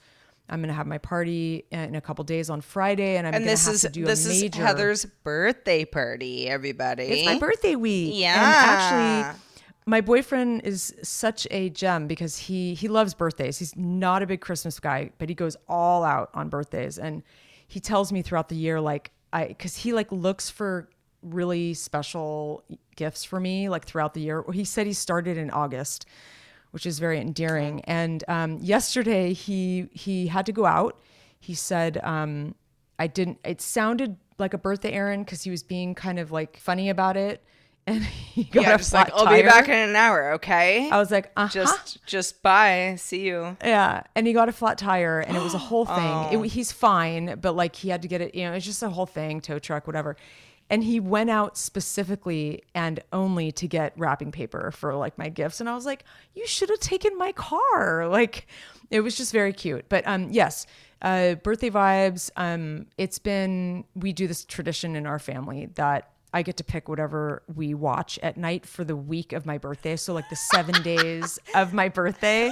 I'm 0.50 0.62
going 0.62 0.70
to 0.70 0.74
have 0.74 0.88
my 0.88 0.98
party 0.98 1.66
in 1.72 1.96
a 1.96 2.02
couple 2.02 2.24
days 2.24 2.50
on 2.50 2.62
Friday 2.62 3.18
and 3.18 3.28
I'm 3.28 3.36
And 3.36 3.44
going 3.46 3.50
to 3.50 3.52
this 3.52 3.66
have 3.66 3.76
is 3.76 3.82
to 3.82 3.90
do 3.90 4.06
this 4.06 4.26
a 4.26 4.46
is. 4.46 4.56
Heather's 4.56 5.06
birthday 5.06 5.86
party, 5.86 6.48
everybody. 6.50 7.04
It's 7.04 7.26
my 7.26 7.38
birthday 7.38 7.76
week. 7.76 8.14
Yeah. 8.16 8.34
And 8.34 9.32
actually, 9.32 9.40
my 9.86 10.02
boyfriend 10.02 10.62
is 10.64 10.94
such 11.04 11.48
a 11.52 11.70
gem 11.70 12.08
because 12.08 12.38
he 12.38 12.74
he 12.74 12.88
loves 12.88 13.14
birthdays. 13.14 13.60
He's 13.60 13.76
not 13.76 14.24
a 14.24 14.28
big 14.28 14.42
Christmas 14.42 14.80
guy, 14.80 15.12
but 15.20 15.30
he 15.30 15.36
goes 15.36 15.56
all 15.68 16.04
out 16.04 16.32
on 16.34 16.50
birthdays. 16.50 16.98
And 16.98 17.22
he 17.70 17.80
tells 17.80 18.12
me 18.12 18.22
throughout 18.22 18.50
the 18.50 18.56
year, 18.56 18.82
like 18.82 19.12
I 19.32 19.46
because 19.46 19.78
he 19.78 19.94
like 19.94 20.12
looks 20.12 20.50
for 20.50 20.90
really 21.22 21.74
special 21.76 22.64
gifts 22.96 23.24
for 23.24 23.40
me, 23.40 23.70
like 23.70 23.86
throughout 23.86 24.14
the 24.16 24.22
year. 24.22 24.44
He 24.52 24.66
said 24.66 24.88
he 24.88 24.94
started 24.94 25.38
in 25.38 25.52
August, 25.52 26.08
which 26.72 26.88
is 26.88 26.98
very 26.98 27.20
endearing. 27.20 27.82
And 27.86 28.24
um, 28.28 28.58
yesterday 28.60 29.34
he 29.34 29.88
he 29.94 30.28
had 30.28 30.48
to 30.48 30.52
go 30.52 30.66
out. 30.66 31.00
He 31.40 31.54
said, 31.54 32.00
um, 32.04 32.56
I 32.98 33.06
didn't. 33.06 33.38
It 33.46 33.62
sounded 33.62 34.18
like 34.40 34.56
a 34.56 34.58
birthday 34.58 34.92
errand 34.92 35.26
because 35.26 35.44
he 35.44 35.52
was 35.52 35.62
being 35.62 35.94
kind 35.94 36.18
of 36.18 36.32
like 36.32 36.58
funny 36.58 36.90
about 36.90 37.18
it, 37.18 37.44
and 37.90 38.04
he 38.34 38.44
got 38.44 38.64
yeah, 38.64 38.76
a 38.76 38.78
just 38.78 38.94
like 38.94 39.12
I'll 39.14 39.26
be 39.26 39.42
back 39.42 39.68
in 39.68 39.90
an 39.90 39.96
hour, 39.96 40.34
okay? 40.34 40.90
I 40.90 40.98
was 40.98 41.12
like, 41.12 41.32
uh 41.36 41.48
just 41.50 42.06
just 42.06 42.42
bye. 42.44 42.96
See 42.98 43.22
you. 43.22 43.58
yeah, 43.64 44.04
and 44.16 44.28
he 44.28 44.34
got 44.34 44.48
a 44.48 44.52
flat 44.52 44.78
tire, 44.78 45.20
and 45.20 45.36
it 45.36 45.42
was 45.42 45.54
a 45.54 45.60
whole 45.60 45.86
thing. 45.86 45.96
Oh. 46.10 46.44
It, 46.44 46.50
he's 46.50 46.72
fine, 46.72 47.38
but 47.40 47.56
like 47.56 47.76
he 47.76 47.90
had 47.90 48.02
to 48.02 48.08
get 48.08 48.22
it. 48.22 48.36
You 48.36 48.46
know, 48.46 48.54
it's 48.54 48.66
just 48.66 48.82
a 48.84 48.90
whole 48.90 49.06
thing, 49.06 49.42
tow 49.42 49.60
truck, 49.60 49.86
whatever. 49.86 50.16
And 50.70 50.84
he 50.84 51.00
went 51.00 51.30
out 51.30 51.58
specifically 51.58 52.64
and 52.76 53.00
only 53.12 53.52
to 53.54 53.68
get 53.68 53.94
wrapping 53.98 54.32
paper 54.32 54.72
for 54.72 54.96
like 54.96 55.18
my 55.18 55.30
gifts. 55.30 55.60
And 55.60 55.70
I 55.70 55.76
was 55.76 55.86
like, 55.86 56.04
you 56.36 56.46
should 56.46 56.70
have 56.70 56.80
taken 56.80 57.18
my 57.18 57.32
car. 57.32 58.08
Like, 58.10 58.48
it 58.90 59.02
was 59.02 59.16
just 59.16 59.32
very 59.32 59.54
cute. 59.54 59.86
But 59.90 60.06
um, 60.08 60.30
yes, 60.32 60.66
uh, 61.02 61.36
birthday 61.36 61.70
vibes. 61.70 62.30
Um, 62.36 62.88
it's 62.98 63.20
been 63.20 63.86
we 63.96 64.14
do 64.14 64.28
this 64.28 64.46
tradition 64.46 64.96
in 64.96 65.06
our 65.06 65.20
family 65.20 65.68
that 65.76 66.12
I 66.34 66.44
get 66.44 66.58
to 66.58 66.64
pick 66.64 66.88
whatever 66.88 67.42
we 67.56 67.74
watch 67.74 68.20
at 68.22 68.38
night 68.38 68.66
for 68.66 68.84
the 68.84 68.96
week 68.96 69.34
of 69.34 69.46
my 69.46 69.58
birthday. 69.58 69.96
So 69.96 70.14
like 70.14 70.30
the 70.30 70.36
seven 70.36 70.82
days 70.84 71.40
of 71.56 71.74
my 71.74 71.90
birthday, 71.90 72.52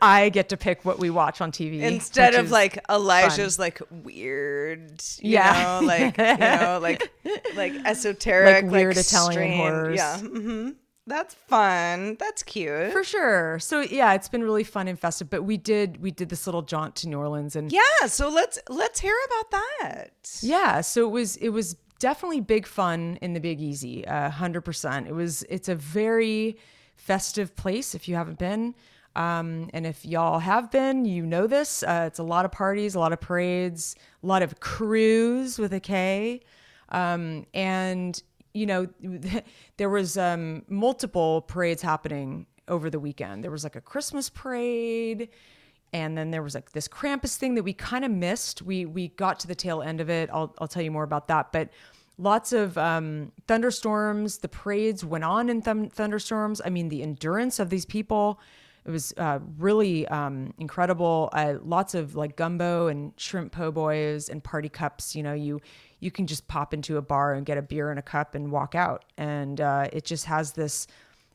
I 0.00 0.30
get 0.30 0.48
to 0.50 0.56
pick 0.56 0.84
what 0.84 0.98
we 0.98 1.10
watch 1.10 1.40
on 1.42 1.52
TV 1.52 1.80
Instead 1.82 2.34
of 2.34 2.50
like 2.50 2.78
Elijah's 2.90 3.58
like 3.58 3.80
weird, 3.90 5.02
you 5.20 5.32
Yeah. 5.32 5.80
know, 5.80 5.86
like 5.86 6.16
you 6.16 6.36
know, 6.38 6.78
like 6.82 7.12
like 7.54 7.74
esoteric, 7.84 8.64
Like 8.64 8.72
weird 8.72 8.96
Italian 8.96 9.32
strange- 9.32 9.56
horrors. 9.56 9.96
Yeah, 9.96 10.18
hmm 10.18 10.70
that's 11.06 11.32
fun. 11.32 12.16
That's 12.20 12.42
cute. 12.42 12.92
for 12.92 13.02
sure. 13.02 13.58
So 13.60 13.80
yeah, 13.80 14.12
it's 14.12 14.28
been 14.28 14.42
really 14.42 14.62
fun 14.62 14.88
and 14.88 15.00
festive. 15.00 15.30
But 15.30 15.42
we 15.42 15.56
did 15.56 16.02
we 16.02 16.10
did 16.10 16.28
this 16.28 16.46
little 16.46 16.60
jaunt 16.60 16.96
to 16.96 17.08
New 17.08 17.16
Orleans 17.18 17.56
and 17.56 17.72
yeah, 17.72 18.06
so 18.08 18.28
let's 18.28 18.58
let's 18.68 19.00
hear 19.00 19.16
about 19.26 19.50
that. 19.80 20.10
Yeah, 20.42 20.82
so 20.82 21.06
it 21.06 21.10
was 21.10 21.36
it 21.36 21.48
was 21.48 21.76
definitely 21.98 22.40
big 22.40 22.66
fun 22.66 23.18
in 23.20 23.32
the 23.32 23.40
Big 23.40 23.60
Easy, 23.60 24.02
hundred 24.02 24.62
percent. 24.62 25.06
It 25.08 25.14
was 25.14 25.42
it's 25.48 25.68
a 25.68 25.74
very 25.74 26.56
festive 26.96 27.54
place 27.56 27.94
if 27.94 28.08
you 28.08 28.14
haven't 28.14 28.38
been, 28.38 28.74
um, 29.16 29.68
and 29.72 29.86
if 29.86 30.04
y'all 30.04 30.38
have 30.38 30.70
been, 30.70 31.04
you 31.04 31.26
know 31.26 31.46
this. 31.46 31.82
Uh, 31.82 32.04
it's 32.06 32.18
a 32.18 32.22
lot 32.22 32.44
of 32.44 32.52
parties, 32.52 32.94
a 32.94 33.00
lot 33.00 33.12
of 33.12 33.20
parades, 33.20 33.96
a 34.22 34.26
lot 34.26 34.42
of 34.42 34.60
crews 34.60 35.58
with 35.58 35.72
a 35.72 35.80
K, 35.80 36.40
um, 36.90 37.46
and 37.52 38.22
you 38.54 38.66
know 38.66 38.86
there 39.76 39.90
was 39.90 40.16
um, 40.16 40.62
multiple 40.68 41.42
parades 41.42 41.82
happening 41.82 42.46
over 42.68 42.90
the 42.90 43.00
weekend. 43.00 43.42
There 43.42 43.50
was 43.50 43.64
like 43.64 43.76
a 43.76 43.80
Christmas 43.80 44.28
parade 44.28 45.28
and 45.92 46.16
then 46.16 46.30
there 46.30 46.42
was 46.42 46.54
like 46.54 46.72
this 46.72 46.88
Krampus 46.88 47.36
thing 47.36 47.54
that 47.54 47.62
we 47.62 47.72
kind 47.72 48.04
of 48.04 48.10
missed. 48.10 48.62
We 48.62 48.84
we 48.84 49.08
got 49.08 49.40
to 49.40 49.46
the 49.46 49.54
tail 49.54 49.82
end 49.82 50.00
of 50.00 50.10
it. 50.10 50.28
I'll 50.32 50.54
I'll 50.58 50.68
tell 50.68 50.82
you 50.82 50.90
more 50.90 51.04
about 51.04 51.28
that. 51.28 51.52
But 51.52 51.70
lots 52.18 52.52
of 52.52 52.76
um, 52.76 53.32
thunderstorms. 53.46 54.38
The 54.38 54.48
parades 54.48 55.04
went 55.04 55.24
on 55.24 55.48
in 55.48 55.62
thun- 55.62 55.88
thunderstorms. 55.88 56.60
I 56.64 56.70
mean, 56.70 56.88
the 56.88 57.02
endurance 57.02 57.58
of 57.58 57.70
these 57.70 57.86
people. 57.86 58.40
It 58.84 58.90
was 58.90 59.12
uh, 59.18 59.40
really 59.58 60.08
um, 60.08 60.54
incredible. 60.58 61.28
Uh, 61.32 61.56
lots 61.62 61.94
of 61.94 62.14
like 62.14 62.36
gumbo 62.36 62.86
and 62.86 63.12
shrimp 63.18 63.52
po' 63.52 63.70
boys 63.70 64.30
and 64.30 64.42
party 64.42 64.68
cups. 64.68 65.14
You 65.14 65.22
know, 65.22 65.34
you 65.34 65.60
you 66.00 66.10
can 66.10 66.26
just 66.26 66.46
pop 66.48 66.72
into 66.72 66.96
a 66.96 67.02
bar 67.02 67.34
and 67.34 67.44
get 67.44 67.58
a 67.58 67.62
beer 67.62 67.90
and 67.90 67.98
a 67.98 68.02
cup 68.02 68.34
and 68.34 68.50
walk 68.50 68.74
out, 68.74 69.04
and 69.16 69.60
uh, 69.60 69.88
it 69.92 70.04
just 70.04 70.26
has 70.26 70.52
this 70.52 70.86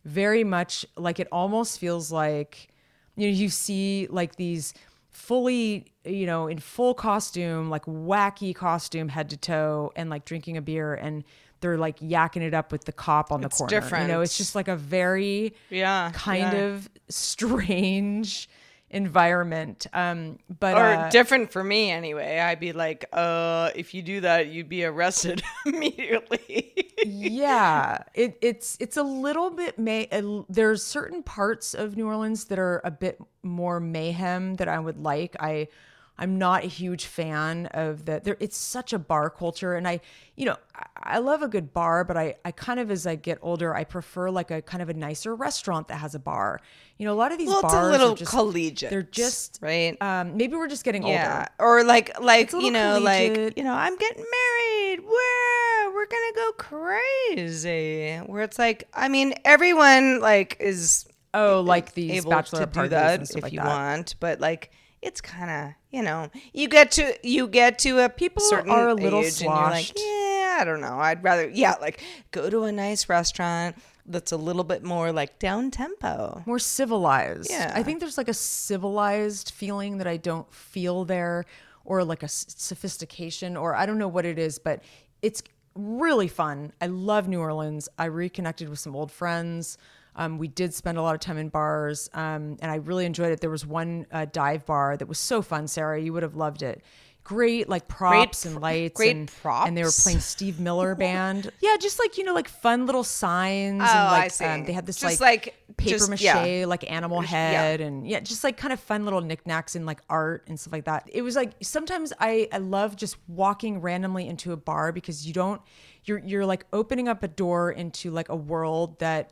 very 0.06 0.44
much 0.44 0.86
like 0.98 1.20
it 1.20 1.28
almost 1.32 1.80
feels 1.80 2.12
like 2.12 2.70
you 3.16 3.28
know 3.28 3.34
you 3.34 3.50
see 3.50 4.08
like 4.10 4.36
these 4.36 4.74
fully 5.12 5.86
you 6.04 6.26
know 6.26 6.48
in 6.48 6.58
full 6.58 6.94
costume 6.94 7.70
like 7.70 7.86
wacky 7.86 8.54
costume 8.56 9.10
head 9.10 9.30
to 9.30 9.38
toe 9.38 9.92
and 9.96 10.10
like 10.10 10.26
drinking 10.26 10.58
a 10.58 10.62
beer 10.62 10.94
and 10.96 11.24
they're 11.62 11.78
like 11.78 12.00
yakking 12.00 12.42
it 12.42 12.54
up 12.54 12.72
with 12.72 12.86
the 12.86 12.92
cop 12.92 13.32
on 13.32 13.42
the 13.42 13.46
It's 13.48 13.58
corner 13.58 13.72
you 14.02 14.08
know 14.08 14.22
it's 14.22 14.38
just 14.38 14.56
like 14.56 14.68
a 14.68 14.76
very 14.76 15.54
Yeah, 15.70 16.12
kind 16.14 16.54
yeah. 16.54 16.66
of 16.66 16.90
strange 17.10 18.50
environment 18.94 19.88
um 19.94 20.38
but 20.60 20.76
Or 20.76 20.86
uh, 20.86 21.10
different 21.10 21.52
for 21.52 21.64
me 21.64 21.92
anyway. 21.92 22.40
I'd 22.40 22.60
be 22.60 22.72
like, 22.74 23.06
uh, 23.12 23.72
if 23.76 23.94
you 23.94 24.02
do 24.02 24.22
that, 24.22 24.48
you'd 24.48 24.70
be 24.70 24.86
arrested 24.86 25.42
immediately. 25.66 26.74
yeah 27.06 27.98
it, 28.14 28.38
it's 28.42 28.78
it's 28.80 28.96
a 28.98 29.04
little 29.04 29.50
bit 29.50 29.78
may 29.78 30.08
a- 30.12 30.44
there's 30.50 30.84
certain 30.84 31.22
parts 31.24 31.74
of 31.74 31.98
new 31.98 32.08
orleans 32.08 32.46
that 32.46 32.60
are 32.60 32.80
a 32.86 32.92
bit 32.92 33.20
more 33.44 33.80
mayhem 33.82 34.56
that 34.56 34.68
i 34.70 34.80
would 34.80 34.98
like 34.98 35.36
i 35.40 35.68
i'm 36.18 36.38
not 36.38 36.64
a 36.64 36.68
huge 36.68 37.06
fan 37.06 37.66
of 37.68 38.06
the 38.06 38.22
there 38.24 38.38
it's 38.40 38.58
such 38.58 38.94
a 38.94 39.00
bar 39.00 39.30
culture 39.30 39.74
and 39.76 39.88
i 39.88 40.00
you 40.36 40.46
know 40.46 40.56
I, 40.76 41.16
I 41.16 41.18
love 41.20 41.42
a 41.42 41.48
good 41.48 41.74
bar 41.74 42.04
but 42.04 42.18
i 42.18 42.36
i 42.46 42.52
kind 42.52 42.80
of 42.80 42.92
as 42.92 43.06
i 43.06 43.16
get 43.16 43.38
older 43.42 43.76
i 43.76 43.84
prefer 43.84 44.30
like 44.30 44.52
a 44.52 44.62
kind 44.62 44.82
of 44.82 44.90
a 44.90 44.94
nicer 44.94 45.36
restaurant 45.36 45.88
that 45.90 45.98
has 45.98 46.16
a 46.16 46.20
bar 46.20 46.60
you 46.98 47.06
know 47.06 47.14
a 47.14 47.16
lot 47.16 47.32
of 47.32 47.38
these 47.38 47.48
well, 47.48 47.60
it's 47.60 47.74
bars 47.74 47.88
a 47.88 47.92
little 47.92 48.14
are 48.14 48.16
just, 48.16 48.32
collegiate. 48.32 48.90
they're 48.90 49.04
just 49.04 49.60
right. 49.62 50.00
um 50.02 50.38
maybe 50.38 50.56
we're 50.56 50.68
just 50.68 50.84
getting 50.84 51.06
yeah, 51.06 51.48
older 51.60 51.72
or 51.72 51.84
like 51.84 52.20
like 52.22 52.52
you 52.54 52.72
know 52.72 53.00
like 53.00 53.58
you 53.58 53.64
know 53.64 53.74
I'm 53.74 53.98
getting 53.98 54.24
married. 54.24 55.00
Where 55.06 55.92
we're 55.94 56.06
gonna 56.06 56.34
go 56.36 56.52
crazy. 56.58 58.18
Where 58.26 58.44
it's 58.44 58.60
like 58.60 58.88
I 58.94 59.10
mean 59.10 59.34
everyone 59.44 60.20
like 60.20 60.58
is 60.60 61.06
oh 61.34 61.62
like 61.62 61.94
these 61.94 62.12
able 62.12 62.32
bachelor 62.32 62.62
to 62.62 62.66
do 62.66 62.72
parties 62.72 62.92
that 62.92 63.20
and 63.20 63.28
stuff 63.28 63.38
if 63.38 63.44
like 63.44 63.54
you 63.54 63.60
that. 63.60 63.68
want, 63.68 64.16
but 64.20 64.40
like 64.40 64.72
it's 65.04 65.22
kind 65.22 65.52
of 65.52 65.74
you 65.92 66.02
know 66.02 66.30
you 66.54 66.68
get 66.68 66.92
to 66.92 67.16
you 67.24 67.48
get 67.48 67.78
to 67.80 68.00
a 68.00 68.10
People 68.10 68.42
certain 68.44 68.72
are 68.72 68.90
a 68.90 68.94
little 68.94 69.20
age 69.22 69.42
you're 69.42 69.52
like 69.52 69.86
sloshed. 69.86 70.00
yeah 70.00 70.58
I 70.62 70.64
don't 70.66 70.82
know 70.82 70.98
I'd 71.00 71.24
rather 71.24 71.48
yeah 71.50 71.76
like 71.82 72.02
go 72.32 72.50
to 72.50 72.64
a 72.64 72.72
nice 72.72 73.10
restaurant 73.10 73.76
that's 74.06 74.32
a 74.32 74.38
little 74.38 74.64
bit 74.64 74.84
more 74.84 75.12
like 75.12 75.40
down 75.40 75.72
tempo. 75.72 76.44
more 76.46 76.60
civilized. 76.60 77.50
Yeah. 77.50 77.72
I 77.74 77.84
think 77.84 78.00
there's 78.00 78.18
like 78.18 78.28
a 78.28 78.34
civilized 78.34 79.52
feeling 79.52 79.98
that 80.00 80.08
I 80.08 80.18
don't 80.18 80.52
feel 80.54 81.06
there, 81.06 81.46
or 81.86 82.04
like 82.04 82.24
a 82.24 82.28
sophistication, 82.28 83.56
or 83.56 83.76
I 83.76 83.86
don't 83.86 83.98
know 83.98 84.08
what 84.10 84.26
it 84.26 84.38
is, 84.38 84.60
but 84.60 84.84
it's 85.22 85.42
really 85.76 86.28
fun. 86.28 86.74
I 86.82 86.88
love 86.88 87.28
New 87.28 87.40
Orleans. 87.40 87.88
I 87.98 88.06
reconnected 88.06 88.68
with 88.70 88.80
some 88.80 88.96
old 88.96 89.12
friends. 89.12 89.78
Um, 90.16 90.38
we 90.38 90.48
did 90.48 90.74
spend 90.74 90.98
a 90.98 91.02
lot 91.02 91.16
of 91.16 91.22
time 91.22 91.38
in 91.38 91.50
bars, 91.50 92.10
um, 92.14 92.58
and 92.62 92.66
I 92.72 92.76
really 92.76 93.06
enjoyed 93.06 93.32
it. 93.32 93.42
There 93.42 93.50
was 93.50 93.66
one 93.66 94.06
uh, 94.12 94.26
dive 94.32 94.66
bar 94.66 94.96
that 94.98 95.08
was 95.08 95.20
so 95.20 95.42
fun, 95.42 95.68
Sarah. 95.68 96.00
You 96.00 96.14
would 96.14 96.24
have 96.24 96.36
loved 96.36 96.62
it. 96.62 96.84
great 97.26 97.70
like 97.70 97.88
props 97.88 98.46
and 98.46 98.56
pr- 98.56 98.62
lights 98.62 98.98
great 98.98 99.16
and, 99.16 99.32
props, 99.42 99.68
and 99.68 99.78
they 99.78 99.84
were 99.84 99.92
playing 100.04 100.20
Steve 100.20 100.60
Miller 100.60 100.94
band. 101.06 101.50
yeah, 101.62 101.78
just 101.80 101.98
like 101.98 102.18
you 102.18 102.26
know, 102.26 102.34
like 102.34 102.50
fun 102.50 102.86
little 102.86 103.04
signs 103.04 103.82
Oh, 103.82 103.86
and 103.86 103.92
I 103.94 104.28
see. 104.28 104.44
Um, 104.46 104.66
they 104.66 104.74
had 104.74 104.86
this 104.86 104.98
Just 104.98 105.22
like, 105.22 105.46
like- 105.48 105.78
paper 105.78 105.98
just- 105.98 106.10
mache 106.10 106.22
yeah. 106.22 106.66
like 106.68 106.90
animal 106.92 107.22
head 107.22 107.82
and 107.82 108.06
yeah, 108.08 108.20
just 108.20 108.44
like 108.44 108.58
kind 108.58 108.74
of 108.74 108.80
fun 108.80 109.06
little 109.06 109.22
knickknacks 109.22 109.76
and 109.76 109.86
like 109.88 110.02
art 110.10 110.44
and 110.48 110.60
stuff 110.60 110.74
like 110.74 110.86
that. 110.86 111.10
It 111.12 111.22
was 111.24 111.36
like 111.36 111.54
sometimes 111.64 112.12
I 112.20 112.50
I 112.52 112.58
love 112.60 112.96
just 112.98 113.16
walking 113.28 113.80
randomly 113.82 114.28
into 114.28 114.52
a 114.52 114.58
bar 114.58 114.92
because 114.92 115.26
you 115.26 115.34
don't 115.34 115.62
you're 116.04 116.20
you're 116.20 116.46
like 116.46 116.66
opening 116.74 117.08
up 117.08 117.24
a 117.24 117.28
door 117.30 117.72
into 117.72 118.12
like 118.12 118.30
a 118.30 118.36
world 118.36 119.00
that 119.00 119.32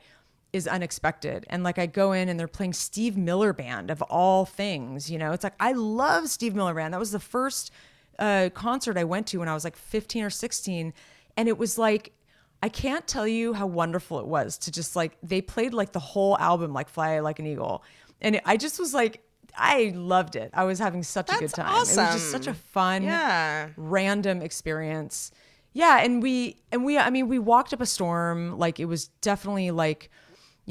is 0.53 0.67
unexpected. 0.67 1.45
And 1.49 1.63
like 1.63 1.79
I 1.79 1.85
go 1.85 2.11
in 2.11 2.27
and 2.29 2.39
they're 2.39 2.47
playing 2.47 2.73
Steve 2.73 3.17
Miller 3.17 3.53
Band 3.53 3.89
of 3.89 4.01
all 4.03 4.45
things, 4.45 5.09
you 5.09 5.17
know. 5.17 5.31
It's 5.31 5.43
like 5.43 5.53
I 5.59 5.71
love 5.73 6.27
Steve 6.29 6.55
Miller 6.55 6.73
Band. 6.73 6.93
That 6.93 6.99
was 6.99 7.11
the 7.11 7.19
first 7.19 7.71
uh, 8.19 8.49
concert 8.53 8.97
I 8.97 9.03
went 9.05 9.27
to 9.27 9.39
when 9.39 9.47
I 9.47 9.53
was 9.53 9.63
like 9.63 9.75
15 9.75 10.23
or 10.25 10.29
16 10.29 10.93
and 11.37 11.47
it 11.47 11.57
was 11.57 11.77
like 11.77 12.13
I 12.61 12.69
can't 12.69 13.07
tell 13.07 13.27
you 13.27 13.53
how 13.53 13.65
wonderful 13.65 14.19
it 14.19 14.27
was 14.27 14.57
to 14.59 14.71
just 14.71 14.95
like 14.95 15.17
they 15.23 15.41
played 15.41 15.73
like 15.73 15.93
the 15.93 15.99
whole 15.99 16.37
album 16.37 16.73
like 16.73 16.89
Fly 16.89 17.19
Like 17.19 17.39
an 17.39 17.47
Eagle. 17.47 17.83
And 18.19 18.35
it, 18.35 18.43
I 18.45 18.57
just 18.57 18.77
was 18.79 18.93
like 18.93 19.23
I 19.57 19.91
loved 19.95 20.35
it. 20.35 20.51
I 20.53 20.63
was 20.65 20.79
having 20.79 21.03
such 21.03 21.29
a 21.29 21.33
good 21.33 21.43
That's 21.43 21.53
time. 21.53 21.75
It 21.75 21.79
was 21.79 21.95
just 21.95 21.99
awesome. 21.99 22.43
such 22.43 22.47
a 22.47 22.53
fun 22.53 23.03
Yeah. 23.03 23.69
random 23.77 24.41
experience. 24.41 25.31
Yeah, 25.73 25.99
and 26.03 26.21
we 26.21 26.57
and 26.71 26.83
we 26.85 26.97
I 26.97 27.09
mean 27.09 27.27
we 27.29 27.39
walked 27.39 27.73
up 27.73 27.81
a 27.81 27.85
storm 27.85 28.57
like 28.59 28.79
it 28.79 28.85
was 28.85 29.07
definitely 29.21 29.71
like 29.71 30.09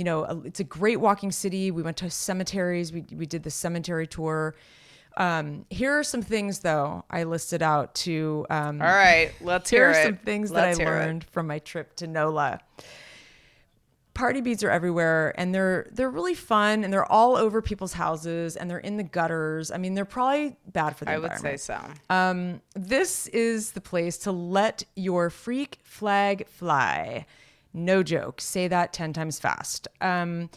you 0.00 0.04
know 0.04 0.24
a, 0.24 0.40
it's 0.46 0.60
a 0.60 0.64
great 0.64 0.98
walking 0.98 1.30
city. 1.30 1.70
We 1.70 1.82
went 1.82 1.98
to 1.98 2.08
cemeteries. 2.08 2.90
We 2.90 3.04
we 3.14 3.26
did 3.26 3.42
the 3.42 3.50
cemetery 3.50 4.06
tour. 4.06 4.54
Um, 5.18 5.66
here 5.68 5.92
are 5.98 6.02
some 6.02 6.22
things 6.22 6.60
though 6.60 7.04
I 7.10 7.24
listed 7.24 7.62
out 7.62 7.94
to 8.06 8.46
um, 8.48 8.80
All 8.80 8.88
right, 8.88 9.30
let's 9.42 9.68
here 9.68 9.92
hear 9.92 9.98
are 9.98 10.00
it. 10.00 10.04
some 10.06 10.16
things 10.16 10.50
Let's 10.50 10.78
that 10.78 10.82
I 10.86 10.90
hear 10.90 10.96
it. 10.96 11.06
learned 11.06 11.24
from 11.24 11.48
my 11.48 11.58
trip 11.58 11.96
to 11.96 12.06
NOLA. 12.06 12.60
Party 14.14 14.40
beads 14.40 14.64
are 14.64 14.70
everywhere 14.70 15.34
and 15.36 15.54
they're 15.54 15.90
they're 15.92 16.08
really 16.08 16.32
fun 16.34 16.82
and 16.82 16.90
they're 16.90 17.10
all 17.12 17.36
over 17.36 17.60
people's 17.60 17.92
houses 17.92 18.56
and 18.56 18.70
they're 18.70 18.78
in 18.78 18.96
the 18.96 19.02
gutters. 19.02 19.70
I 19.70 19.76
mean, 19.76 19.92
they're 19.94 20.06
probably 20.06 20.56
bad 20.72 20.96
for 20.96 21.04
the 21.04 21.10
I 21.10 21.18
would 21.18 21.36
say 21.38 21.58
so. 21.58 21.78
Um, 22.08 22.62
this 22.74 23.26
is 23.26 23.72
the 23.72 23.82
place 23.82 24.16
to 24.18 24.32
let 24.32 24.84
your 24.96 25.28
freak 25.28 25.78
flag 25.82 26.46
fly. 26.48 27.26
No 27.72 28.02
joke. 28.02 28.40
Say 28.40 28.68
that 28.68 28.92
10 28.92 29.12
times 29.12 29.38
fast. 29.38 29.88
Um, 30.00 30.50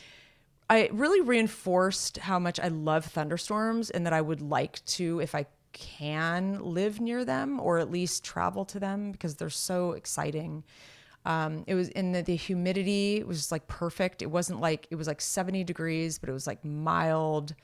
I 0.70 0.90
really 0.92 1.22
reinforced 1.22 2.18
how 2.18 2.40
much 2.40 2.60
I 2.60 2.70
love 2.70 3.06
thunderstorms 3.06 3.90
and 3.90 4.06
that 4.06 4.14
I 4.14 4.22
would 4.22 4.42
like 4.42 4.84
to, 4.86 5.20
if 5.20 5.36
I 5.36 5.46
can, 5.74 6.60
live 6.64 7.00
near 7.00 7.26
them 7.26 7.60
or 7.60 7.80
at 7.80 7.92
least 7.92 8.24
travel 8.24 8.66
to 8.66 8.80
them 8.80 9.12
because 9.12 9.36
they're 9.36 9.50
so 9.50 9.92
exciting. 9.92 10.64
Um, 11.26 11.64
it 11.68 11.76
was 11.76 11.90
in 11.90 12.12
the, 12.12 12.22
the 12.22 12.36
humidity 12.36 13.24
was 13.24 13.52
like 13.52 13.68
perfect. 13.68 14.22
It 14.22 14.32
wasn't 14.32 14.62
like 14.62 14.88
it 14.90 14.96
was 14.96 15.08
like 15.08 15.22
70 15.22 15.64
degrees, 15.64 16.18
but 16.18 16.30
it 16.30 16.34
was 16.34 16.48
like 16.48 16.64
mild 16.66 17.56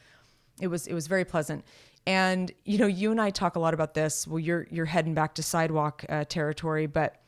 it 0.60 0.68
was 0.68 0.88
it 0.88 0.94
was 0.94 1.08
very 1.08 1.26
pleasant 1.26 1.64
and 2.06 2.52
you 2.66 2.78
know 2.78 2.88
you 2.88 3.12
and 3.12 3.22
i 3.22 3.30
talk 3.30 3.56
a 3.56 3.60
lot 3.60 3.74
about 3.74 3.94
this 3.94 4.28
well 4.28 4.40
you're 4.40 4.68
you're 4.70 4.86
heading 4.86 5.14
back 5.14 5.34
to 5.36 5.44
sidewalk 5.44 6.06
uh, 6.10 6.24
territory 6.26 6.86
but 6.86 7.19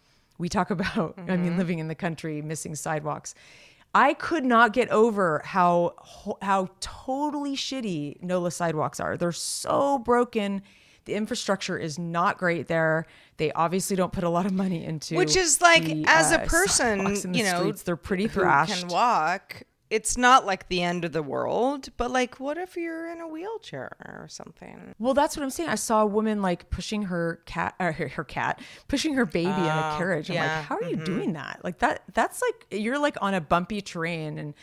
we 0.41 0.49
talk 0.49 0.69
about 0.71 1.13
i 1.17 1.21
Mm-hmm. 1.21 1.43
mean 1.43 1.57
living 1.57 1.79
in 1.79 1.87
the 1.87 1.95
country 1.95 2.41
missing 2.41 2.75
sidewalks 2.75 3.33
i 3.95 4.13
could 4.13 4.43
not 4.45 4.73
get 4.73 4.89
over 4.89 5.41
how 5.45 5.93
how 6.41 6.67
totally 6.81 7.55
shitty 7.55 8.21
nola 8.21 8.51
sidewalks 8.51 8.99
are 8.99 9.15
they're 9.17 9.31
so 9.31 9.97
broken 9.99 10.61
the 11.05 11.13
infrastructure 11.15 11.77
is 11.77 11.97
not 11.97 12.37
great 12.37 12.67
there 12.67 13.05
they 13.37 13.51
obviously 13.53 13.95
don't 13.95 14.13
put 14.13 14.23
a 14.23 14.29
lot 14.29 14.45
of 14.45 14.53
money 14.53 14.83
into 14.85 15.15
Which 15.15 15.35
is 15.35 15.59
like, 15.61 15.83
the, 15.85 16.03
as 16.07 16.31
a 16.31 16.41
uh, 16.41 16.45
person, 16.45 16.99
sidewalks 16.99 17.21
the 17.23 17.37
you 17.39 17.43
know, 17.43 17.57
streets. 17.59 17.81
they're 17.83 17.95
pretty 17.95 18.27
who 18.27 18.41
thrashed 18.41 18.81
can 18.81 18.87
walk. 18.89 19.63
It's 19.91 20.17
not 20.17 20.45
like 20.45 20.69
the 20.69 20.81
end 20.81 21.03
of 21.03 21.11
the 21.11 21.21
world, 21.21 21.89
but 21.97 22.11
like, 22.11 22.39
what 22.39 22.57
if 22.57 22.77
you're 22.77 23.11
in 23.11 23.19
a 23.19 23.27
wheelchair 23.27 23.97
or 24.05 24.25
something? 24.29 24.95
Well, 24.99 25.13
that's 25.13 25.35
what 25.35 25.43
I'm 25.43 25.49
saying. 25.49 25.67
I 25.69 25.75
saw 25.75 26.01
a 26.01 26.05
woman 26.05 26.41
like 26.41 26.69
pushing 26.69 27.03
her 27.03 27.41
cat, 27.45 27.75
or 27.77 27.91
her, 27.91 28.07
her 28.07 28.23
cat, 28.23 28.61
pushing 28.87 29.15
her 29.15 29.25
baby 29.25 29.49
in 29.49 29.51
a 29.65 29.95
carriage. 29.97 30.29
I'm 30.29 30.35
yeah. 30.35 30.47
Mm-hmm. 30.47 30.57
like, 30.59 30.65
how 30.65 30.75
are 30.77 30.89
you 30.89 30.95
doing 30.95 31.33
that? 31.33 31.59
Like 31.65 31.79
that, 31.79 32.03
that's 32.13 32.41
like 32.41 32.79
you're 32.81 32.99
like 32.99 33.17
on 33.21 33.33
a 33.33 33.41
bumpy 33.41 33.81
terrain. 33.81 34.37
And 34.37 34.53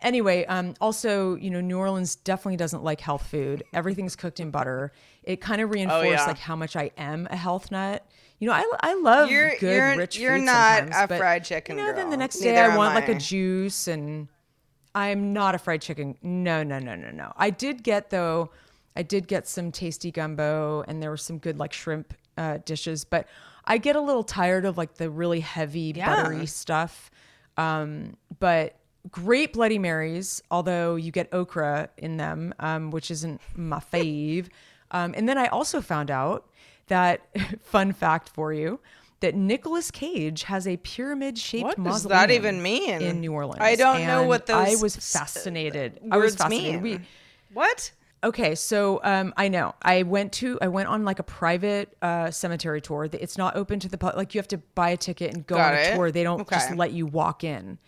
anyway, 0.00 0.46
um, 0.46 0.72
also, 0.80 1.34
you 1.34 1.50
know, 1.50 1.60
New 1.60 1.76
Orleans 1.76 2.16
definitely 2.16 2.56
doesn't 2.56 2.82
like 2.82 3.02
health 3.02 3.26
food. 3.26 3.62
Everything's 3.74 4.16
cooked 4.16 4.40
in 4.40 4.50
butter. 4.50 4.92
It 5.22 5.42
kind 5.42 5.60
of 5.60 5.70
reinforced 5.70 6.06
Oh, 6.06 6.10
yeah. 6.10 6.24
like 6.24 6.38
how 6.38 6.56
much 6.56 6.74
I 6.74 6.90
am 6.96 7.28
a 7.30 7.36
health 7.36 7.70
nut. 7.70 8.06
You 8.38 8.48
know, 8.48 8.54
I, 8.54 8.64
I 8.80 8.94
love 8.94 9.30
You're- 9.30 9.58
good 9.60 9.76
you're- 9.76 9.96
rich 9.98 10.18
you're 10.18 10.38
not 10.38 10.88
a 10.90 11.06
fried 11.06 11.44
chicken 11.44 11.76
You 11.76 11.84
know, 11.84 11.92
then 11.92 12.06
the 12.08 12.16
girl. 12.16 12.20
next 12.20 12.38
day 12.38 12.54
Neither 12.54 12.72
I 12.72 12.76
want 12.78 12.94
like 12.94 13.10
a 13.10 13.14
juice 13.18 13.86
and 13.86 14.28
I'm 14.94 15.32
not 15.32 15.54
a 15.54 15.58
fried 15.58 15.82
chicken. 15.82 16.16
No, 16.22 16.62
no, 16.62 16.78
no, 16.78 16.94
no, 16.94 17.10
no. 17.10 17.32
I 17.36 17.50
did 17.50 17.82
get 17.82 18.10
though. 18.10 18.50
I 18.96 19.02
did 19.02 19.28
get 19.28 19.46
some 19.46 19.70
tasty 19.70 20.10
gumbo, 20.10 20.84
and 20.88 21.02
there 21.02 21.10
were 21.10 21.16
some 21.16 21.38
good 21.38 21.58
like 21.58 21.72
shrimp 21.72 22.12
uh, 22.36 22.58
dishes. 22.64 23.04
But 23.04 23.28
I 23.64 23.78
get 23.78 23.96
a 23.96 24.00
little 24.00 24.24
tired 24.24 24.64
of 24.64 24.76
like 24.76 24.94
the 24.94 25.10
really 25.10 25.40
heavy 25.40 25.92
buttery 25.92 26.46
stuff. 26.46 27.10
Um, 27.56 28.16
but 28.40 28.76
great 29.10 29.52
Bloody 29.52 29.78
Marys, 29.78 30.42
although 30.50 30.96
you 30.96 31.12
get 31.12 31.32
okra 31.32 31.88
in 31.96 32.16
them, 32.16 32.54
um, 32.58 32.90
which 32.90 33.10
isn't 33.10 33.40
my 33.56 33.78
fave. 33.92 34.48
Um, 34.90 35.14
and 35.16 35.28
then 35.28 35.38
I 35.38 35.46
also 35.46 35.80
found 35.80 36.10
out 36.10 36.48
that 36.88 37.22
fun 37.62 37.92
fact 37.92 38.28
for 38.28 38.52
you 38.52 38.80
that 39.20 39.34
Nicolas 39.34 39.90
Cage 39.90 40.44
has 40.44 40.66
a 40.66 40.76
pyramid 40.78 41.38
shaped 41.38 41.64
What 41.64 41.76
does 41.76 41.84
mausoleum 42.04 42.18
that 42.18 42.30
even 42.30 42.62
mean? 42.62 43.02
in 43.02 43.20
New 43.20 43.32
Orleans. 43.32 43.60
I 43.60 43.74
don't 43.76 44.06
know 44.06 44.22
what 44.24 44.48
what 44.48 44.50
I 44.50 44.70
those 44.70 44.82
was 44.82 44.96
s- 44.96 45.12
fascinated. 45.12 46.00
I 46.10 46.16
was 46.16 46.34
fascinated. 46.36 46.82
mean. 46.82 47.00
We, 47.00 47.00
What? 47.52 47.92
okay, 48.24 48.54
so 48.54 49.00
um, 49.04 49.32
I 49.36 49.48
know 49.48 49.74
I 49.82 50.02
went 50.04 50.32
to 50.34 50.58
I 50.62 50.68
went 50.68 50.88
on 50.88 51.04
like 51.04 51.18
a 51.18 51.22
private 51.22 51.96
uh, 52.02 52.30
cemetery 52.30 52.80
tour. 52.80 53.08
It's 53.12 53.36
not 53.38 53.56
open 53.56 53.78
to 53.80 53.88
the 53.88 53.98
public. 53.98 54.16
Like 54.16 54.34
you 54.34 54.38
have 54.38 54.48
to 54.48 54.58
buy 54.74 54.90
a 54.90 54.96
ticket 54.96 55.34
and 55.34 55.46
go 55.46 55.56
Got 55.56 55.72
on 55.74 55.78
a 55.78 55.82
it. 55.82 55.94
tour. 55.96 56.10
They 56.10 56.22
don't 56.22 56.48
just 56.48 56.74
let 56.74 56.92
you 56.92 57.06
walk 57.06 57.44
in. 57.44 57.78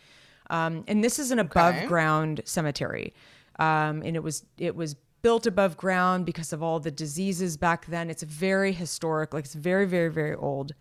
Um, 0.50 0.84
and 0.86 1.02
this 1.02 1.18
is 1.18 1.30
an 1.30 1.38
above 1.38 1.86
ground 1.86 2.42
cemetery, 2.44 3.14
um, 3.58 4.02
and 4.02 4.16
it 4.16 4.22
was 4.22 4.44
it 4.58 4.76
was 4.76 4.96
built 5.22 5.46
above 5.46 5.76
ground 5.78 6.26
because 6.26 6.52
of 6.52 6.62
all 6.62 6.78
the 6.80 6.90
diseases 6.90 7.56
back 7.56 7.86
then. 7.86 8.10
It's 8.10 8.22
very 8.24 8.72
historic. 8.72 9.32
Like 9.32 9.44
it's 9.46 9.54
very 9.54 9.86
very 9.86 10.10
very 10.10 10.34
old. 10.34 10.74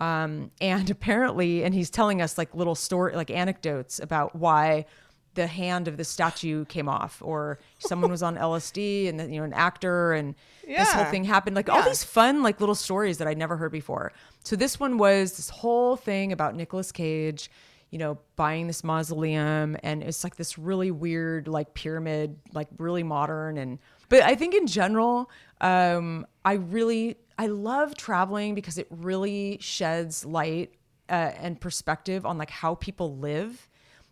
Um, 0.00 0.50
and 0.60 0.88
apparently, 0.90 1.62
and 1.62 1.74
he's 1.74 1.90
telling 1.90 2.20
us 2.22 2.38
like 2.38 2.54
little 2.54 2.74
story, 2.74 3.14
like 3.14 3.30
anecdotes 3.30 4.00
about 4.00 4.34
why 4.34 4.86
the 5.34 5.46
hand 5.46 5.86
of 5.86 5.96
the 5.96 6.04
statue 6.04 6.64
came 6.64 6.88
off, 6.88 7.22
or 7.24 7.60
someone 7.78 8.10
was 8.10 8.22
on 8.22 8.36
LSD, 8.50 9.08
and 9.08 9.20
then, 9.20 9.32
you 9.32 9.40
know, 9.40 9.44
an 9.44 9.52
actor, 9.52 10.12
and 10.12 10.34
this 10.66 10.90
whole 10.92 11.04
thing 11.04 11.24
happened. 11.24 11.54
Like 11.54 11.68
all 11.68 11.82
these 11.82 12.02
fun, 12.02 12.42
like 12.42 12.60
little 12.60 12.74
stories 12.74 13.18
that 13.18 13.28
I'd 13.28 13.38
never 13.38 13.56
heard 13.56 13.72
before. 13.72 14.12
So 14.42 14.56
this 14.56 14.80
one 14.80 14.98
was 14.98 15.36
this 15.36 15.48
whole 15.48 15.96
thing 15.96 16.32
about 16.32 16.56
Nicolas 16.56 16.90
Cage, 16.90 17.50
you 17.90 17.98
know, 17.98 18.18
buying 18.34 18.66
this 18.66 18.82
mausoleum, 18.82 19.76
and 19.82 20.02
it's 20.02 20.24
like 20.24 20.34
this 20.34 20.58
really 20.58 20.90
weird, 20.90 21.46
like 21.46 21.74
pyramid, 21.74 22.36
like 22.52 22.68
really 22.78 23.04
modern, 23.04 23.56
and 23.56 23.78
but 24.08 24.24
I 24.24 24.34
think 24.34 24.54
in 24.54 24.66
general, 24.66 25.30
um, 25.60 26.26
I 26.44 26.54
really 26.54 27.16
I 27.40 27.46
love 27.46 27.96
traveling 27.96 28.54
because 28.54 28.76
it 28.76 28.86
really 28.90 29.56
sheds 29.62 30.26
light 30.26 30.74
uh, 31.08 31.32
and 31.38 31.58
perspective 31.58 32.26
on 32.26 32.36
like 32.36 32.50
how 32.50 32.74
people 32.74 33.16
live 33.16 33.66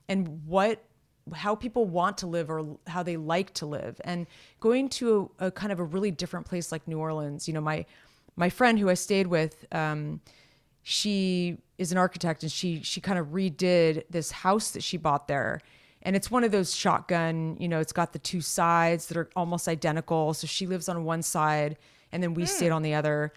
and 0.08 0.46
what 0.46 0.82
how 1.34 1.54
people 1.54 1.84
want 1.84 2.16
to 2.16 2.26
live 2.26 2.48
or 2.48 2.78
how 2.86 3.02
they 3.02 3.18
like 3.18 3.52
to 3.52 3.66
live. 3.66 4.00
And 4.02 4.26
going 4.60 4.88
to 4.88 5.30
a, 5.38 5.48
a 5.48 5.50
kind 5.50 5.72
of 5.72 5.78
a 5.78 5.84
really 5.84 6.10
different 6.10 6.46
place 6.46 6.72
like 6.72 6.88
new 6.88 6.98
orleans 6.98 7.46
you 7.46 7.52
know 7.52 7.60
my 7.60 7.84
my 8.34 8.48
friend 8.48 8.78
who 8.78 8.88
i 8.88 8.94
stayed 8.94 9.26
with 9.26 9.66
um, 9.72 10.22
she 10.82 11.58
is 11.76 11.92
an 11.92 11.98
architect 11.98 12.42
and 12.42 12.50
she 12.50 12.82
she 12.82 13.02
kind 13.02 13.18
of 13.18 13.26
redid 13.26 14.04
this 14.08 14.30
house 14.30 14.70
that 14.70 14.82
she 14.82 14.96
bought 14.96 15.28
there. 15.28 15.60
And 16.00 16.16
it's 16.16 16.30
one 16.30 16.44
of 16.44 16.50
those 16.50 16.74
shotgun 16.74 17.58
you 17.60 17.68
know 17.68 17.78
it's 17.78 17.92
got 17.92 18.14
the 18.14 18.18
two 18.18 18.40
sides 18.40 19.08
that 19.08 19.18
are 19.18 19.28
almost 19.36 19.68
identical. 19.68 20.32
So 20.32 20.46
she 20.46 20.66
lives 20.66 20.88
on 20.88 21.04
one 21.04 21.20
side 21.20 21.76
and 22.12 22.22
then 22.22 22.34
we 22.34 22.46
stayed 22.46 22.70
on 22.70 22.82
the 22.82 22.94
other. 22.94 23.32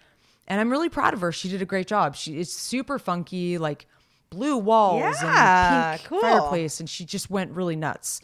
And 0.48 0.60
i'm 0.60 0.70
really 0.70 0.88
proud 0.88 1.14
of 1.14 1.20
her. 1.20 1.32
She 1.32 1.48
did 1.48 1.62
a 1.62 1.66
great 1.66 1.86
job. 1.86 2.16
She 2.16 2.38
is 2.38 2.52
super 2.52 2.98
funky 2.98 3.58
like 3.58 3.86
blue 4.30 4.56
walls 4.58 5.00
Yeah, 5.22 5.92
and 5.92 6.00
pink 6.00 6.08
cool. 6.08 6.20
fireplace 6.20 6.80
and 6.80 6.88
she 6.88 7.04
just 7.04 7.30
went 7.30 7.52
really 7.52 7.76
nuts. 7.76 8.20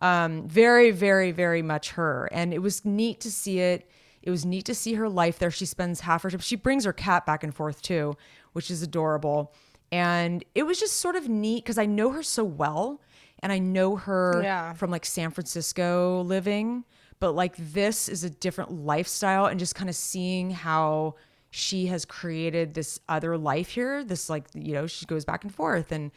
Um, 0.00 0.48
very 0.48 0.90
very 0.90 1.30
very 1.32 1.62
much 1.62 1.92
her. 1.92 2.28
And 2.32 2.52
it 2.52 2.58
was 2.60 2.84
neat 2.84 3.20
to 3.20 3.30
see 3.30 3.60
it. 3.60 3.88
It 4.22 4.30
was 4.30 4.44
neat 4.44 4.64
to 4.66 4.74
see 4.74 4.94
her 4.94 5.08
life 5.08 5.38
there. 5.38 5.50
She 5.50 5.66
spends 5.66 6.00
half 6.00 6.22
her 6.22 6.30
time 6.30 6.40
she 6.40 6.56
brings 6.56 6.84
her 6.84 6.92
cat 6.92 7.26
back 7.26 7.42
and 7.44 7.54
forth 7.54 7.80
too 7.82 8.16
which 8.52 8.70
is 8.70 8.82
adorable. 8.82 9.54
And 9.90 10.44
it 10.54 10.64
was 10.64 10.78
just 10.78 10.98
sort 10.98 11.16
of 11.16 11.28
neat 11.28 11.64
because 11.64 11.78
i 11.78 11.86
know 11.86 12.10
her 12.10 12.22
so 12.22 12.44
well 12.44 13.00
and 13.40 13.50
i 13.52 13.58
know 13.58 13.96
her 13.96 14.40
Yeah. 14.42 14.72
from 14.74 14.90
like 14.90 15.04
san 15.04 15.30
francisco 15.30 16.22
living 16.22 16.84
but 17.22 17.36
like 17.36 17.54
this 17.56 18.08
is 18.08 18.24
a 18.24 18.30
different 18.30 18.72
lifestyle 18.72 19.46
and 19.46 19.60
just 19.60 19.76
kind 19.76 19.88
of 19.88 19.94
seeing 19.94 20.50
how 20.50 21.14
she 21.50 21.86
has 21.86 22.04
created 22.04 22.74
this 22.74 22.98
other 23.08 23.38
life 23.38 23.68
here 23.70 24.02
this 24.02 24.28
like 24.28 24.44
you 24.54 24.72
know 24.74 24.88
she 24.88 25.06
goes 25.06 25.24
back 25.24 25.44
and 25.44 25.54
forth. 25.54 25.92
And 25.92 26.10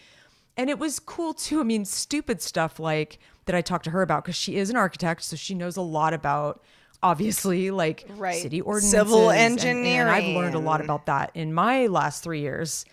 and 0.58 0.68
it 0.68 0.80
was 0.80 0.98
cool 1.00 1.34
too 1.36 1.60
i 1.60 1.63
mean 1.63 1.86
stupid 1.86 2.41
stuff 2.41 2.80
like 2.80 3.20
that 3.46 3.54
i 3.54 3.62
talked 3.62 3.84
to 3.84 3.91
her 3.91 4.02
about 4.02 4.24
because 4.24 4.36
she 4.36 4.56
is 4.56 4.72
an 4.72 4.76
architect 4.78 5.22
so 5.22 5.36
she 5.36 5.54
knows 5.54 5.78
a 5.78 5.82
lot 5.82 6.13
about 6.13 6.63
obviously 7.04 7.70
like 7.70 8.06
Right. 8.10 8.41
city 8.41 8.62
ordinances 8.62 8.91
Civil 8.91 9.30
and- 9.30 9.63
and 9.63 10.10
i've 10.10 10.36
learned 10.36 10.56
a 10.56 10.60
lot 10.60 10.82
about 10.82 11.06
that 11.06 11.30
in 11.36 11.54
my 11.54 11.86
last 11.88 12.24
three 12.24 12.39
years 12.39 12.84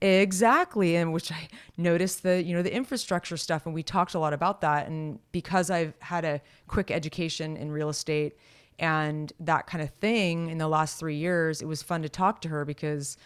Exactly, 0.00 0.94
and 0.94 1.12
which 1.12 1.32
I 1.32 1.48
noticed 1.76 2.22
the 2.22 2.40
you 2.42 2.54
know 2.54 2.62
the 2.62 2.72
infrastructure 2.72 3.36
stuff, 3.36 3.66
and 3.66 3.74
we 3.74 3.82
talked 3.82 4.14
a 4.14 4.18
lot 4.20 4.32
about 4.32 4.60
that. 4.60 4.86
And 4.86 5.18
because 5.32 5.70
I've 5.70 5.94
had 6.00 6.24
a 6.24 6.40
quick 6.68 6.90
education 6.92 7.56
in 7.56 7.72
real 7.72 7.88
estate 7.88 8.36
and 8.78 9.32
that 9.40 9.66
kind 9.66 9.82
of 9.82 9.90
thing 9.90 10.50
in 10.50 10.58
the 10.58 10.68
last 10.68 11.00
three 11.00 11.16
years, 11.16 11.60
it 11.60 11.66
was 11.66 11.82
fun 11.82 12.02
to 12.02 12.08
talk 12.08 12.40
to 12.42 12.48
her 12.48 12.64
because 12.64 13.16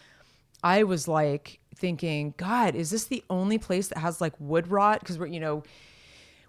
I 0.63 0.85
was 0.85 1.07
like 1.07 1.59
thinking, 1.75 2.33
God, 2.39 2.75
is 2.75 2.91
this 2.91 3.05
the 3.05 3.23
only 3.29 3.59
place 3.59 3.89
that 3.89 3.99
has 3.99 4.23
like 4.23 4.33
wood 4.39 4.69
rot? 4.69 5.01
Because 5.01 5.19
we're 5.19 5.27
you 5.27 5.41
know 5.41 5.65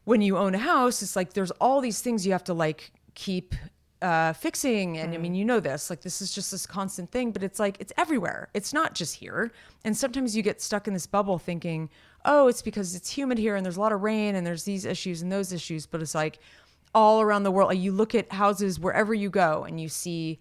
when 0.05 0.21
you 0.21 0.38
own 0.38 0.55
a 0.55 0.59
house, 0.59 1.01
it's 1.01 1.17
like 1.17 1.33
there's 1.33 1.51
all 1.51 1.81
these 1.81 2.01
things 2.01 2.25
you 2.25 2.31
have 2.31 2.43
to 2.45 2.53
like 2.53 2.91
keep 3.15 3.55
uh, 4.04 4.34
fixing. 4.34 4.98
And 4.98 5.13
I 5.13 5.18
mean, 5.18 5.34
you 5.34 5.46
know 5.46 5.62
this, 5.62 5.89
like 5.89 6.02
this 6.02 6.22
is 6.22 6.36
just 6.36 6.52
this 6.52 6.68
constant 6.68 7.10
thing, 7.10 7.32
but 7.32 7.42
it's 7.42 7.58
like 7.58 7.78
it's 7.80 7.94
everywhere. 7.98 8.50
It's 8.54 8.74
not 8.74 8.94
just 8.94 9.16
here. 9.16 9.52
And 9.86 9.96
sometimes 9.96 10.36
you 10.36 10.44
get 10.44 10.62
stuck 10.62 10.88
in 10.88 10.94
this 10.94 11.08
bubble 11.08 11.39
thinking, 11.39 11.89
oh, 12.26 12.48
it's 12.48 12.62
because 12.62 12.96
it's 12.96 13.10
humid 13.10 13.38
here 13.38 13.56
and 13.56 13.66
there's 13.66 13.78
a 13.78 13.82
lot 13.82 13.94
of 13.94 14.02
rain 14.02 14.36
and 14.36 14.46
there's 14.46 14.66
these 14.66 14.84
issues 14.84 15.22
and 15.22 15.32
those 15.32 15.54
issues. 15.54 15.86
But 15.86 16.02
it's 16.02 16.13
like 16.13 16.39
all 16.94 17.22
around 17.22 17.44
the 17.44 17.52
world. 17.52 17.70
Like 17.70 17.80
you 17.80 17.94
look 17.94 18.13
at 18.13 18.30
houses 18.32 18.78
wherever 18.78 19.13
you 19.13 19.30
go 19.30 19.63
and 19.63 19.80
you 19.80 19.88
see 19.88 20.38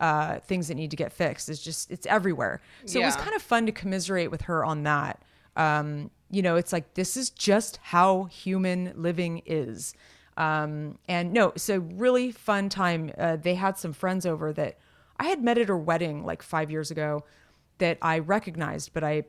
uh, 0.00 0.38
things 0.40 0.68
that 0.68 0.74
need 0.74 0.90
to 0.90 0.96
get 0.96 1.12
fixed. 1.12 1.50
It's 1.50 1.62
just 1.62 1.90
it's 1.90 2.06
everywhere. 2.06 2.62
So 2.86 2.98
it 2.98 3.04
was 3.04 3.16
kind 3.16 3.36
of 3.36 3.42
fun 3.42 3.66
to 3.66 3.72
commiserate 3.72 4.30
with 4.30 4.42
her 4.42 4.64
on 4.64 4.84
that. 4.84 5.22
Um, 5.54 6.10
you 6.30 6.40
know, 6.40 6.56
it's 6.56 6.72
like 6.72 6.94
this 6.94 7.18
is 7.18 7.28
just 7.28 7.76
how 7.82 8.24
human 8.24 8.94
living 8.96 9.42
is. 9.44 9.94
Um, 10.36 10.98
and 11.08 11.32
no, 11.32 11.52
so 11.56 11.78
really 11.78 12.32
fun 12.32 12.68
time. 12.68 13.12
Uh, 13.18 13.36
they 13.36 13.54
had 13.54 13.78
some 13.78 13.92
friends 13.92 14.24
over 14.24 14.52
that 14.54 14.78
I 15.18 15.26
had 15.26 15.42
met 15.42 15.58
at 15.58 15.68
her 15.68 15.76
wedding 15.76 16.24
like 16.24 16.42
five 16.42 16.70
years 16.70 16.90
ago 16.90 17.24
that 17.78 17.98
I 18.00 18.18
recognized, 18.18 18.92
but 18.92 19.04
I 19.04 19.24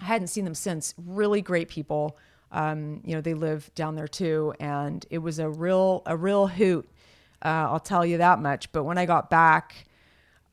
I 0.00 0.06
hadn't 0.06 0.28
seen 0.28 0.44
them 0.44 0.54
since. 0.54 0.94
Really 0.98 1.40
great 1.40 1.68
people. 1.68 2.18
Um, 2.50 3.02
you 3.04 3.14
know, 3.14 3.20
they 3.20 3.34
live 3.34 3.70
down 3.74 3.94
there 3.94 4.08
too, 4.08 4.52
and 4.58 5.06
it 5.10 5.18
was 5.18 5.38
a 5.38 5.48
real 5.48 6.02
a 6.06 6.16
real 6.16 6.48
hoot. 6.48 6.88
Uh, 7.44 7.68
I'll 7.70 7.80
tell 7.80 8.04
you 8.04 8.18
that 8.18 8.40
much. 8.40 8.72
But 8.72 8.84
when 8.84 8.98
I 8.98 9.06
got 9.06 9.30
back, 9.30 9.86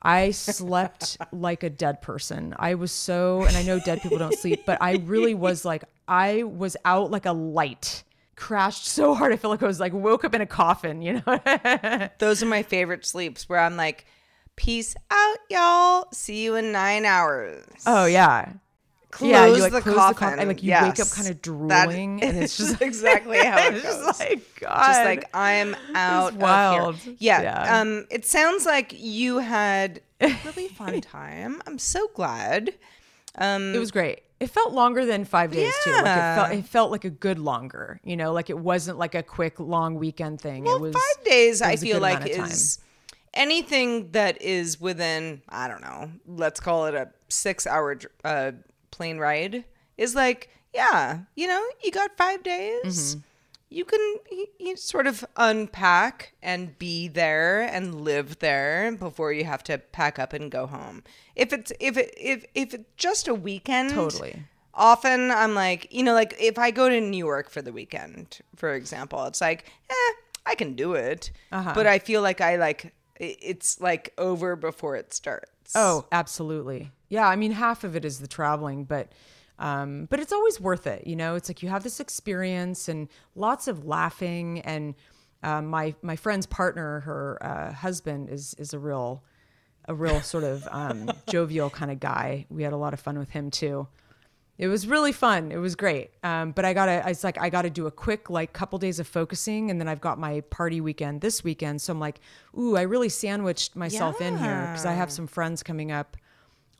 I 0.02 0.30
slept 0.30 1.18
like 1.32 1.62
a 1.62 1.70
dead 1.70 2.00
person. 2.00 2.54
I 2.58 2.74
was 2.74 2.92
so, 2.92 3.42
and 3.44 3.56
I 3.56 3.62
know 3.62 3.78
dead 3.80 4.02
people 4.02 4.18
don't 4.18 4.34
sleep, 4.34 4.62
but 4.66 4.78
I 4.80 4.96
really 4.96 5.34
was 5.34 5.64
like, 5.64 5.84
I 6.08 6.42
was 6.44 6.76
out 6.84 7.10
like 7.10 7.26
a 7.26 7.32
light. 7.32 8.04
Crashed 8.40 8.86
so 8.86 9.14
hard, 9.14 9.34
I 9.34 9.36
feel 9.36 9.50
like 9.50 9.62
I 9.62 9.66
was 9.66 9.78
like 9.80 9.92
woke 9.92 10.24
up 10.24 10.34
in 10.34 10.40
a 10.40 10.46
coffin. 10.46 11.02
You 11.02 11.22
know, 11.26 12.08
Those 12.18 12.42
are 12.42 12.46
my 12.46 12.62
favorite 12.62 13.04
sleeps 13.04 13.48
where 13.48 13.60
I'm 13.60 13.76
like, 13.76 14.06
peace 14.56 14.96
out, 15.10 15.36
y'all. 15.50 16.08
See 16.12 16.42
you 16.42 16.54
in 16.56 16.72
nine 16.72 17.04
hours. 17.04 17.66
oh 17.86 18.06
yeah, 18.06 18.52
Close 19.10 19.30
yeah. 19.30 19.46
You 19.46 19.60
like 19.60 19.72
the 19.72 19.82
close 19.82 19.94
coffin. 19.94 20.14
the 20.14 20.20
coffin, 20.20 20.38
and 20.38 20.48
like 20.48 20.62
you 20.62 20.70
wake 20.72 21.00
up 21.00 21.10
kind 21.10 21.28
of 21.28 21.34
That 21.36 21.42
drooling, 21.42 22.22
and 22.22 22.38
it's 22.38 22.56
just 22.56 22.80
exactly 22.80 23.36
how 23.44 23.58
it 23.58 23.72
goes. 23.72 23.82
just 23.82 24.20
like 24.20 24.42
God, 24.60 24.86
just 24.86 25.04
like 25.04 25.28
I'm 25.34 25.76
out 25.94 26.32
wild. 26.34 26.96
Yeah, 27.18 27.42
Yeah. 27.42 27.80
Um, 27.80 28.06
it 28.10 28.24
sounds 28.24 28.64
like 28.64 28.94
you 28.96 29.38
had 29.38 30.00
a 30.20 30.34
really 30.46 30.68
fun 30.68 31.00
time. 31.02 31.60
I'm 31.66 31.78
so 31.78 32.08
glad. 32.14 32.72
Um, 33.36 33.74
It 33.74 33.78
was 33.78 33.90
great. 33.90 34.22
It 34.40 34.48
felt 34.48 34.72
longer 34.72 35.04
than 35.04 35.26
five 35.26 35.52
days 35.52 35.72
too. 35.84 35.90
Like 35.92 36.00
it 36.00 36.04
Yeah. 36.06 36.34
felt, 36.34 36.52
it 36.58 36.64
felt 36.64 36.90
like 36.90 37.04
a 37.04 37.10
good 37.10 37.38
longer. 37.38 38.00
You 38.02 38.16
know, 38.16 38.32
like 38.32 38.48
it 38.48 38.58
wasn't 38.58 38.98
like 38.98 39.14
a 39.14 39.22
quick 39.22 39.60
long 39.60 39.96
weekend 39.96 40.40
thing. 40.40 40.64
well, 40.64 40.76
it 40.76 40.80
was 40.80 40.94
five 40.94 41.24
days. 41.24 41.60
I 41.62 41.76
feel 41.76 42.00
like 42.00 42.16
amount 42.16 42.30
of 42.30 42.36
time. 42.36 42.46
is 42.46 42.78
anything 43.34 44.10
that 44.12 44.40
is 44.40 44.80
within. 44.80 45.42
I 45.48 45.68
don't 45.68 45.82
know. 45.82 46.10
Let's 46.26 46.58
call 46.58 46.86
it 46.86 46.94
a 46.94 47.10
six-hour 47.28 47.98
uh, 48.24 48.52
plane 48.90 49.18
ride. 49.18 49.64
Is 49.98 50.14
like, 50.14 50.48
yeah, 50.72 51.20
you 51.34 51.46
know, 51.46 51.62
you 51.84 51.90
got 51.90 52.16
five 52.16 52.42
days. 52.42 53.16
Mm-hmm. 53.16 53.20
You 53.72 53.84
can 53.84 54.16
you, 54.58 54.76
sort 54.76 55.06
of 55.06 55.24
unpack 55.36 56.32
and 56.42 56.76
be 56.78 57.06
there 57.06 57.62
and 57.62 58.00
live 58.02 58.40
there 58.40 58.90
before 58.98 59.32
you 59.32 59.44
have 59.44 59.62
to 59.64 59.78
pack 59.78 60.18
up 60.18 60.32
and 60.32 60.50
go 60.50 60.66
home. 60.66 61.04
If 61.36 61.52
it's 61.52 61.72
if 61.78 61.96
it 61.96 62.12
if 62.18 62.44
if 62.54 62.74
it's 62.74 62.84
just 62.96 63.28
a 63.28 63.34
weekend, 63.34 63.90
Totally. 63.90 64.42
Often 64.74 65.30
I'm 65.30 65.54
like, 65.54 65.86
you 65.92 66.02
know, 66.02 66.14
like 66.14 66.34
if 66.40 66.58
I 66.58 66.70
go 66.72 66.88
to 66.88 67.00
New 67.00 67.16
York 67.18 67.48
for 67.50 67.62
the 67.62 67.72
weekend, 67.72 68.38
for 68.56 68.74
example, 68.74 69.24
it's 69.26 69.40
like, 69.40 69.64
eh, 69.88 70.12
I 70.46 70.54
can 70.56 70.74
do 70.74 70.94
it, 70.94 71.30
Uh-huh. 71.52 71.72
but 71.74 71.86
I 71.86 71.98
feel 71.98 72.22
like 72.22 72.40
I 72.40 72.56
like 72.56 72.92
it's 73.16 73.80
like 73.80 74.12
over 74.18 74.56
before 74.56 74.96
it 74.96 75.12
starts. 75.14 75.72
Oh, 75.76 76.06
absolutely. 76.10 76.90
Yeah, 77.08 77.28
I 77.28 77.36
mean, 77.36 77.52
half 77.52 77.84
of 77.84 77.94
it 77.94 78.04
is 78.04 78.18
the 78.20 78.28
traveling, 78.28 78.84
but 78.84 79.12
um, 79.60 80.06
but 80.10 80.18
it's 80.18 80.32
always 80.32 80.58
worth 80.58 80.86
it. 80.86 81.06
You 81.06 81.14
know, 81.14 81.34
it's 81.36 81.48
like 81.48 81.62
you 81.62 81.68
have 81.68 81.84
this 81.84 82.00
experience 82.00 82.88
and 82.88 83.08
lots 83.36 83.68
of 83.68 83.84
laughing. 83.84 84.60
And 84.60 84.94
um, 85.42 85.66
my 85.66 85.94
my 86.02 86.16
friend's 86.16 86.46
partner, 86.46 87.00
her 87.00 87.38
uh, 87.42 87.72
husband, 87.72 88.30
is 88.30 88.54
is 88.54 88.72
a 88.72 88.78
real 88.78 89.22
a 89.86 89.94
real 89.94 90.20
sort 90.22 90.44
of 90.44 90.66
um, 90.70 91.10
jovial 91.28 91.68
kind 91.70 91.90
of 91.90 92.00
guy. 92.00 92.46
We 92.48 92.62
had 92.62 92.72
a 92.72 92.78
lot 92.78 92.94
of 92.94 93.00
fun 93.00 93.18
with 93.18 93.30
him 93.30 93.50
too. 93.50 93.86
It 94.56 94.68
was 94.68 94.86
really 94.86 95.12
fun. 95.12 95.52
It 95.52 95.56
was 95.56 95.74
great. 95.74 96.10
Um, 96.22 96.52
but 96.52 96.66
I 96.66 96.74
gotta, 96.74 97.02
I 97.02 97.08
was 97.08 97.24
like, 97.24 97.40
I 97.40 97.48
gotta 97.48 97.70
do 97.70 97.86
a 97.86 97.90
quick 97.90 98.28
like 98.28 98.52
couple 98.52 98.78
days 98.78 98.98
of 98.98 99.06
focusing, 99.06 99.70
and 99.70 99.80
then 99.80 99.88
I've 99.88 100.02
got 100.02 100.18
my 100.18 100.40
party 100.42 100.82
weekend 100.82 101.20
this 101.22 101.44
weekend. 101.44 101.80
So 101.80 101.92
I'm 101.92 102.00
like, 102.00 102.20
ooh, 102.58 102.76
I 102.76 102.82
really 102.82 103.08
sandwiched 103.08 103.76
myself 103.76 104.20
in 104.20 104.38
here 104.38 104.68
because 104.70 104.86
I 104.86 104.92
have 104.92 105.10
some 105.10 105.26
friends 105.26 105.62
coming 105.62 105.92
up 105.92 106.16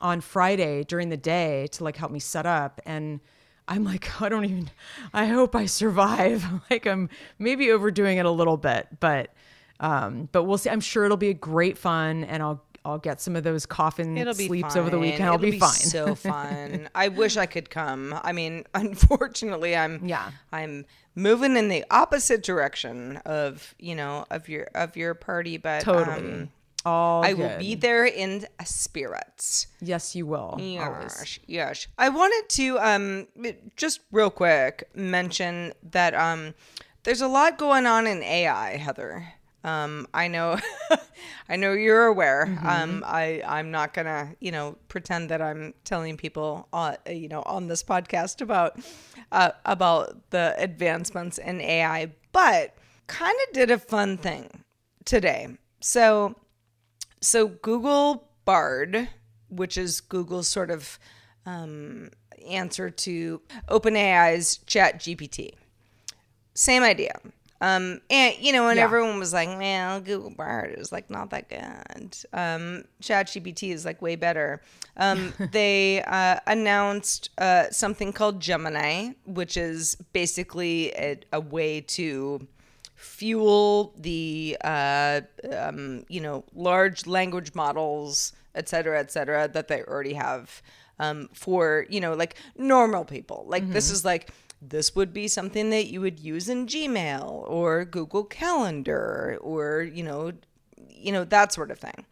on 0.01 0.21
Friday 0.21 0.83
during 0.83 1.09
the 1.09 1.17
day 1.17 1.67
to 1.73 1.83
like 1.83 1.95
help 1.97 2.11
me 2.11 2.19
set 2.19 2.45
up, 2.45 2.81
and 2.85 3.19
I'm 3.67 3.83
like, 3.83 4.21
I 4.21 4.29
don't 4.29 4.45
even. 4.45 4.69
I 5.13 5.25
hope 5.27 5.55
I 5.55 5.65
survive. 5.65 6.45
like 6.69 6.85
I'm 6.85 7.09
maybe 7.39 7.71
overdoing 7.71 8.17
it 8.17 8.25
a 8.25 8.31
little 8.31 8.57
bit, 8.57 8.87
but 8.99 9.33
um, 9.79 10.29
but 10.31 10.43
we'll 10.43 10.57
see. 10.57 10.69
I'm 10.69 10.81
sure 10.81 11.05
it'll 11.05 11.17
be 11.17 11.33
great 11.33 11.77
fun, 11.77 12.23
and 12.25 12.43
I'll 12.43 12.63
I'll 12.83 12.97
get 12.97 13.21
some 13.21 13.35
of 13.35 13.43
those 13.43 13.67
coffin 13.67 14.17
It'll 14.17 14.33
be 14.33 14.47
sleeps 14.47 14.73
fine. 14.73 14.81
over 14.81 14.89
the 14.89 14.97
weekend. 14.97 15.25
I'll 15.25 15.35
It'll 15.35 15.51
be, 15.51 15.59
fine. 15.59 15.69
So 15.71 16.15
fun. 16.15 16.89
I 16.95 17.09
wish 17.09 17.37
I 17.37 17.45
could 17.45 17.69
come. 17.69 18.19
I 18.23 18.31
mean, 18.31 18.65
unfortunately, 18.73 19.75
I'm 19.75 20.03
Yeah. 20.03 20.31
I'm 20.51 20.85
moving 21.15 21.57
in 21.57 21.67
the 21.67 21.83
opposite 21.91 22.41
direction 22.41 23.17
of 23.17 23.75
you 23.77 23.93
know 23.95 24.25
of 24.31 24.49
your 24.49 24.67
of 24.73 24.95
your 24.97 25.13
party, 25.13 25.57
but 25.57 25.81
totally. 25.81 26.31
um, 26.31 26.49
All 26.85 27.23
I 27.23 27.33
will 27.33 27.57
be 27.59 27.75
there 27.75 28.05
in 28.05 28.45
spirits. 28.63 29.67
Yes, 29.81 30.15
you 30.15 30.25
will. 30.25 30.57
Always. 30.59 30.79
Yes, 30.79 31.39
yes. 31.47 31.87
I 31.97 32.09
wanted 32.09 32.49
to 32.49 32.79
um 32.79 33.27
just 33.75 34.01
real 34.11 34.29
quick 34.29 34.89
mention 34.95 35.73
that 35.91 36.15
um 36.15 36.53
there's 37.03 37.21
a 37.21 37.27
lot 37.27 37.57
going 37.57 37.85
on 37.85 38.07
in 38.07 38.21
AI, 38.21 38.77
Heather. 38.77 39.33
Um, 39.63 40.07
I 40.13 40.27
know, 40.27 40.57
I 41.49 41.55
know 41.55 41.73
you're 41.73 42.05
aware. 42.05 42.47
Mm-hmm. 42.47 42.67
Um, 42.67 43.03
I 43.05 43.43
I'm 43.45 43.69
not 43.69 43.93
gonna 43.93 44.35
you 44.39 44.51
know 44.51 44.77
pretend 44.87 45.29
that 45.29 45.41
I'm 45.41 45.73
telling 45.83 46.17
people 46.17 46.67
uh, 46.73 46.95
you 47.07 47.27
know 47.27 47.43
on 47.45 47.67
this 47.67 47.83
podcast 47.83 48.41
about 48.41 48.79
uh, 49.31 49.51
about 49.65 50.31
the 50.31 50.55
advancements 50.57 51.37
in 51.37 51.61
AI, 51.61 52.11
but 52.31 52.75
kind 53.07 53.37
of 53.47 53.53
did 53.53 53.69
a 53.69 53.77
fun 53.77 54.17
thing 54.17 54.63
today. 55.05 55.47
So 55.79 56.35
so 57.21 57.47
Google 57.47 58.27
Bard, 58.45 59.07
which 59.49 59.77
is 59.77 60.01
Google's 60.01 60.47
sort 60.47 60.71
of 60.71 60.97
um, 61.45 62.09
answer 62.49 62.89
to 62.89 63.41
OpenAI's 63.69 64.57
Chat 64.65 64.99
GPT, 64.99 65.53
same 66.53 66.83
idea. 66.83 67.13
Um, 67.63 68.01
and 68.09 68.35
you 68.39 68.51
know, 68.53 68.69
and 68.69 68.77
Yeah. 68.77 68.83
everyone 68.85 69.19
was 69.19 69.33
like, 69.33 69.47
"Well, 69.47 70.01
Google 70.01 70.31
Bard 70.31 70.73
is 70.79 70.91
like 70.91 71.11
not 71.11 71.29
that 71.29 71.47
good." 71.47 72.17
Um, 72.33 72.85
Chat 73.01 73.27
GPT 73.27 73.71
is 73.71 73.85
like 73.85 74.01
way 74.01 74.15
better. 74.15 74.63
Um, 74.97 75.31
they 75.51 76.01
uh, 76.03 76.37
announced 76.47 77.29
uh, 77.37 77.69
something 77.69 78.13
called 78.13 78.39
Gemini, 78.39 79.11
which 79.27 79.57
is 79.57 79.95
basically 80.11 80.91
a, 80.93 81.19
a 81.31 81.39
way 81.39 81.81
to 81.81 82.47
fuel 83.01 83.93
the 83.97 84.57
uh, 84.63 85.21
um, 85.57 86.05
you 86.09 86.21
know 86.21 86.43
large 86.53 87.07
language 87.07 87.53
models 87.55 88.33
et 88.55 88.67
cetera 88.69 88.99
et 88.99 89.11
cetera 89.11 89.47
that 89.47 89.67
they 89.67 89.83
already 89.83 90.13
have 90.13 90.61
um, 90.99 91.29
for 91.33 91.85
you 91.89 91.99
know 91.99 92.13
like 92.13 92.35
normal 92.57 93.03
people 93.05 93.45
like 93.47 93.71
this 93.71 93.89
is 93.89 94.05
like 94.05 94.29
this 94.61 94.95
would 94.95 95.11
be 95.13 95.27
something 95.27 95.71
that 95.71 95.87
you 95.87 96.01
would 96.01 96.19
use 96.19 96.47
in 96.47 96.67
Gmail 96.67 97.49
or 97.49 97.83
Google 97.83 98.23
Calendar 98.23 99.39
or, 99.41 99.81
you 99.81 100.03
know, 100.03 100.33
you 100.87 101.11
know, 101.11 101.23
that 101.23 101.51
sort 101.51 101.71
of 101.71 101.79
thing. 101.79 102.05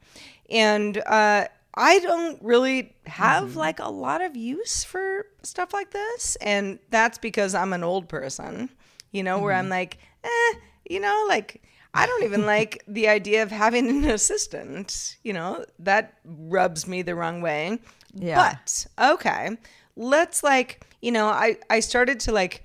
And 0.49 0.97
uh, 1.05 1.45
I 1.75 1.99
don't 1.99 2.41
really 2.41 2.95
have 3.05 3.51
Mm-hmm. 3.51 3.57
like 3.57 3.79
a 3.79 3.89
lot 3.89 4.21
of 4.21 4.35
use 4.35 4.83
for 4.83 5.27
stuff 5.43 5.73
like 5.73 5.91
this. 5.91 6.37
And 6.41 6.79
that's 6.89 7.19
because 7.19 7.53
I'm 7.53 7.73
an 7.73 7.83
old 7.83 8.09
person, 8.09 8.69
you 9.11 9.21
know, 9.23 9.39
where 9.39 9.53
Mm-hmm. 9.53 9.59
I'm 9.59 9.69
like, 9.69 9.99
eh, 10.23 10.53
you 10.89 10.99
know, 10.99 11.25
like 11.29 11.61
I 11.93 12.05
don't 12.05 12.23
even 12.23 12.45
like 12.45 12.83
the 12.87 13.07
idea 13.07 13.43
of 13.43 13.51
having 13.51 13.87
an 13.89 14.03
assistant, 14.05 15.17
you 15.23 15.33
know, 15.33 15.65
that 15.79 16.15
rubs 16.25 16.87
me 16.87 17.01
the 17.01 17.15
wrong 17.15 17.41
way. 17.41 17.79
Yeah. 18.13 18.57
But 18.97 19.13
okay, 19.13 19.57
let's 19.95 20.43
like, 20.43 20.85
you 21.01 21.11
know, 21.11 21.27
I, 21.27 21.57
I 21.69 21.79
started 21.79 22.19
to 22.21 22.31
like 22.31 22.63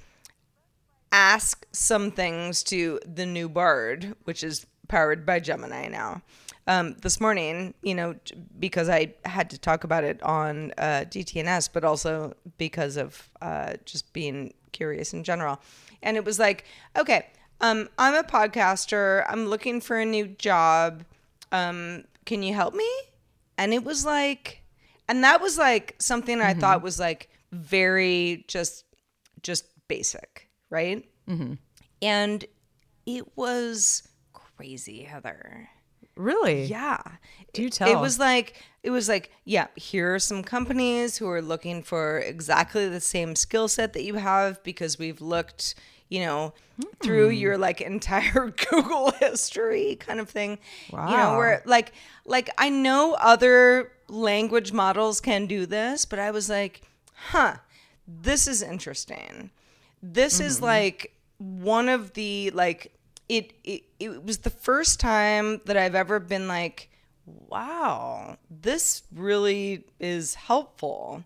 ask 1.12 1.64
some 1.72 2.10
things 2.10 2.62
to 2.64 2.98
the 3.06 3.26
new 3.26 3.48
Bard, 3.48 4.16
which 4.24 4.42
is 4.42 4.66
powered 4.88 5.24
by 5.24 5.40
Gemini 5.40 5.88
now. 5.88 6.22
Um, 6.66 6.96
this 7.02 7.20
morning, 7.20 7.74
you 7.82 7.94
know, 7.94 8.14
because 8.58 8.88
I 8.88 9.14
had 9.26 9.50
to 9.50 9.58
talk 9.58 9.84
about 9.84 10.02
it 10.02 10.22
on 10.22 10.72
uh, 10.78 11.04
DTNS, 11.06 11.68
but 11.72 11.84
also 11.84 12.34
because 12.56 12.96
of 12.96 13.30
uh, 13.42 13.74
just 13.84 14.12
being 14.14 14.54
curious 14.72 15.12
in 15.12 15.24
general. 15.24 15.60
And 16.02 16.16
it 16.16 16.24
was 16.24 16.38
like, 16.38 16.64
okay, 16.96 17.26
um, 17.60 17.88
I'm 17.98 18.14
a 18.14 18.22
podcaster. 18.22 19.24
I'm 19.28 19.46
looking 19.46 19.80
for 19.80 19.98
a 19.98 20.04
new 20.04 20.26
job. 20.26 21.04
Um, 21.52 22.04
can 22.26 22.42
you 22.42 22.54
help 22.54 22.74
me? 22.74 22.88
And 23.56 23.72
it 23.72 23.84
was 23.84 24.04
like, 24.04 24.62
and 25.08 25.22
that 25.24 25.40
was 25.40 25.58
like 25.58 25.94
something 25.98 26.40
I 26.40 26.54
thought 26.54 26.82
was 26.82 26.98
like 26.98 27.28
very 27.52 28.44
just, 28.48 28.84
just 29.42 29.66
basic, 29.88 30.48
right? 30.70 31.04
Mm-hmm. 31.28 31.54
And 32.02 32.44
it 33.06 33.36
was 33.36 34.08
crazy, 34.32 35.02
Heather. 35.02 35.68
Really? 36.16 36.64
Yeah. 36.64 37.00
Do 37.52 37.66
It- 37.66 37.72
tell. 37.72 37.88
It 37.88 38.00
was 38.00 38.18
like 38.18 38.62
it 38.82 38.90
was 38.90 39.08
like, 39.08 39.30
yeah, 39.44 39.68
here 39.76 40.14
are 40.14 40.18
some 40.18 40.42
companies 40.42 41.16
who 41.16 41.28
are 41.28 41.40
looking 41.40 41.82
for 41.82 42.18
exactly 42.18 42.86
the 42.88 43.00
same 43.00 43.34
skill 43.34 43.66
set 43.66 43.94
that 43.94 44.02
you 44.04 44.16
have 44.16 44.62
because 44.62 44.98
we've 44.98 45.22
looked, 45.22 45.74
you 46.14 46.20
know, 46.26 46.52
through 47.02 47.28
Hmm. 47.30 47.34
your 47.42 47.58
like 47.58 47.80
entire 47.80 48.52
Google 48.70 49.10
history 49.12 49.96
kind 49.96 50.20
of 50.20 50.28
thing. 50.30 50.58
You 50.90 51.16
know, 51.16 51.36
where 51.38 51.62
like 51.66 51.92
like 52.24 52.48
I 52.58 52.68
know 52.70 53.14
other 53.20 53.90
language 54.08 54.72
models 54.72 55.20
can 55.20 55.46
do 55.46 55.66
this, 55.66 56.04
but 56.04 56.18
I 56.18 56.30
was 56.30 56.48
like, 56.48 56.82
huh, 57.30 57.54
this 58.06 58.46
is 58.46 58.62
interesting. 58.62 59.50
This 60.02 60.40
is 60.40 60.56
Mm-hmm. 60.56 60.64
like 60.64 60.98
one 61.38 61.88
of 61.88 62.12
the 62.14 62.50
like 62.50 62.92
it, 63.28 63.52
it 63.64 63.82
it 63.98 64.24
was 64.24 64.38
the 64.38 64.50
first 64.50 65.00
time 65.00 65.60
that 65.66 65.76
I've 65.76 65.94
ever 65.94 66.20
been 66.20 66.46
like, 66.48 66.90
wow, 67.48 68.36
this 68.50 69.02
really 69.14 69.84
is 69.98 70.34
helpful. 70.34 71.24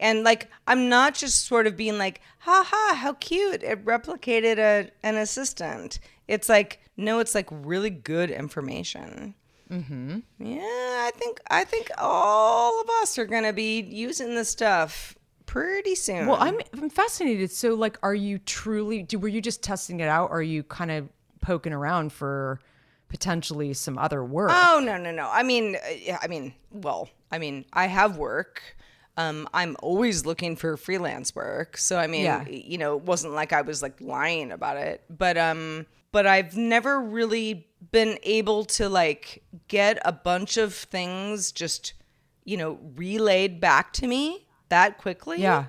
And 0.00 0.24
like 0.24 0.48
I'm 0.66 0.88
not 0.88 1.14
just 1.14 1.44
sort 1.44 1.68
of 1.68 1.76
being 1.76 1.98
like, 1.98 2.20
ha 2.38 2.64
ha, 2.66 2.94
how 2.96 3.12
cute. 3.14 3.62
It 3.62 3.84
replicated 3.84 4.58
a 4.58 4.90
an 5.04 5.16
assistant. 5.16 6.00
It's 6.26 6.48
like, 6.48 6.80
no, 6.96 7.20
it's 7.20 7.34
like 7.34 7.48
really 7.50 7.90
good 7.90 8.30
information. 8.30 9.34
Mm-hmm. 9.70 10.18
Yeah, 10.38 10.60
I 10.62 11.12
think 11.14 11.40
I 11.48 11.64
think 11.64 11.90
all 11.98 12.80
of 12.80 12.88
us 13.02 13.18
are 13.18 13.26
gonna 13.26 13.52
be 13.52 13.80
using 13.82 14.34
this 14.34 14.48
stuff 14.48 15.14
pretty 15.46 15.94
soon. 15.94 16.26
Well, 16.26 16.38
I'm 16.40 16.58
I'm 16.72 16.90
fascinated. 16.90 17.50
So, 17.50 17.74
like, 17.74 17.98
are 18.02 18.14
you 18.14 18.38
truly? 18.38 19.02
Do, 19.02 19.18
were 19.18 19.28
you 19.28 19.40
just 19.40 19.62
testing 19.62 20.00
it 20.00 20.08
out, 20.08 20.30
or 20.30 20.38
are 20.38 20.42
you 20.42 20.62
kind 20.62 20.90
of 20.90 21.08
poking 21.40 21.72
around 21.72 22.12
for 22.12 22.58
potentially 23.08 23.72
some 23.74 23.98
other 23.98 24.24
work? 24.24 24.50
Oh 24.52 24.80
no 24.82 24.96
no 24.96 25.12
no! 25.12 25.28
I 25.30 25.42
mean, 25.42 25.76
uh, 25.76 26.16
I 26.20 26.26
mean, 26.26 26.54
well, 26.70 27.08
I 27.30 27.38
mean, 27.38 27.64
I 27.72 27.86
have 27.86 28.16
work. 28.16 28.62
Um, 29.16 29.48
I'm 29.52 29.76
always 29.82 30.24
looking 30.24 30.56
for 30.56 30.76
freelance 30.76 31.34
work. 31.34 31.76
So 31.76 31.98
I 31.98 32.06
mean, 32.06 32.24
Yeah. 32.24 32.46
you 32.48 32.78
know, 32.78 32.96
it 32.96 33.02
wasn't 33.02 33.34
like 33.34 33.52
I 33.52 33.62
was 33.62 33.82
like 33.82 34.00
lying 34.00 34.50
about 34.52 34.76
it. 34.76 35.02
But 35.10 35.36
um, 35.36 35.86
but 36.12 36.26
I've 36.26 36.56
never 36.56 37.00
really 37.00 37.66
been 37.92 38.18
able 38.22 38.64
to 38.64 38.88
like 38.88 39.42
get 39.68 39.98
a 40.04 40.12
bunch 40.12 40.56
of 40.56 40.74
things 40.74 41.52
just, 41.52 41.92
you 42.44 42.56
know, 42.56 42.78
relayed 42.96 43.60
back 43.60 43.92
to 43.94 44.06
me 44.06 44.46
that 44.68 44.98
quickly. 44.98 45.40
Yeah. 45.40 45.66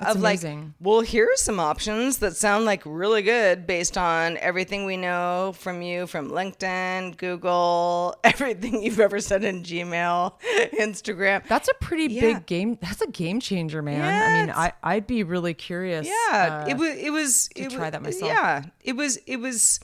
That's 0.00 0.14
of 0.16 0.20
amazing. 0.22 0.58
like, 0.60 0.68
well, 0.80 1.00
here 1.02 1.26
are 1.26 1.36
some 1.36 1.60
options 1.60 2.18
that 2.18 2.34
sound 2.36 2.64
like 2.64 2.82
really 2.84 3.22
good 3.22 3.66
based 3.66 3.96
on 3.98 4.36
everything 4.38 4.86
we 4.86 4.96
know 4.96 5.52
from 5.56 5.82
you 5.82 6.06
from 6.06 6.30
LinkedIn, 6.30 7.16
Google, 7.18 8.16
everything 8.24 8.82
you've 8.82 8.98
ever 9.00 9.20
said 9.20 9.44
in 9.44 9.62
Gmail, 9.62 10.34
Instagram. 10.80 11.46
That's 11.46 11.68
a 11.68 11.74
pretty 11.74 12.12
Yeah. 12.14 12.20
big 12.22 12.46
game. 12.46 12.78
That's 12.80 13.02
a 13.02 13.06
game 13.08 13.40
changer, 13.40 13.82
man. 13.82 14.00
I 14.02 14.40
mean, 14.40 14.50
I 14.50 14.72
I'd 14.82 15.06
be 15.06 15.22
really 15.22 15.54
curious. 15.54 16.06
yeah, 16.06 16.64
uh, 16.64 16.68
it 16.68 16.76
was. 16.76 16.96
It 16.96 17.10
was. 17.10 17.48
to 17.54 17.62
it 17.62 17.70
try 17.70 17.84
wa- 17.84 17.90
that 17.90 18.02
myself. 18.02 18.30
Yeah, 18.32 18.62
it 18.82 18.96
was. 18.96 19.18
It 19.26 19.36
was 19.36 19.80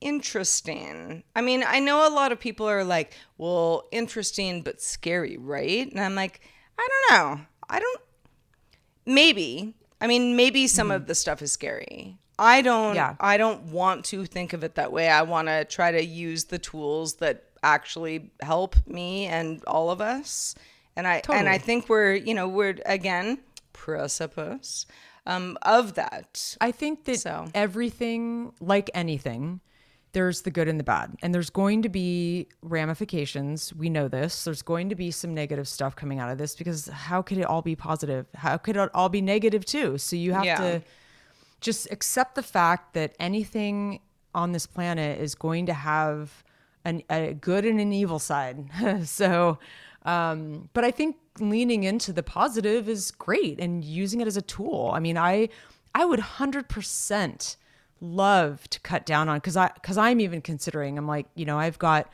interesting. 0.00 1.22
I 1.36 1.40
mean, 1.40 1.64
I 1.66 1.80
know 1.80 2.06
a 2.06 2.12
lot 2.14 2.32
of 2.32 2.40
people 2.40 2.68
are 2.68 2.84
like, 2.84 3.12
"Well, 3.38 3.84
interesting 3.92 4.62
but 4.62 4.80
scary, 4.80 5.36
right?" 5.36 5.90
And 5.90 6.00
I'm 6.00 6.14
like, 6.14 6.40
I 6.78 6.88
don't 7.08 7.18
know. 7.38 7.40
I 7.68 7.78
don't. 7.80 8.00
Maybe. 9.06 9.74
I 10.00 10.06
mean, 10.06 10.36
maybe 10.36 10.66
some 10.66 10.90
of 10.90 11.06
the 11.06 11.14
stuff 11.14 11.42
is 11.42 11.52
scary. 11.52 12.16
I 12.38 12.62
don't. 12.62 12.88
Mm-hmm. 12.88 12.96
Yeah. 12.96 13.16
I 13.20 13.36
don't 13.36 13.64
want 13.64 14.04
to 14.06 14.24
think 14.24 14.52
of 14.52 14.64
it 14.64 14.76
that 14.76 14.92
way. 14.92 15.08
I 15.08 15.22
want 15.22 15.48
to 15.48 15.64
try 15.66 15.92
to 15.92 16.02
use 16.02 16.44
the 16.44 16.58
tools 16.58 17.16
that 17.16 17.44
actually 17.62 18.30
help 18.40 18.76
me 18.86 19.26
and 19.26 19.62
all 19.66 19.90
of 19.90 20.00
us. 20.00 20.54
And 20.96 21.06
I 21.06 21.22
and 21.30 21.48
I 21.48 21.58
think 21.58 21.88
we're 21.88 22.14
you 22.14 22.34
know 22.34 22.48
we're 22.48 22.78
again 22.86 23.38
precipice 23.72 24.86
um, 25.26 25.58
of 25.62 25.94
that. 25.94 26.56
I 26.60 26.72
think 26.72 27.04
that 27.04 27.20
So. 27.20 27.48
everything, 27.54 28.52
like 28.60 28.90
anything, 28.94 29.60
there's 30.12 30.42
the 30.42 30.50
good 30.50 30.66
and 30.68 30.78
the 30.78 30.84
bad, 30.84 31.16
and 31.22 31.34
there's 31.34 31.50
going 31.50 31.82
to 31.82 31.88
be 31.88 32.48
ramifications. 32.62 33.72
We 33.74 33.88
know 33.90 34.08
this. 34.08 34.44
There's 34.44 34.62
going 34.62 34.88
to 34.88 34.94
be 34.94 35.10
some 35.10 35.34
negative 35.34 35.68
stuff 35.68 35.94
coming 35.94 36.18
out 36.18 36.30
of 36.30 36.38
this 36.38 36.54
because 36.56 36.86
how 36.88 37.22
could 37.22 37.38
it 37.38 37.44
all 37.44 37.62
be 37.62 37.76
positive? 37.76 38.26
How 38.34 38.56
could 38.56 38.76
it 38.76 38.90
all 38.94 39.08
be 39.08 39.20
negative 39.22 39.64
too? 39.64 39.98
So 39.98 40.16
you 40.16 40.32
have 40.32 40.44
Yeah. 40.44 40.56
to 40.56 40.82
just 41.60 41.90
accept 41.92 42.34
the 42.34 42.42
fact 42.42 42.94
that 42.94 43.14
anything 43.20 44.00
on 44.34 44.52
this 44.52 44.66
planet 44.66 45.20
is 45.20 45.34
going 45.34 45.66
to 45.66 45.74
have 45.74 46.42
an, 46.84 47.02
a 47.10 47.34
good 47.34 47.64
and 47.64 47.78
an 47.80 47.92
evil 47.92 48.18
side. 48.18 48.64
so, 49.04 49.58
um, 50.04 50.68
but 50.72 50.84
I 50.84 50.90
think 50.90 51.16
leaning 51.38 51.84
into 51.84 52.12
the 52.12 52.22
positive 52.22 52.88
is 52.88 53.10
great 53.10 53.60
and 53.60 53.84
using 53.84 54.20
it 54.20 54.26
as 54.26 54.36
a 54.36 54.42
tool. 54.42 54.90
I 54.94 55.00
mean, 55.00 55.16
I 55.18 55.48
I 55.94 56.04
would 56.04 56.20
hundred 56.20 56.68
percent 56.68 57.56
love 58.00 58.68
to 58.70 58.80
cut 58.80 59.06
down 59.06 59.28
on 59.28 59.36
because 59.38 59.56
I 59.56 59.70
because 59.74 59.98
I'm 59.98 60.20
even 60.20 60.40
considering. 60.40 60.98
I'm 60.98 61.06
like, 61.06 61.26
you 61.34 61.44
know, 61.44 61.58
I've 61.58 61.78
got. 61.78 62.10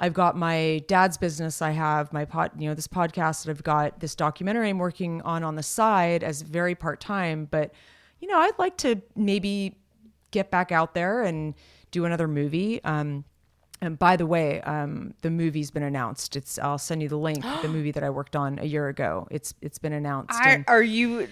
I've 0.00 0.14
got 0.14 0.36
my 0.36 0.82
dad's 0.88 1.16
business. 1.16 1.62
I 1.62 1.70
have 1.70 2.12
my 2.12 2.24
pod, 2.24 2.50
you 2.58 2.68
know, 2.68 2.74
this 2.74 2.88
podcast. 2.88 3.44
That 3.44 3.52
I've 3.52 3.62
got 3.62 4.00
this 4.00 4.16
documentary 4.16 4.68
I'm 4.68 4.78
working 4.78 5.22
on 5.22 5.44
on 5.44 5.54
the 5.54 5.62
side 5.62 6.24
as 6.24 6.42
very 6.42 6.74
part 6.74 6.98
time. 6.98 7.46
But, 7.48 7.72
you 8.18 8.26
know, 8.26 8.36
I'd 8.36 8.58
like 8.58 8.76
to 8.78 9.00
maybe 9.14 9.76
get 10.32 10.50
back 10.50 10.72
out 10.72 10.94
there 10.94 11.22
and 11.22 11.54
do 11.92 12.04
another 12.04 12.26
movie. 12.26 12.82
Um, 12.82 13.24
and 13.80 13.96
by 13.96 14.16
the 14.16 14.26
way, 14.26 14.60
um, 14.62 15.14
the 15.22 15.30
movie's 15.30 15.70
been 15.70 15.84
announced. 15.84 16.34
It's 16.34 16.58
I'll 16.58 16.78
send 16.78 17.00
you 17.00 17.08
the 17.08 17.16
link. 17.18 17.44
the 17.62 17.68
movie 17.68 17.92
that 17.92 18.02
I 18.02 18.10
worked 18.10 18.34
on 18.34 18.58
a 18.58 18.64
year 18.64 18.88
ago. 18.88 19.28
It's 19.30 19.54
it's 19.60 19.78
been 19.78 19.92
announced. 19.92 20.34
I, 20.34 20.50
and- 20.54 20.64
are 20.66 20.82
you? 20.82 21.28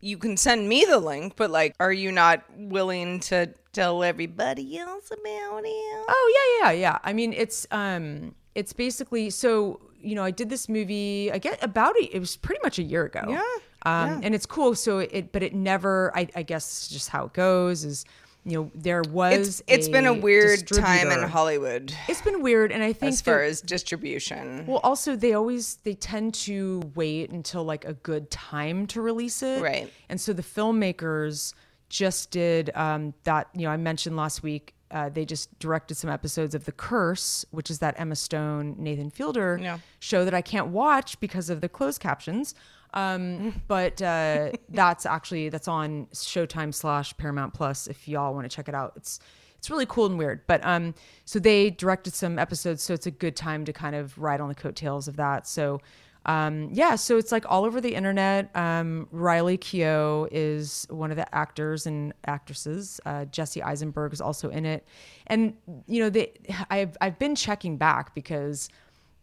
You 0.00 0.16
can 0.18 0.36
send 0.36 0.68
me 0.68 0.84
the 0.84 0.98
link, 0.98 1.34
but 1.36 1.50
like, 1.50 1.74
are 1.78 1.92
you 1.92 2.10
not 2.12 2.42
willing 2.56 3.20
to 3.20 3.52
tell 3.72 4.02
everybody 4.02 4.78
else 4.78 5.10
about 5.10 5.62
it? 5.64 6.04
Oh 6.08 6.58
yeah, 6.60 6.66
yeah, 6.70 6.72
yeah. 6.80 6.98
I 7.04 7.12
mean, 7.12 7.32
it's 7.32 7.66
um, 7.70 8.34
it's 8.54 8.72
basically 8.72 9.30
so 9.30 9.80
you 10.02 10.14
know, 10.14 10.24
I 10.24 10.30
did 10.30 10.48
this 10.48 10.68
movie. 10.68 11.30
I 11.30 11.38
get 11.38 11.62
about 11.62 11.94
it. 11.96 12.14
It 12.14 12.18
was 12.18 12.36
pretty 12.36 12.60
much 12.62 12.78
a 12.78 12.82
year 12.82 13.04
ago. 13.04 13.24
Yeah, 13.28 13.42
Um, 13.84 14.20
and 14.22 14.34
it's 14.34 14.46
cool. 14.46 14.74
So 14.74 15.00
it, 15.00 15.30
but 15.32 15.42
it 15.42 15.54
never. 15.54 16.10
I, 16.16 16.26
I 16.34 16.42
guess 16.42 16.88
just 16.88 17.10
how 17.10 17.26
it 17.26 17.34
goes 17.34 17.84
is, 17.84 18.06
you 18.44 18.52
know, 18.58 18.70
there 18.74 19.02
was. 19.02 19.60
It's 19.60 19.62
it's 19.66 19.88
been 19.88 20.06
a 20.06 20.14
weird 20.14 20.66
time 20.66 21.10
in. 21.10 21.22
Hollywood 21.28 21.92
It's 22.08 22.22
been 22.22 22.42
weird, 22.42 22.72
and 22.72 22.82
I 22.82 22.92
think 22.92 23.12
as 23.12 23.20
far 23.20 23.38
that- 23.38 23.44
as 23.50 23.60
distribution. 23.60 24.66
well, 24.66 24.80
also 24.82 25.14
they 25.16 25.34
always 25.34 25.76
they 25.84 25.94
tend 25.94 26.34
to 26.34 26.80
wait 26.94 27.30
until 27.30 27.64
like 27.64 27.84
a 27.84 27.92
good 27.92 28.30
time 28.30 28.86
to 28.88 29.02
release 29.02 29.42
it, 29.42 29.62
Right. 29.62 29.92
And 30.08 30.20
so 30.20 30.32
the 30.32 30.42
filmmakers 30.42 31.54
just 31.88 32.30
did 32.30 32.70
um, 32.74 33.14
that. 33.24 33.48
You 33.54 33.62
know, 33.62 33.70
I 33.70 33.76
mentioned 33.76 34.16
last 34.16 34.42
week 34.42 34.74
uh, 34.90 35.08
they 35.08 35.24
just 35.24 35.56
directed 35.58 35.94
some 35.96 36.10
episodes 36.10 36.54
of 36.54 36.64
The 36.64 36.72
Curse, 36.72 37.44
which 37.50 37.70
is 37.70 37.78
that 37.80 37.94
Emma 38.00 38.16
Stone, 38.16 38.76
Nathan 38.78 39.10
Fielder 39.10 39.58
Yeah. 39.62 39.78
show 40.00 40.24
that 40.24 40.34
I 40.34 40.42
can't 40.42 40.68
watch 40.68 41.18
because 41.20 41.48
of 41.50 41.60
the 41.60 41.68
closed 41.68 42.00
captions. 42.00 42.54
Um, 42.94 43.62
but 43.68 44.00
uh, 44.02 44.52
that's 44.68 45.06
actually 45.06 45.48
that's 45.48 45.68
on 45.68 46.06
Showtime 46.12 46.74
slash 46.74 47.16
Paramount 47.16 47.54
Plus 47.54 47.86
if 47.86 48.08
y'all 48.08 48.34
want 48.34 48.50
to 48.50 48.54
check 48.54 48.68
it 48.68 48.74
out. 48.74 48.94
It's 48.96 49.20
it's 49.58 49.70
really 49.70 49.86
cool 49.86 50.06
and 50.06 50.18
weird. 50.18 50.46
But 50.46 50.64
um, 50.64 50.94
so 51.24 51.38
they 51.38 51.70
directed 51.70 52.14
some 52.14 52.38
episodes, 52.38 52.82
so 52.82 52.94
it's 52.94 53.06
a 53.06 53.10
good 53.10 53.36
time 53.36 53.64
to 53.66 53.72
kind 53.72 53.94
of 53.94 54.18
ride 54.18 54.40
on 54.40 54.48
the 54.48 54.54
coattails 54.54 55.06
of 55.06 55.16
that. 55.16 55.46
So 55.46 55.80
um, 56.26 56.68
yeah, 56.72 56.96
so 56.96 57.16
it's 57.16 57.32
like 57.32 57.44
all 57.48 57.64
over 57.64 57.80
the 57.80 57.94
internet. 57.94 58.54
Um, 58.54 59.08
Riley 59.10 59.56
Keough 59.56 60.28
is 60.30 60.86
one 60.90 61.10
of 61.10 61.16
the 61.16 61.34
actors 61.34 61.86
and 61.86 62.12
actresses. 62.26 63.00
Uh, 63.06 63.24
Jesse 63.26 63.62
Eisenberg 63.62 64.12
is 64.12 64.20
also 64.20 64.50
in 64.50 64.66
it, 64.66 64.86
and 65.28 65.54
you 65.86 66.02
know, 66.02 66.10
they, 66.10 66.32
I've 66.68 66.96
I've 67.00 67.18
been 67.18 67.34
checking 67.34 67.78
back 67.78 68.14
because 68.14 68.68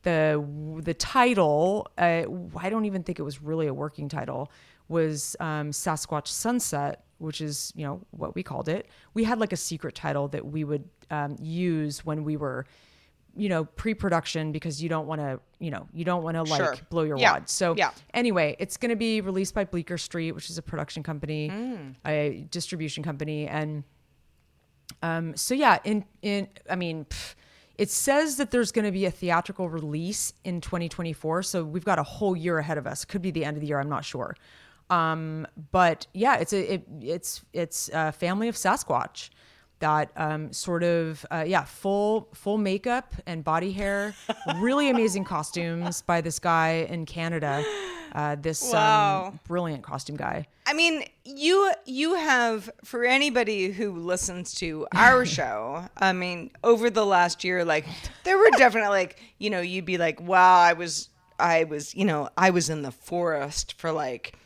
the 0.07 0.21
the 0.89 0.93
title 0.93 1.87
uh, 1.97 2.23
I 2.65 2.69
don't 2.69 2.85
even 2.85 3.03
think 3.03 3.19
it 3.19 3.23
was 3.23 3.41
really 3.41 3.67
a 3.67 3.73
working 3.73 4.07
title 4.09 4.51
was 4.89 5.35
um, 5.39 5.71
Sasquatch 5.71 6.27
Sunset, 6.27 7.03
which 7.17 7.39
is 7.41 7.73
you 7.75 7.85
know 7.85 7.95
what 8.11 8.35
we 8.35 8.41
called 8.43 8.69
it. 8.69 8.87
We 9.13 9.23
had 9.25 9.37
like 9.39 9.53
a 9.53 9.57
secret 9.57 9.95
title 9.95 10.27
that 10.29 10.45
we 10.45 10.63
would 10.63 10.85
um, 11.11 11.35
use 11.41 12.05
when 12.05 12.23
we 12.23 12.37
were 12.37 12.65
you 13.35 13.49
know 13.49 13.65
pre-production 13.65 14.51
because 14.51 14.81
you 14.81 14.89
don't 14.89 15.07
want 15.11 15.21
to 15.21 15.39
you 15.59 15.71
know 15.71 15.83
you 15.93 16.03
don't 16.05 16.23
want 16.23 16.35
to 16.35 16.43
like 16.43 16.61
Sure. 16.61 16.75
blow 16.89 17.03
your 17.03 17.19
Yeah. 17.19 17.33
wad 17.33 17.49
so 17.49 17.75
Yeah. 17.77 17.91
anyway 18.13 18.55
it's 18.57 18.77
going 18.77 18.89
to 18.89 18.95
be 18.95 19.21
released 19.21 19.53
by 19.53 19.63
bleecker 19.63 19.97
street 19.99 20.31
which 20.31 20.49
is 20.49 20.57
a 20.57 20.61
production 20.63 21.03
company 21.03 21.49
Mm. 21.49 21.95
a 22.05 22.47
distribution 22.49 23.03
company 23.03 23.47
and 23.47 23.83
um 25.03 25.35
so 25.35 25.53
yeah 25.53 25.77
in 25.83 26.03
in 26.23 26.47
i 26.67 26.75
mean 26.75 27.05
pff, 27.05 27.35
it 27.77 27.89
says 27.89 28.37
that 28.37 28.51
there's 28.51 28.71
going 28.71 28.85
to 28.85 28.91
be 28.91 29.05
a 29.05 29.11
theatrical 29.11 29.69
release 29.69 30.33
in 30.43 30.61
2024 30.61 31.43
so 31.43 31.63
we've 31.63 31.85
got 31.85 31.99
a 31.99 32.03
whole 32.03 32.35
year 32.35 32.57
ahead 32.57 32.77
of 32.77 32.87
us. 32.87 33.05
Could 33.05 33.21
be 33.21 33.31
the 33.31 33.45
end 33.45 33.57
of 33.57 33.61
the 33.61 33.67
year 33.67 33.79
i'm 33.79 33.89
not 33.89 34.05
sure. 34.05 34.35
Um 34.89 35.47
but 35.71 36.07
yeah 36.13 36.37
it's 36.37 36.53
a 36.53 36.73
it, 36.75 36.83
it's 37.01 37.43
it's 37.53 37.89
a 37.93 38.11
family 38.11 38.47
of 38.47 38.55
sasquatch 38.55 39.29
that 39.79 40.11
um, 40.15 40.51
sort 40.53 40.83
of 40.83 41.25
uh, 41.31 41.43
yeah 41.47 41.63
full 41.63 42.27
full 42.33 42.57
makeup 42.57 43.13
and 43.25 43.43
body 43.43 43.71
hair 43.71 44.13
really 44.57 44.89
amazing 44.89 45.23
costumes 45.35 46.01
by 46.01 46.21
this 46.21 46.39
guy 46.39 46.87
in 46.89 47.05
canada 47.05 47.63
uh, 48.13 48.35
this 48.35 48.71
Wow. 48.73 49.27
um, 49.27 49.39
brilliant 49.47 49.83
costume 49.83 50.15
guy 50.15 50.47
I 50.69 50.73
mean, 50.73 51.05
you 51.23 51.71
you 51.85 52.15
have 52.15 52.69
for 52.83 53.05
anybody 53.05 53.71
who 53.71 53.95
listens 53.95 54.53
to 54.55 54.85
our 54.93 55.25
show. 55.37 55.85
I 55.95 56.11
mean, 56.11 56.51
over 56.61 56.89
the 56.89 57.05
last 57.05 57.45
year, 57.45 57.63
like 57.63 57.85
there 58.25 58.37
were 58.37 58.49
definitely 58.57 58.89
like 58.89 59.21
you 59.37 59.49
know 59.49 59.61
you'd 59.61 59.85
be 59.85 59.97
like, 59.97 60.19
wow, 60.19 60.59
I 60.59 60.73
was 60.73 61.07
I 61.39 61.63
was 61.63 61.95
you 61.95 62.03
know 62.03 62.27
I 62.37 62.49
was 62.49 62.69
in 62.69 62.81
the 62.81 62.91
forest 62.91 63.75
for 63.79 63.93
like 63.93 64.36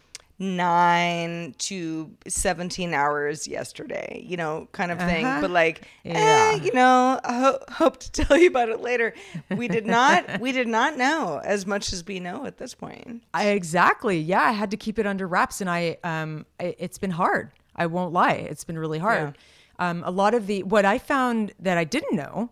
nine 0.42 1.54
to 1.58 2.12
17 2.28 2.94
hours 2.94 3.48
yesterday 3.48 4.24
you 4.28 4.36
know 4.38 4.68
kind 4.72 4.92
of 4.92 4.98
thing 5.00 5.24
but 5.42 5.52
like 5.52 5.82
Uh-huh. 6.06 6.14
Yeah. 6.20 6.52
eh, 6.56 6.64
you 6.66 6.74
know 6.74 7.20
I 7.24 7.34
ho- 7.40 7.60
hope 7.70 7.98
to 8.00 8.12
tell 8.24 8.38
you 8.38 8.48
about 8.48 8.70
it 8.70 8.82
later 8.82 9.14
we 9.56 9.68
did 9.68 9.86
not 9.86 10.40
we 10.40 10.52
did 10.52 10.68
not 10.68 10.98
know 10.98 11.40
as 11.44 11.66
much 11.66 11.94
as 11.94 12.06
we 12.06 12.20
know 12.20 12.46
at 12.46 12.58
this 12.58 12.74
point 12.74 13.24
I, 13.34 13.48
exactly. 13.50 14.18
Yeah, 14.20 14.42
I 14.42 14.52
had 14.52 14.72
to 14.72 14.78
keep 14.78 15.00
it 15.00 15.06
under 15.08 15.28
wraps, 15.28 15.62
and 15.62 15.70
I 15.70 15.98
um, 16.04 16.46
it, 16.60 16.76
it's 16.80 16.98
been 16.98 17.12
hard. 17.12 17.52
I 17.76 17.86
won't 17.86 18.12
lie, 18.14 18.34
it's 18.34 18.64
been 18.64 18.78
really 18.78 19.00
hard. 19.00 19.38
Um, 19.80 20.04
a 20.06 20.12
lot 20.12 20.34
of 20.34 20.48
the 20.48 20.64
what 20.64 20.86
I 20.86 20.98
found 20.98 21.54
that 21.60 21.78
I 21.78 21.84
didn't 21.86 22.16
know 22.16 22.50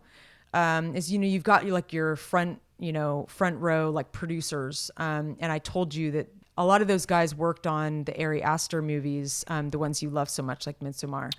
um, 0.53 0.95
is 0.95 1.11
you 1.11 1.19
know 1.19 1.27
you've 1.27 1.43
got 1.43 1.63
your 1.65 1.73
like 1.73 1.91
your 1.93 2.15
front 2.15 2.61
you 2.79 2.93
know 2.93 3.25
front 3.29 3.59
row 3.59 3.89
like 3.91 4.11
producers, 4.11 4.89
um, 4.97 5.35
and 5.39 5.51
I 5.51 5.59
told 5.59 5.93
you 5.93 6.11
that 6.11 6.27
a 6.59 6.65
lot 6.65 6.81
of 6.81 6.89
those 6.89 7.05
guys 7.05 7.33
worked 7.33 7.65
on 7.65 8.03
the 8.03 8.21
Ari 8.21 8.43
Aster 8.43 8.81
movies, 8.81 9.45
um, 9.47 9.69
the 9.69 9.79
ones 9.79 10.03
you 10.03 10.09
love 10.09 10.29
so 10.29 10.43
much, 10.43 10.67
like 10.67 10.79
Midsommar. 10.81 11.31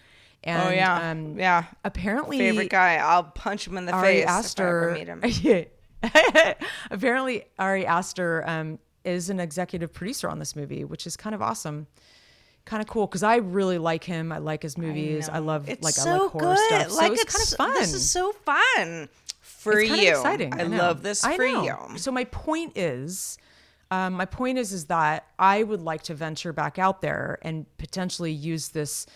And, 0.43 0.63
oh 0.63 0.71
yeah 0.71 1.11
um, 1.11 1.39
yeah 1.39 1.65
Apparently, 1.85 2.39
favorite 2.39 2.71
guy. 2.71 2.97
I'll 2.97 3.25
punch 3.25 3.67
him 3.67 3.77
in 3.77 3.85
the 3.85 3.93
Ari 3.93 4.23
face 4.23 4.27
Aster. 4.27 4.89
if 4.89 4.97
I 4.97 5.01
ever 5.01 5.17
meet 5.17 5.39
him. 5.53 5.67
apparently, 6.91 7.45
Ari 7.59 7.85
Aster 7.85 8.43
um, 8.47 8.79
is 9.05 9.29
an 9.29 9.39
executive 9.39 9.93
producer 9.93 10.31
on 10.31 10.39
this 10.39 10.57
movie, 10.57 10.85
which 10.85 11.07
is 11.07 11.19
kind 11.19 11.35
of 11.35 11.43
awesome, 11.43 11.87
kind 12.65 12.83
of 12.83 12.89
cool 12.89 13.07
because 13.07 13.23
I 13.23 13.37
really 13.37 13.77
like 13.77 14.03
him. 14.03 14.33
I 14.33 14.39
like 14.39 14.63
his 14.63 14.79
movies. 14.79 15.29
I, 15.29 15.41
love 15.41 15.69
It's 15.69 15.85
like 15.85 15.93
so 15.93 16.11
I 16.11 16.19
like 16.19 16.31
horror 16.31 16.55
good. 16.55 16.67
stuff. 16.69 16.97
Like 16.97 17.07
so 17.09 17.13
it's, 17.13 17.23
it's 17.23 17.35
kind 17.35 17.71
of 17.71 17.75
fun. 17.75 17.81
This 17.83 17.93
is 17.93 18.11
so 18.11 18.33
fun 18.33 19.11
for 19.41 19.79
It's 19.79 19.91
you. 19.91 20.09
exciting. 20.09 20.59
I, 20.59 20.65
know. 20.65 20.79
love 20.79 21.03
this 21.03 21.23
I 21.23 21.37
for 21.37 21.47
know. 21.47 21.91
you. 21.93 21.99
So 21.99 22.11
my 22.11 22.25
point 22.25 22.79
is, 22.79 23.37
um, 23.91 24.15
my 24.15 24.25
point 24.25 24.59
is, 24.59 24.73
is 24.73 24.87
that 24.87 25.27
I 25.39 25.63
would 25.63 25.81
like 25.81 26.03
to 26.05 26.15
venture 26.15 26.53
back 26.53 26.79
out 26.79 27.03
there 27.03 27.39
and 27.43 27.67
potentially 27.79 28.33
use 28.33 28.69
this, 28.69 29.07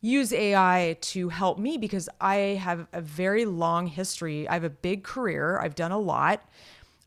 use 0.00 0.32
AI 0.32 0.96
to 1.00 1.28
help 1.30 1.58
me 1.58 1.78
because 1.78 2.08
I 2.20 2.36
have 2.60 2.86
a 2.92 3.00
very 3.00 3.44
long 3.44 3.86
history. 3.86 4.46
I 4.48 4.54
have 4.54 4.64
a 4.64 4.70
big 4.70 5.02
career. 5.04 5.58
I've 5.58 5.74
done 5.74 5.92
a 5.92 5.98
lot. 5.98 6.46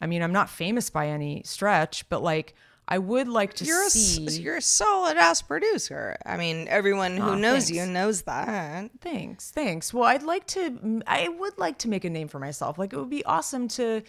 I 0.01 0.07
mean, 0.07 0.23
I'm 0.23 0.33
not 0.33 0.49
famous 0.49 0.89
by 0.89 1.09
any 1.09 1.43
stretch, 1.45 2.09
but 2.09 2.23
like 2.23 2.55
I 2.87 2.97
would 2.97 3.27
like 3.27 3.53
to 3.55 3.65
You're 3.65 3.85
a, 3.85 3.89
see. 3.89 4.25
s- 4.25 4.39
you're 4.39 4.57
a 4.57 4.61
solid 4.61 5.15
ass 5.15 5.41
producer. 5.43 6.17
I 6.25 6.35
mean, 6.37 6.67
everyone 6.67 7.15
who 7.17 7.29
Aw, 7.29 7.35
knows 7.35 7.67
thanks. 7.67 7.71
you 7.71 7.85
knows 7.85 8.23
that. 8.23 8.89
Thanks, 8.99 9.51
thanks. 9.51 9.93
Well, 9.93 10.05
I'd 10.05 10.23
like 10.23 10.47
to. 10.47 11.01
I 11.05 11.29
would 11.29 11.57
like 11.59 11.77
to 11.79 11.87
make 11.89 12.03
a 12.03 12.09
name 12.09 12.27
for 12.27 12.39
myself. 12.39 12.77
Like 12.79 12.91
it 12.93 12.97
would 12.97 13.09
be 13.11 13.23
awesome 13.23 13.67
to 13.69 14.01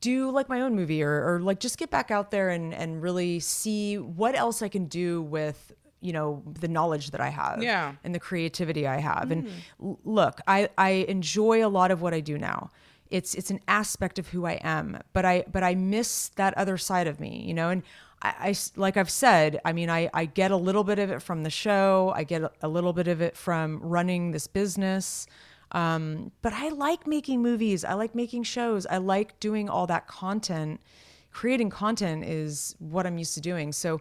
do 0.00 0.30
like 0.30 0.48
my 0.48 0.60
own 0.60 0.74
movie 0.74 1.02
or, 1.02 1.34
or 1.34 1.40
like 1.40 1.60
just 1.60 1.78
get 1.78 1.90
back 1.90 2.10
out 2.10 2.30
there 2.30 2.50
and 2.50 2.72
and 2.74 3.02
really 3.02 3.40
see 3.40 3.98
what 3.98 4.34
else 4.34 4.62
I 4.62 4.68
can 4.68 4.86
do 4.86 5.22
with 5.22 5.72
you 6.00 6.12
know 6.12 6.42
the 6.46 6.68
knowledge 6.68 7.10
that 7.10 7.20
I 7.20 7.28
have 7.28 7.62
Yeah. 7.62 7.94
and 8.02 8.14
the 8.14 8.20
creativity 8.20 8.86
I 8.86 8.98
have. 9.00 9.30
And 9.30 9.48
hmm. 9.48 9.88
l- 9.90 9.98
look, 10.04 10.40
I 10.46 10.68
I 10.78 10.90
enjoy 11.08 11.64
a 11.64 11.68
lot 11.68 11.90
of 11.90 12.00
what 12.02 12.14
I 12.14 12.20
do 12.20 12.38
now. 12.38 12.70
It's 13.10 13.34
it's 13.34 13.50
an 13.50 13.60
aspect 13.68 14.18
of 14.18 14.28
who 14.28 14.46
I 14.46 14.60
am, 14.62 14.98
but 15.12 15.24
I 15.24 15.44
but 15.50 15.62
I 15.62 15.74
miss 15.74 16.30
that 16.36 16.56
other 16.56 16.78
side 16.78 17.06
of 17.06 17.20
me, 17.20 17.44
you 17.46 17.54
know. 17.54 17.68
And 17.68 17.82
I, 18.22 18.34
I 18.50 18.54
like 18.76 18.96
I've 18.96 19.10
said, 19.10 19.60
I 19.64 19.72
mean, 19.72 19.90
I 19.90 20.08
I 20.14 20.24
get 20.24 20.50
a 20.50 20.56
little 20.56 20.84
bit 20.84 20.98
of 20.98 21.10
it 21.10 21.20
from 21.20 21.42
the 21.42 21.50
show. 21.50 22.12
I 22.14 22.24
get 22.24 22.42
a, 22.42 22.50
a 22.62 22.68
little 22.68 22.92
bit 22.92 23.08
of 23.08 23.20
it 23.20 23.36
from 23.36 23.80
running 23.82 24.30
this 24.30 24.46
business. 24.46 25.26
Um, 25.72 26.32
but 26.42 26.52
I 26.52 26.70
like 26.70 27.06
making 27.06 27.42
movies. 27.42 27.84
I 27.84 27.94
like 27.94 28.14
making 28.14 28.42
shows. 28.42 28.86
I 28.86 28.98
like 28.98 29.38
doing 29.40 29.68
all 29.68 29.86
that 29.86 30.06
content. 30.06 30.80
Creating 31.32 31.70
content 31.70 32.24
is 32.24 32.74
what 32.78 33.06
I'm 33.06 33.18
used 33.18 33.34
to 33.34 33.40
doing. 33.40 33.72
So 33.72 34.00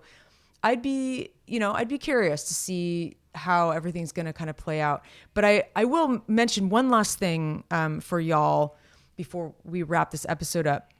I'd 0.63 0.81
be, 0.81 1.29
you 1.47 1.59
know, 1.59 1.73
I'd 1.73 1.87
be 1.87 1.97
curious 1.97 2.43
to 2.45 2.53
see 2.53 3.17
how 3.35 3.69
everything's 3.69 4.11
going 4.11 4.25
to 4.25 4.33
kind 4.33 4.49
of 4.49 4.57
play 4.57 4.81
out. 4.81 5.03
But 5.33 5.45
I, 5.45 5.63
I 5.75 5.85
will 5.85 6.23
mention 6.27 6.69
one 6.69 6.89
last 6.89 7.19
thing 7.19 7.63
um, 7.71 7.99
for 8.01 8.19
y'all 8.19 8.75
before 9.15 9.53
we 9.63 9.83
wrap 9.83 10.11
this 10.11 10.25
episode 10.27 10.65
up. 10.65 10.91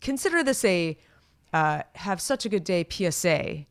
Consider 0.00 0.42
this 0.42 0.64
a 0.64 0.98
uh, 1.52 1.82
have 1.94 2.20
such 2.20 2.44
a 2.44 2.48
good 2.48 2.64
day 2.64 2.84
PSA. 2.88 3.64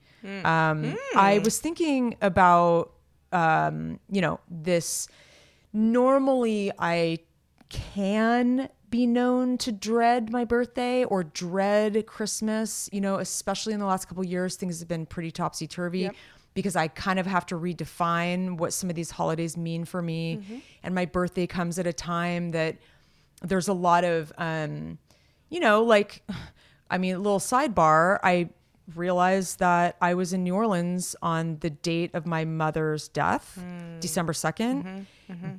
Um, 0.46 0.98
I 1.18 1.40
was 1.40 1.60
thinking 1.60 2.16
about, 2.22 2.94
um, 3.34 4.00
you 4.10 4.22
know, 4.22 4.40
this. 4.50 5.10
Normally, 5.74 6.72
I 6.78 7.20
can 7.70 8.70
be 8.90 9.08
known 9.08 9.58
to 9.58 9.72
dread 9.72 10.32
my 10.32 10.46
birthday 10.46 11.04
or 11.04 11.24
dread 11.24 12.06
Christmas, 12.06 12.88
you 12.94 13.02
know, 13.02 13.16
especially 13.18 13.74
in 13.74 13.80
the 13.80 13.86
last 13.88 14.08
couple 14.08 14.24
years, 14.24 14.56
things 14.56 14.80
have 14.80 14.88
been 14.88 15.08
pretty 15.08 15.32
topsy 15.32 15.66
turvy 15.66 16.12
because 16.54 16.76
I 16.76 16.88
kind 16.88 17.18
of 17.18 17.26
have 17.26 17.46
to 17.48 17.56
redefine 17.56 18.58
what 18.58 18.72
some 18.74 18.90
of 18.92 18.96
these 18.96 19.10
holidays 19.10 19.58
mean 19.58 19.86
for 19.86 20.02
me. 20.02 20.38
Mm-hmm. 20.38 20.58
And 20.84 20.94
my 20.94 21.06
birthday 21.06 21.48
comes 21.48 21.80
at 21.80 21.88
a 21.88 21.94
time 21.94 22.52
that 22.52 22.78
there's 23.42 23.68
a 23.68 23.74
lot 23.74 24.04
of, 24.04 24.32
um, 24.38 25.00
you 25.50 25.60
know, 25.60 25.84
like, 25.84 26.22
I 26.92 27.00
mean, 27.00 27.16
a 27.16 27.20
little 27.20 27.40
sidebar, 27.40 28.20
I 28.24 28.50
realized 28.96 29.60
that 29.60 29.96
I 30.02 30.14
was 30.14 30.34
in 30.34 30.44
New 30.44 30.54
Orleans 30.54 31.16
on 31.22 31.58
the 31.60 31.70
date 31.70 32.12
of 32.14 32.26
my 32.28 32.46
mother's 32.46 33.08
death, 33.08 33.58
hmm. 33.60 34.00
December 34.00 34.34
2nd. 34.34 35.06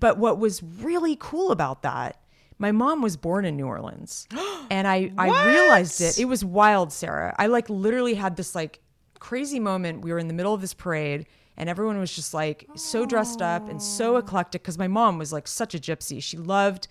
But 0.00 0.18
what 0.18 0.38
was 0.38 0.62
really 0.62 1.16
cool 1.18 1.50
about 1.50 1.82
that, 1.82 2.20
my 2.58 2.72
mom 2.72 3.02
was 3.02 3.16
born 3.16 3.44
in 3.44 3.56
New 3.56 3.66
Orleans. 3.66 4.28
and 4.70 4.86
I, 4.86 5.10
I 5.18 5.46
realized 5.46 6.00
it. 6.00 6.18
It 6.18 6.26
was 6.26 6.44
wild, 6.44 6.92
Sarah. 6.92 7.34
I 7.38 7.46
like 7.46 7.68
literally 7.68 8.14
had 8.14 8.36
this 8.36 8.54
like 8.54 8.80
crazy 9.18 9.60
moment. 9.60 10.02
We 10.02 10.12
were 10.12 10.18
in 10.18 10.28
the 10.28 10.34
middle 10.34 10.54
of 10.54 10.60
this 10.60 10.74
parade 10.74 11.26
and 11.56 11.68
everyone 11.68 11.98
was 11.98 12.14
just 12.14 12.34
like 12.34 12.66
so 12.74 13.06
dressed 13.06 13.40
up 13.40 13.68
and 13.68 13.80
so 13.80 14.16
eclectic 14.16 14.62
because 14.62 14.78
my 14.78 14.88
mom 14.88 15.18
was 15.18 15.32
like 15.32 15.46
such 15.48 15.74
a 15.74 15.78
gypsy. 15.78 16.22
She 16.22 16.36
loved, 16.36 16.88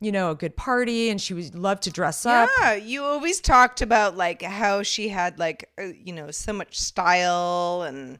you 0.00 0.12
know, 0.12 0.30
a 0.30 0.34
good 0.34 0.56
party 0.56 1.10
and 1.10 1.20
she 1.20 1.34
was 1.34 1.54
loved 1.54 1.82
to 1.84 1.90
dress 1.90 2.24
up. 2.24 2.48
Yeah, 2.60 2.74
you 2.74 3.02
always 3.02 3.40
talked 3.40 3.82
about 3.82 4.16
like 4.16 4.42
how 4.42 4.82
she 4.82 5.08
had 5.08 5.38
like 5.38 5.70
uh, 5.78 5.84
you 5.84 6.12
know 6.12 6.30
so 6.30 6.52
much 6.52 6.78
style 6.78 7.82
and 7.86 8.18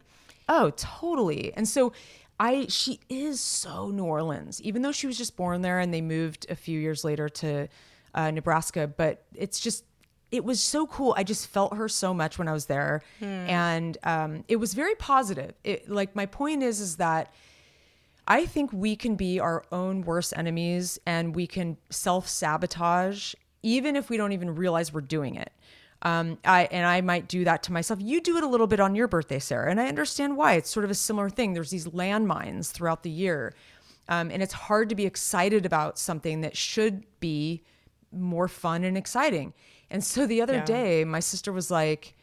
Oh, 0.49 0.71
totally. 0.77 1.53
And 1.55 1.67
so 1.67 1.93
I 2.39 2.67
she 2.69 3.01
is 3.09 3.41
so 3.41 3.89
New 3.89 4.05
Orleans, 4.05 4.61
even 4.63 4.83
though 4.83 4.93
she 4.93 5.07
was 5.07 5.17
just 5.17 5.37
born 5.37 5.63
there 5.63 5.79
and 5.79 5.93
they 5.93 6.01
moved 6.01 6.47
a 6.49 6.55
few 6.57 6.79
years 6.79 7.05
later 7.05 7.29
to 7.29 7.69
uh, 8.15 8.31
Nebraska. 8.31 8.87
But 8.87 9.25
it's 9.35 9.61
just 9.61 9.85
it 10.31 10.45
was 10.45 10.61
so 10.61 10.87
cool. 10.87 11.15
I 11.17 11.23
just 11.23 11.47
felt 11.47 11.77
her 11.77 11.89
so 11.89 12.13
much 12.13 12.39
when 12.39 12.49
I 12.49 12.53
was 12.53 12.67
there, 12.67 13.03
and 13.21 13.97
um, 14.03 14.45
it 14.49 14.57
was 14.57 14.75
very 14.75 14.95
positive. 14.97 15.55
It, 15.63 15.89
like 15.89 16.17
my 16.17 16.27
point 16.27 16.63
is, 16.63 16.81
is 16.81 16.97
that 16.97 17.33
I 18.27 18.47
think 18.47 18.73
we 18.73 18.97
can 18.97 19.15
be 19.15 19.39
our 19.39 19.65
own 19.71 20.03
worst 20.03 20.33
enemies, 20.37 20.99
and 21.07 21.37
we 21.37 21.47
can 21.47 21.77
self 21.91 22.29
sabotage 22.29 23.35
even 23.65 23.97
if 23.97 24.11
we 24.11 24.19
don't 24.19 24.33
even 24.33 24.55
realize 24.55 24.93
we're 24.93 25.01
doing 25.01 25.37
it. 25.37 25.51
Um, 26.05 26.37
I 26.45 26.69
and 26.71 26.87
I 26.87 27.01
might 27.01 27.29
do 27.29 27.45
that 27.45 27.63
to 27.65 27.73
myself. 27.73 27.99
You 28.03 28.21
do 28.21 28.37
it 28.37 28.45
a 28.45 28.47
little 28.47 28.67
bit 28.67 28.79
on 28.79 28.95
your 28.95 29.09
birthday, 29.09 29.39
Sarah, 29.39 29.71
and 29.71 29.81
I 29.81 29.89
understand 29.89 30.37
why. 30.37 30.55
It's 30.55 30.69
sort 30.69 30.85
of 30.85 30.91
a 30.91 30.95
similar 30.95 31.31
thing. 31.31 31.55
There's 31.55 31.71
these 31.71 31.87
landmines 31.87 32.71
throughout 32.71 33.03
the 33.03 33.11
year, 33.11 33.55
um, 34.09 34.31
and 34.31 34.43
it's 34.43 34.53
hard 34.53 34.91
to 34.91 34.95
be 34.95 35.07
excited 35.07 35.65
about 35.65 35.99
something 35.99 36.43
that 36.43 36.57
should 36.57 37.05
be 37.21 37.63
more 38.13 38.49
fun 38.49 38.85
and 38.85 38.99
exciting. 38.99 39.55
And 39.91 40.05
so 40.05 40.27
the 40.27 40.43
other 40.43 40.61
day, 40.67 41.05
my 41.05 41.21
sister 41.21 41.53
was 41.53 41.71
like, 41.71 42.15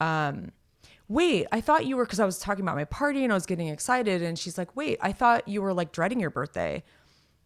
um, 0.00 0.50
"Wait, 1.08 1.46
I 1.52 1.60
thought 1.60 1.86
you 1.86 1.96
were," 1.96 2.04
because 2.04 2.20
I 2.20 2.24
was 2.24 2.40
talking 2.40 2.64
about 2.64 2.74
my 2.76 2.84
party 2.84 3.22
and 3.22 3.32
I 3.32 3.36
was 3.36 3.46
getting 3.46 3.68
excited, 3.68 4.22
and 4.22 4.36
she's 4.36 4.58
like, 4.58 4.74
"Wait, 4.74 4.98
I 5.00 5.12
thought 5.12 5.46
you 5.46 5.62
were 5.62 5.72
like 5.72 5.92
dreading 5.92 6.18
your 6.18 6.30
birthday." 6.30 6.82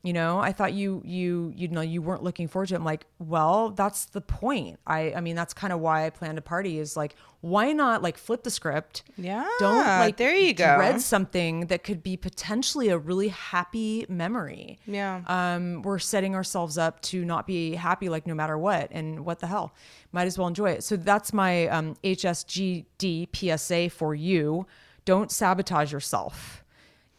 You 0.05 0.13
know 0.13 0.39
i 0.39 0.53
thought 0.53 0.75
you 0.75 1.03
you 1.05 1.53
you 1.57 1.67
know 1.69 1.81
you 1.81 2.01
weren't 2.03 2.23
looking 2.23 2.47
forward 2.47 2.69
to 2.69 2.75
it. 2.75 2.77
I'm 2.77 2.85
like 2.85 3.07
well 3.19 3.71
that's 3.71 4.05
the 4.05 4.21
point. 4.21 4.79
I 4.87 5.15
i 5.15 5.21
mean 5.21 5.35
that's 5.35 5.55
kind 5.55 5.73
of 5.73 5.81
why 5.81 6.07
i 6.07 6.11
planned 6.11 6.39
a 6.39 6.43
party 6.43 6.79
is 6.79 6.97
like 6.97 7.17
why 7.41 7.73
not 7.73 8.03
like 8.03 8.17
flip 8.17 8.43
the 8.43 8.51
script? 8.51 9.03
Yeah, 9.19 9.47
don't 9.59 9.85
like 9.85 10.17
there 10.19 10.35
you 10.35 10.55
go. 10.55 10.77
dread 10.77 11.01
something 11.01 11.67
that 11.67 11.85
could 11.85 12.03
be 12.03 12.17
potentially 12.17 12.89
a 12.89 12.97
really 12.99 13.29
happy 13.29 14.07
memory. 14.09 14.79
Yeah. 14.87 15.23
um 15.27 15.83
we're 15.83 15.99
setting 15.99 16.35
ourselves 16.35 16.79
up 16.79 17.01
to 17.03 17.25
not 17.25 17.47
be 17.47 17.75
happy 17.75 18.09
like 18.09 18.27
no 18.27 18.35
matter 18.35 18.57
what 18.59 18.89
and 18.93 19.25
what 19.25 19.41
the 19.41 19.47
hell. 19.47 19.75
Might 20.13 20.27
as 20.27 20.39
well 20.39 20.49
enjoy 20.49 20.71
it. 20.71 20.85
So 20.85 20.97
that's 20.97 21.33
my 21.33 21.67
um 21.69 21.97
hsgd 22.05 23.29
psa 23.59 23.89
for 23.91 24.15
you. 24.15 24.67
Don't 25.05 25.31
sabotage 25.31 25.93
yourself 25.93 26.64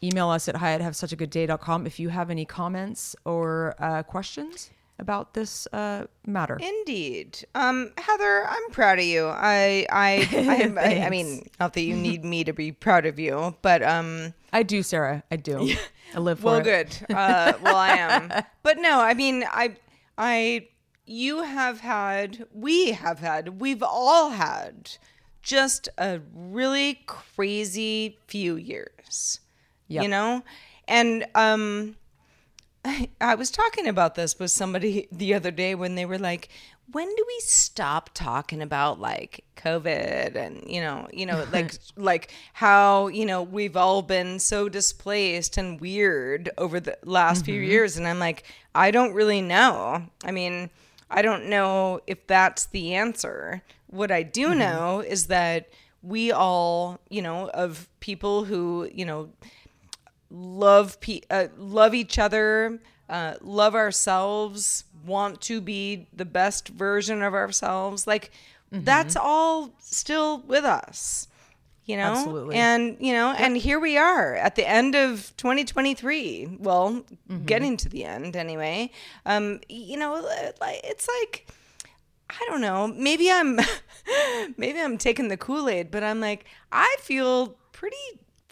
email 0.05 0.29
us 0.29 0.47
at 0.47 0.55
hi 0.57 0.73
at 0.73 0.81
have 0.81 0.95
such 0.95 1.11
a 1.11 1.15
good 1.15 1.29
day.com 1.29 1.85
if 1.85 1.99
you 1.99 2.09
have 2.09 2.29
any 2.29 2.45
comments 2.45 3.15
or 3.25 3.75
uh, 3.79 4.03
questions 4.03 4.71
about 4.99 5.33
this 5.33 5.67
uh, 5.73 6.05
matter. 6.25 6.57
Indeed. 6.61 7.45
Um, 7.53 7.91
Heather, 7.97 8.45
I'm 8.47 8.69
proud 8.71 8.99
of 8.99 9.05
you. 9.05 9.27
I, 9.27 9.85
I, 9.91 10.73
I, 10.77 11.01
I, 11.01 11.05
I 11.05 11.09
mean, 11.09 11.49
not 11.59 11.73
that 11.73 11.81
you 11.81 11.95
need 11.95 12.23
me 12.33 12.43
to 12.43 12.53
be 12.53 12.71
proud 12.71 13.05
of 13.05 13.19
you, 13.19 13.55
but 13.61 13.83
um, 13.83 14.33
I 14.53 14.63
do, 14.63 14.83
Sarah. 14.83 15.23
I 15.31 15.35
do. 15.35 15.75
I 16.13 16.19
live 16.19 16.39
for 16.39 16.45
well, 16.45 16.57
it. 16.59 16.63
good. 16.63 17.13
Uh, 17.13 17.53
well, 17.61 17.75
I 17.75 17.89
am. 17.97 18.43
But 18.63 18.79
no, 18.79 18.99
I 18.99 19.13
mean, 19.13 19.43
I, 19.47 19.75
I, 20.17 20.69
you 21.05 21.43
have 21.43 21.81
had, 21.81 22.47
we 22.51 22.93
have 22.93 23.19
had, 23.19 23.61
we've 23.61 23.83
all 23.83 24.31
had 24.31 24.97
just 25.43 25.87
a 25.99 26.19
really 26.33 27.01
crazy 27.05 28.17
few 28.25 28.55
years. 28.55 29.39
Yep. 29.87 30.03
You 30.03 30.09
know? 30.09 30.43
And 30.87 31.25
um 31.35 31.95
I, 32.85 33.09
I 33.21 33.35
was 33.35 33.51
talking 33.51 33.87
about 33.87 34.15
this 34.15 34.39
with 34.39 34.51
somebody 34.51 35.07
the 35.11 35.33
other 35.33 35.51
day 35.51 35.75
when 35.75 35.95
they 35.95 36.05
were 36.05 36.19
like, 36.19 36.49
when 36.91 37.07
do 37.07 37.25
we 37.27 37.39
stop 37.39 38.11
talking 38.13 38.61
about 38.61 38.99
like 38.99 39.43
COVID 39.57 40.35
and 40.35 40.63
you 40.67 40.79
know, 40.81 41.07
you 41.11 41.25
know, 41.25 41.45
like 41.51 41.73
like 41.95 42.31
how, 42.53 43.07
you 43.07 43.25
know, 43.25 43.41
we've 43.41 43.75
all 43.75 44.01
been 44.03 44.39
so 44.39 44.69
displaced 44.69 45.57
and 45.57 45.81
weird 45.81 46.49
over 46.57 46.79
the 46.79 46.97
last 47.03 47.43
few 47.43 47.59
years 47.59 47.97
and 47.97 48.07
I'm 48.07 48.19
like, 48.19 48.43
I 48.75 48.91
don't 48.91 49.13
really 49.13 49.41
know. 49.41 50.03
I 50.23 50.31
mean, 50.31 50.69
I 51.09 51.21
don't 51.21 51.47
know 51.47 52.01
if 52.05 52.27
that's 52.27 52.67
the 52.67 52.93
answer. 52.93 53.63
What 53.87 54.11
I 54.11 54.23
do 54.23 54.53
know 54.53 54.99
is 54.99 55.27
that 55.27 55.69
we 56.03 56.31
all, 56.31 56.99
you 57.09 57.21
know, 57.21 57.49
of 57.49 57.87
people 57.99 58.43
who, 58.43 58.89
you 58.93 59.05
know, 59.05 59.29
love 60.29 60.99
pe- 60.99 61.21
uh, 61.29 61.47
love 61.57 61.93
each 61.93 62.17
other, 62.19 62.79
uh, 63.09 63.35
love 63.41 63.75
ourselves, 63.75 64.85
want 65.05 65.41
to 65.41 65.61
be 65.61 66.07
the 66.13 66.25
best 66.25 66.69
version 66.69 67.21
of 67.21 67.33
ourselves. 67.33 68.07
Like 68.07 68.31
that's 68.71 69.15
all 69.15 69.73
still 69.79 70.39
with 70.39 70.65
us. 70.65 71.27
You 71.85 71.97
know, 71.97 72.13
Absolutely. 72.13 72.55
and 72.55 72.97
you 72.99 73.13
know, 73.13 73.31
and 73.37 73.55
here 73.55 73.79
we 73.79 73.95
are 73.95 74.33
at 74.35 74.55
the 74.55 74.67
end 74.67 74.95
of 74.95 75.31
2023. 75.37 76.57
Well, 76.59 77.05
getting 77.45 77.77
to 77.77 77.89
the 77.89 78.05
end 78.05 78.35
anyway. 78.35 78.91
Um, 79.25 79.61
you 79.69 79.97
know, 79.97 80.13
like 80.59 80.81
it's 80.83 81.07
like 81.21 81.47
I 82.27 82.43
don't 82.49 82.61
know. 82.61 82.87
Maybe 82.87 83.31
I'm 83.31 83.59
maybe 84.57 84.81
I'm 84.81 84.97
taking 84.97 85.27
the 85.27 85.37
Kool-Aid, 85.37 85.91
but 85.91 86.03
I'm 86.03 86.19
like 86.19 86.45
I 86.71 86.95
feel 87.01 87.55
pretty 87.71 87.95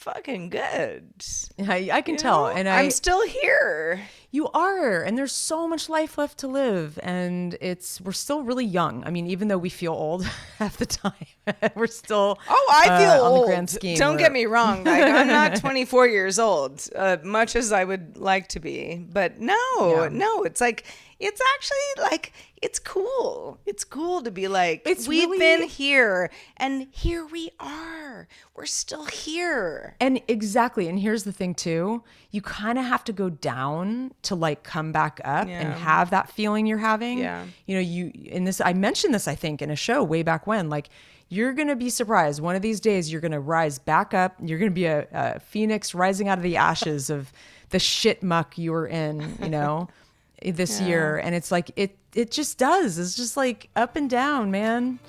fucking 0.04 0.50
good. 0.50 1.14
I, 1.60 1.90
I 1.92 2.02
can 2.02 2.16
You 2.16 2.20
tell, 2.20 2.44
know? 2.46 2.52
and 2.58 2.68
I, 2.68 2.82
I'm 2.82 2.92
still 2.92 3.26
here. 3.28 4.02
you 4.32 4.50
are, 4.50 5.02
and 5.02 5.18
there's 5.18 5.32
so 5.32 5.68
much 5.68 5.88
life 5.90 6.18
left 6.18 6.40
to 6.40 6.48
live, 6.48 7.00
and 7.02 7.56
it's 7.62 8.02
we're 8.02 8.12
still 8.12 8.44
really 8.44 8.66
young. 8.66 9.04
I 9.06 9.10
mean, 9.12 9.28
even 9.28 9.48
though 9.48 9.58
we 9.58 9.70
feel 9.70 9.94
old 9.94 10.26
half 10.60 10.78
the 10.78 10.86
time, 10.86 11.14
we're 11.76 11.88
still 11.88 12.38
Oh, 12.50 12.72
I 12.84 13.00
feel 13.00 13.12
uh, 13.12 13.20
old. 13.30 13.44
the 13.44 13.48
grand 13.48 13.70
scheme. 13.70 13.98
Don't 13.98 14.12
we're- 14.16 14.24
get 14.24 14.32
me 14.34 14.46
wrong. 14.46 14.84
Like, 14.84 15.04
I'm 15.04 15.28
not 15.28 15.56
24 15.60 16.08
years 16.08 16.38
old, 16.40 16.88
uh, 16.96 17.18
much 17.24 17.56
as 17.56 17.72
I 17.72 17.84
would 17.84 18.18
like 18.18 18.48
to 18.50 18.60
be. 18.60 18.98
But 18.98 19.40
no, 19.40 19.56
Yeah. 19.80 20.10
no, 20.12 20.44
it's 20.44 20.60
like 20.62 20.84
it's 21.20 21.42
actually 21.56 22.12
like 22.12 22.34
it's 22.64 22.80
cool. 22.80 23.60
It's 23.66 23.84
cool 23.84 24.22
to 24.24 24.32
be 24.32 24.48
like 24.48 24.84
It's 24.86 25.08
we've 25.08 25.24
really- 25.30 25.38
been 25.40 25.68
here, 25.68 26.32
and 26.58 26.88
here 26.92 27.26
we 27.26 27.52
are. 27.60 28.28
We're 28.56 28.66
still 28.66 29.06
here. 29.06 29.96
And 30.00 30.22
exactly. 30.28 30.88
And 30.88 30.98
here's 31.00 31.24
the 31.26 31.34
thing 31.34 31.54
too. 31.56 32.04
You 32.32 32.42
kind 32.42 32.80
of 32.80 32.86
have 32.86 33.04
to 33.06 33.14
go 33.14 33.30
down 33.30 34.14
to 34.24 34.36
like 34.36 34.64
come 34.64 34.92
back 34.92 35.20
up 35.26 35.48
and 35.48 35.74
have 35.74 36.10
that 36.12 36.32
feeling 36.32 36.66
you're 36.66 36.78
having. 36.78 37.18
Yeah. 37.20 37.46
You 37.66 37.76
know, 37.76 37.82
you 37.82 38.12
in 38.16 38.46
this 38.46 38.62
I 38.62 38.74
mentioned 38.74 39.14
this 39.14 39.28
I 39.28 39.36
think 39.36 39.62
in 39.62 39.70
a 39.70 39.76
show 39.76 40.04
way 40.04 40.24
back 40.24 40.48
when 40.48 40.70
like 40.70 40.90
you're 41.30 41.54
going 41.54 41.68
to 41.68 41.76
be 41.76 41.90
surprised. 41.90 42.42
One 42.42 42.56
of 42.56 42.62
these 42.62 42.80
days 42.80 43.12
you're 43.12 43.22
going 43.22 43.32
to 43.32 43.40
rise 43.40 43.80
back 43.80 44.14
up. 44.14 44.36
You're 44.42 44.60
going 44.60 44.72
to 44.72 44.76
be 44.76 44.86
a, 44.86 45.08
a 45.12 45.40
phoenix 45.40 45.94
rising 45.94 46.28
out 46.28 46.38
of 46.38 46.44
the 46.44 46.58
ashes 46.58 47.10
of 47.10 47.32
the 47.70 47.80
shit 47.80 48.22
muck 48.22 48.58
you 48.58 48.72
were 48.72 48.86
in, 48.88 49.36
you 49.42 49.50
know, 49.50 49.88
this 50.52 50.82
year 50.82 51.18
and 51.18 51.34
it's 51.36 51.52
like 51.52 51.72
it 51.76 51.98
it 52.14 52.32
just 52.32 52.58
does. 52.58 53.00
It's 53.00 53.16
just 53.16 53.36
like 53.38 53.70
up 53.76 53.96
and 53.96 54.10
down, 54.10 54.52
man. 54.52 55.00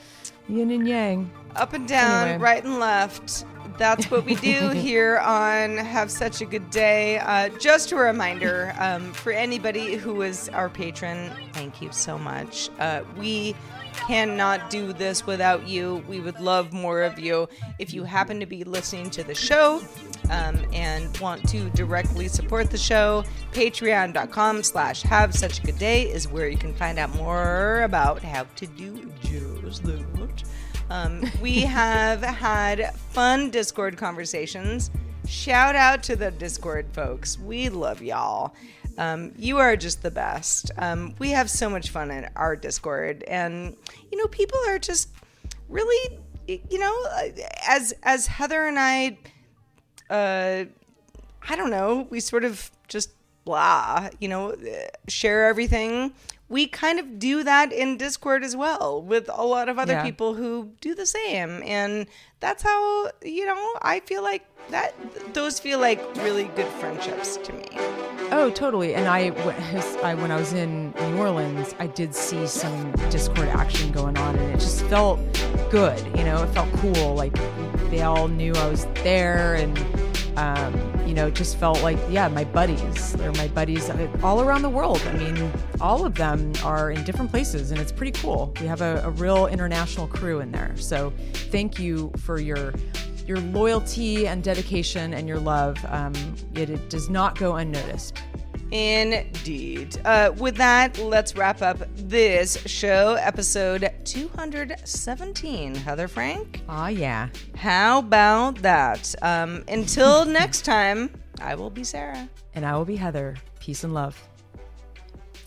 Yin 0.49 0.71
and 0.71 0.87
yang. 0.89 1.31
Up 1.57 1.73
and 1.73 1.87
down, 1.87 2.29
Anyway. 2.29 2.43
right 2.43 2.65
and 2.65 2.79
left. 2.79 3.45
That's 3.79 4.11
what 4.11 4.25
we 4.25 4.37
do 4.37 4.69
here 4.71 5.19
on 5.19 5.77
Have 5.77 6.11
Such 6.11 6.41
a 6.41 6.45
Good 6.45 6.71
Day. 6.71 7.19
Uh, 7.19 7.49
just 7.59 7.93
a 7.93 7.97
reminder 7.97 8.75
um, 8.79 9.13
for 9.13 9.33
anybody 9.33 9.95
who 9.97 10.23
is 10.23 10.49
our 10.51 10.69
patron, 10.69 11.31
thank 11.53 11.83
you 11.83 11.91
so 11.93 12.17
much. 12.19 12.71
Uh, 12.79 13.03
we 13.19 13.55
cannot 14.07 14.71
do 14.71 14.93
this 14.93 15.27
without 15.27 15.67
you. 15.69 16.05
We 16.09 16.21
would 16.21 16.39
love 16.41 16.73
more 16.73 17.03
of 17.03 17.19
you. 17.19 17.49
If 17.79 17.93
you 17.93 18.05
happen 18.05 18.39
to 18.41 18.47
be 18.47 18.65
listening 18.65 19.11
to 19.11 19.25
the 19.25 19.35
show 19.35 19.83
um, 20.31 20.65
and 20.73 21.17
want 21.19 21.49
to 21.51 21.71
directly 21.71 22.29
support 22.29 22.71
the 22.71 22.79
show, 22.79 23.25
patreon.com 23.53 24.63
slash 24.63 25.03
have 25.03 25.35
such 25.35 25.61
a 25.61 25.63
good 25.63 25.79
day 25.79 26.11
is 26.11 26.29
where 26.29 26.49
you 26.49 26.57
can 26.57 26.75
find 26.75 26.99
out 26.99 27.15
more 27.17 27.83
about 27.83 28.23
how 28.23 28.45
to 28.57 28.67
do 28.67 29.11
just 29.75 29.85
that. 29.85 30.45
Um, 30.91 31.25
we 31.41 31.61
have 31.61 32.23
had 32.23 32.95
fun 33.11 33.51
Discord 33.51 33.97
conversations. 33.97 34.91
Shout 35.27 35.75
out 35.75 36.03
to 36.05 36.17
the 36.17 36.31
Discord 36.31 36.87
folks. 36.93 37.39
We 37.39 37.69
love 37.69 38.03
y'all. 38.03 38.55
Um, 38.99 39.33
you 39.37 39.59
are 39.59 39.77
just 39.77 40.03
the 40.03 40.11
best. 40.11 40.71
Um, 40.79 41.15
we 41.19 41.31
have 41.31 41.51
so 41.51 41.69
much 41.69 41.91
fun 41.91 42.11
in 42.11 42.29
our 42.37 42.55
Discord, 42.55 43.25
and 43.25 43.77
you 44.13 44.19
know, 44.19 44.29
people 44.29 44.59
are 44.69 44.79
just 44.79 45.09
really, 45.69 46.21
you 46.47 46.79
know, 46.79 47.05
uh, 47.11 47.29
as 47.67 47.93
as 48.05 48.29
Heather 48.29 48.67
and 48.67 48.79
I, 48.79 49.19
uh, 50.11 50.65
I 51.49 51.57
don't 51.57 51.71
know, 51.71 52.07
we 52.11 52.21
sort 52.21 52.45
of 52.45 52.71
just 52.89 53.11
blah, 53.45 54.09
you 54.21 54.29
know, 54.29 54.55
share 55.09 55.47
everything. 55.47 56.13
We 56.49 56.67
kind 56.67 56.99
of 56.99 57.19
do 57.19 57.43
that 57.43 57.73
in 57.73 57.97
Discord 57.97 58.45
as 58.45 58.55
well 58.57 59.03
with 59.03 59.29
a 59.33 59.45
lot 59.45 59.69
of 59.69 59.79
other 59.79 59.95
Yeah. 59.95 60.03
people 60.03 60.35
who 60.35 60.71
do 60.81 60.95
the 60.95 61.07
same. 61.07 61.63
And 61.65 62.07
that's 62.41 62.63
how, 62.63 63.11
you 63.23 63.47
know, 63.47 63.75
I 63.83 64.01
feel 64.01 64.23
like 64.23 64.45
that, 64.71 64.95
those 65.35 65.59
feel 65.59 65.79
like 65.79 66.01
really 66.23 66.45
good 66.57 66.69
friendships 66.81 67.37
to 67.39 67.53
me. 67.53 67.67
Oh, 68.37 68.51
totally. 68.51 68.97
And 68.97 69.07
I, 69.07 69.31
when 69.31 70.33
I 70.33 70.37
was 70.37 70.53
in 70.55 70.91
New 70.91 71.19
Orleans, 71.19 71.73
I 71.79 71.87
did 71.87 72.13
see 72.13 72.49
some 72.49 72.91
Discord 73.09 73.47
action 73.47 73.93
going 73.93 74.19
on, 74.19 74.35
and 74.35 74.53
it 74.53 74.59
just 74.59 74.83
felt 74.87 75.21
good. 75.71 76.05
You 76.19 76.25
know, 76.25 76.43
it 76.43 76.49
felt 76.49 76.69
cool. 76.75 77.15
Like 77.15 77.33
they 77.91 78.03
all 78.03 78.27
knew 78.27 78.53
I 78.55 78.69
was 78.69 78.87
there, 79.05 79.55
and 79.55 79.79
um, 80.37 80.75
you 81.07 81.15
know, 81.15 81.29
it 81.29 81.37
just 81.37 81.59
felt 81.59 81.81
like, 81.85 81.97
yeah, 82.11 82.27
my 82.27 82.43
buddies. 82.43 83.13
They're 83.13 83.31
my 83.35 83.47
buddies 83.47 83.89
all 84.21 84.41
around 84.41 84.63
the 84.63 84.69
world. 84.69 85.01
I 85.07 85.13
mean, 85.13 85.53
all 85.81 86.05
of 86.05 86.17
them 86.17 86.55
are 86.65 86.91
in 86.91 87.05
different 87.05 87.31
places, 87.31 87.71
and 87.71 87.81
it's 87.81 87.93
pretty 87.93 88.19
cool. 88.19 88.53
We 88.61 88.67
have 88.67 88.81
a, 88.81 89.01
a 89.05 89.11
real 89.11 89.47
international 89.47 90.09
crew 90.09 90.41
in 90.41 90.51
there. 90.51 90.75
So 90.77 91.13
thank 91.53 91.79
you 91.79 92.11
for 92.19 92.41
your 92.41 92.75
your 93.27 93.41
loyalty 93.41 94.27
and 94.27 94.43
dedication 94.43 95.15
and 95.15 95.27
your 95.29 95.39
love. 95.39 95.77
Um, 95.89 96.15
it, 96.55 96.71
it 96.71 96.91
does 96.91 97.09
not 97.09 97.39
go 97.39 97.57
unnoticed. 97.57 98.23
Indeed. 98.71 100.01
Uh, 100.05 100.33
with 100.37 100.57
that, 100.57 100.99
let's 100.99 101.37
wrap 101.37 101.63
up 101.63 101.79
this 101.95 102.57
show, 102.67 103.15
episode 103.21 103.91
217. 104.05 105.75
Heather 105.77 106.09
Frank? 106.09 106.63
Ah, 106.69 106.89
yeah. 106.89 107.29
How 107.55 108.01
about 108.01 108.57
that? 108.63 109.15
Um, 109.23 109.65
until 109.69 110.25
next 110.41 110.63
time, 110.63 111.11
I 111.41 111.55
will 111.55 111.71
be 111.71 111.85
Sarah. 111.85 112.29
And 112.55 112.67
I 112.67 112.77
will 112.77 112.85
be 112.85 112.97
Heather. 112.97 113.37
Peace 113.61 113.85
and 113.85 113.95
love. 113.95 114.21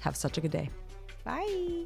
Have 0.02 0.16
such 0.16 0.38
a 0.38 0.42
good 0.42 0.52
day. 0.52 0.70
Bye. 1.26 1.86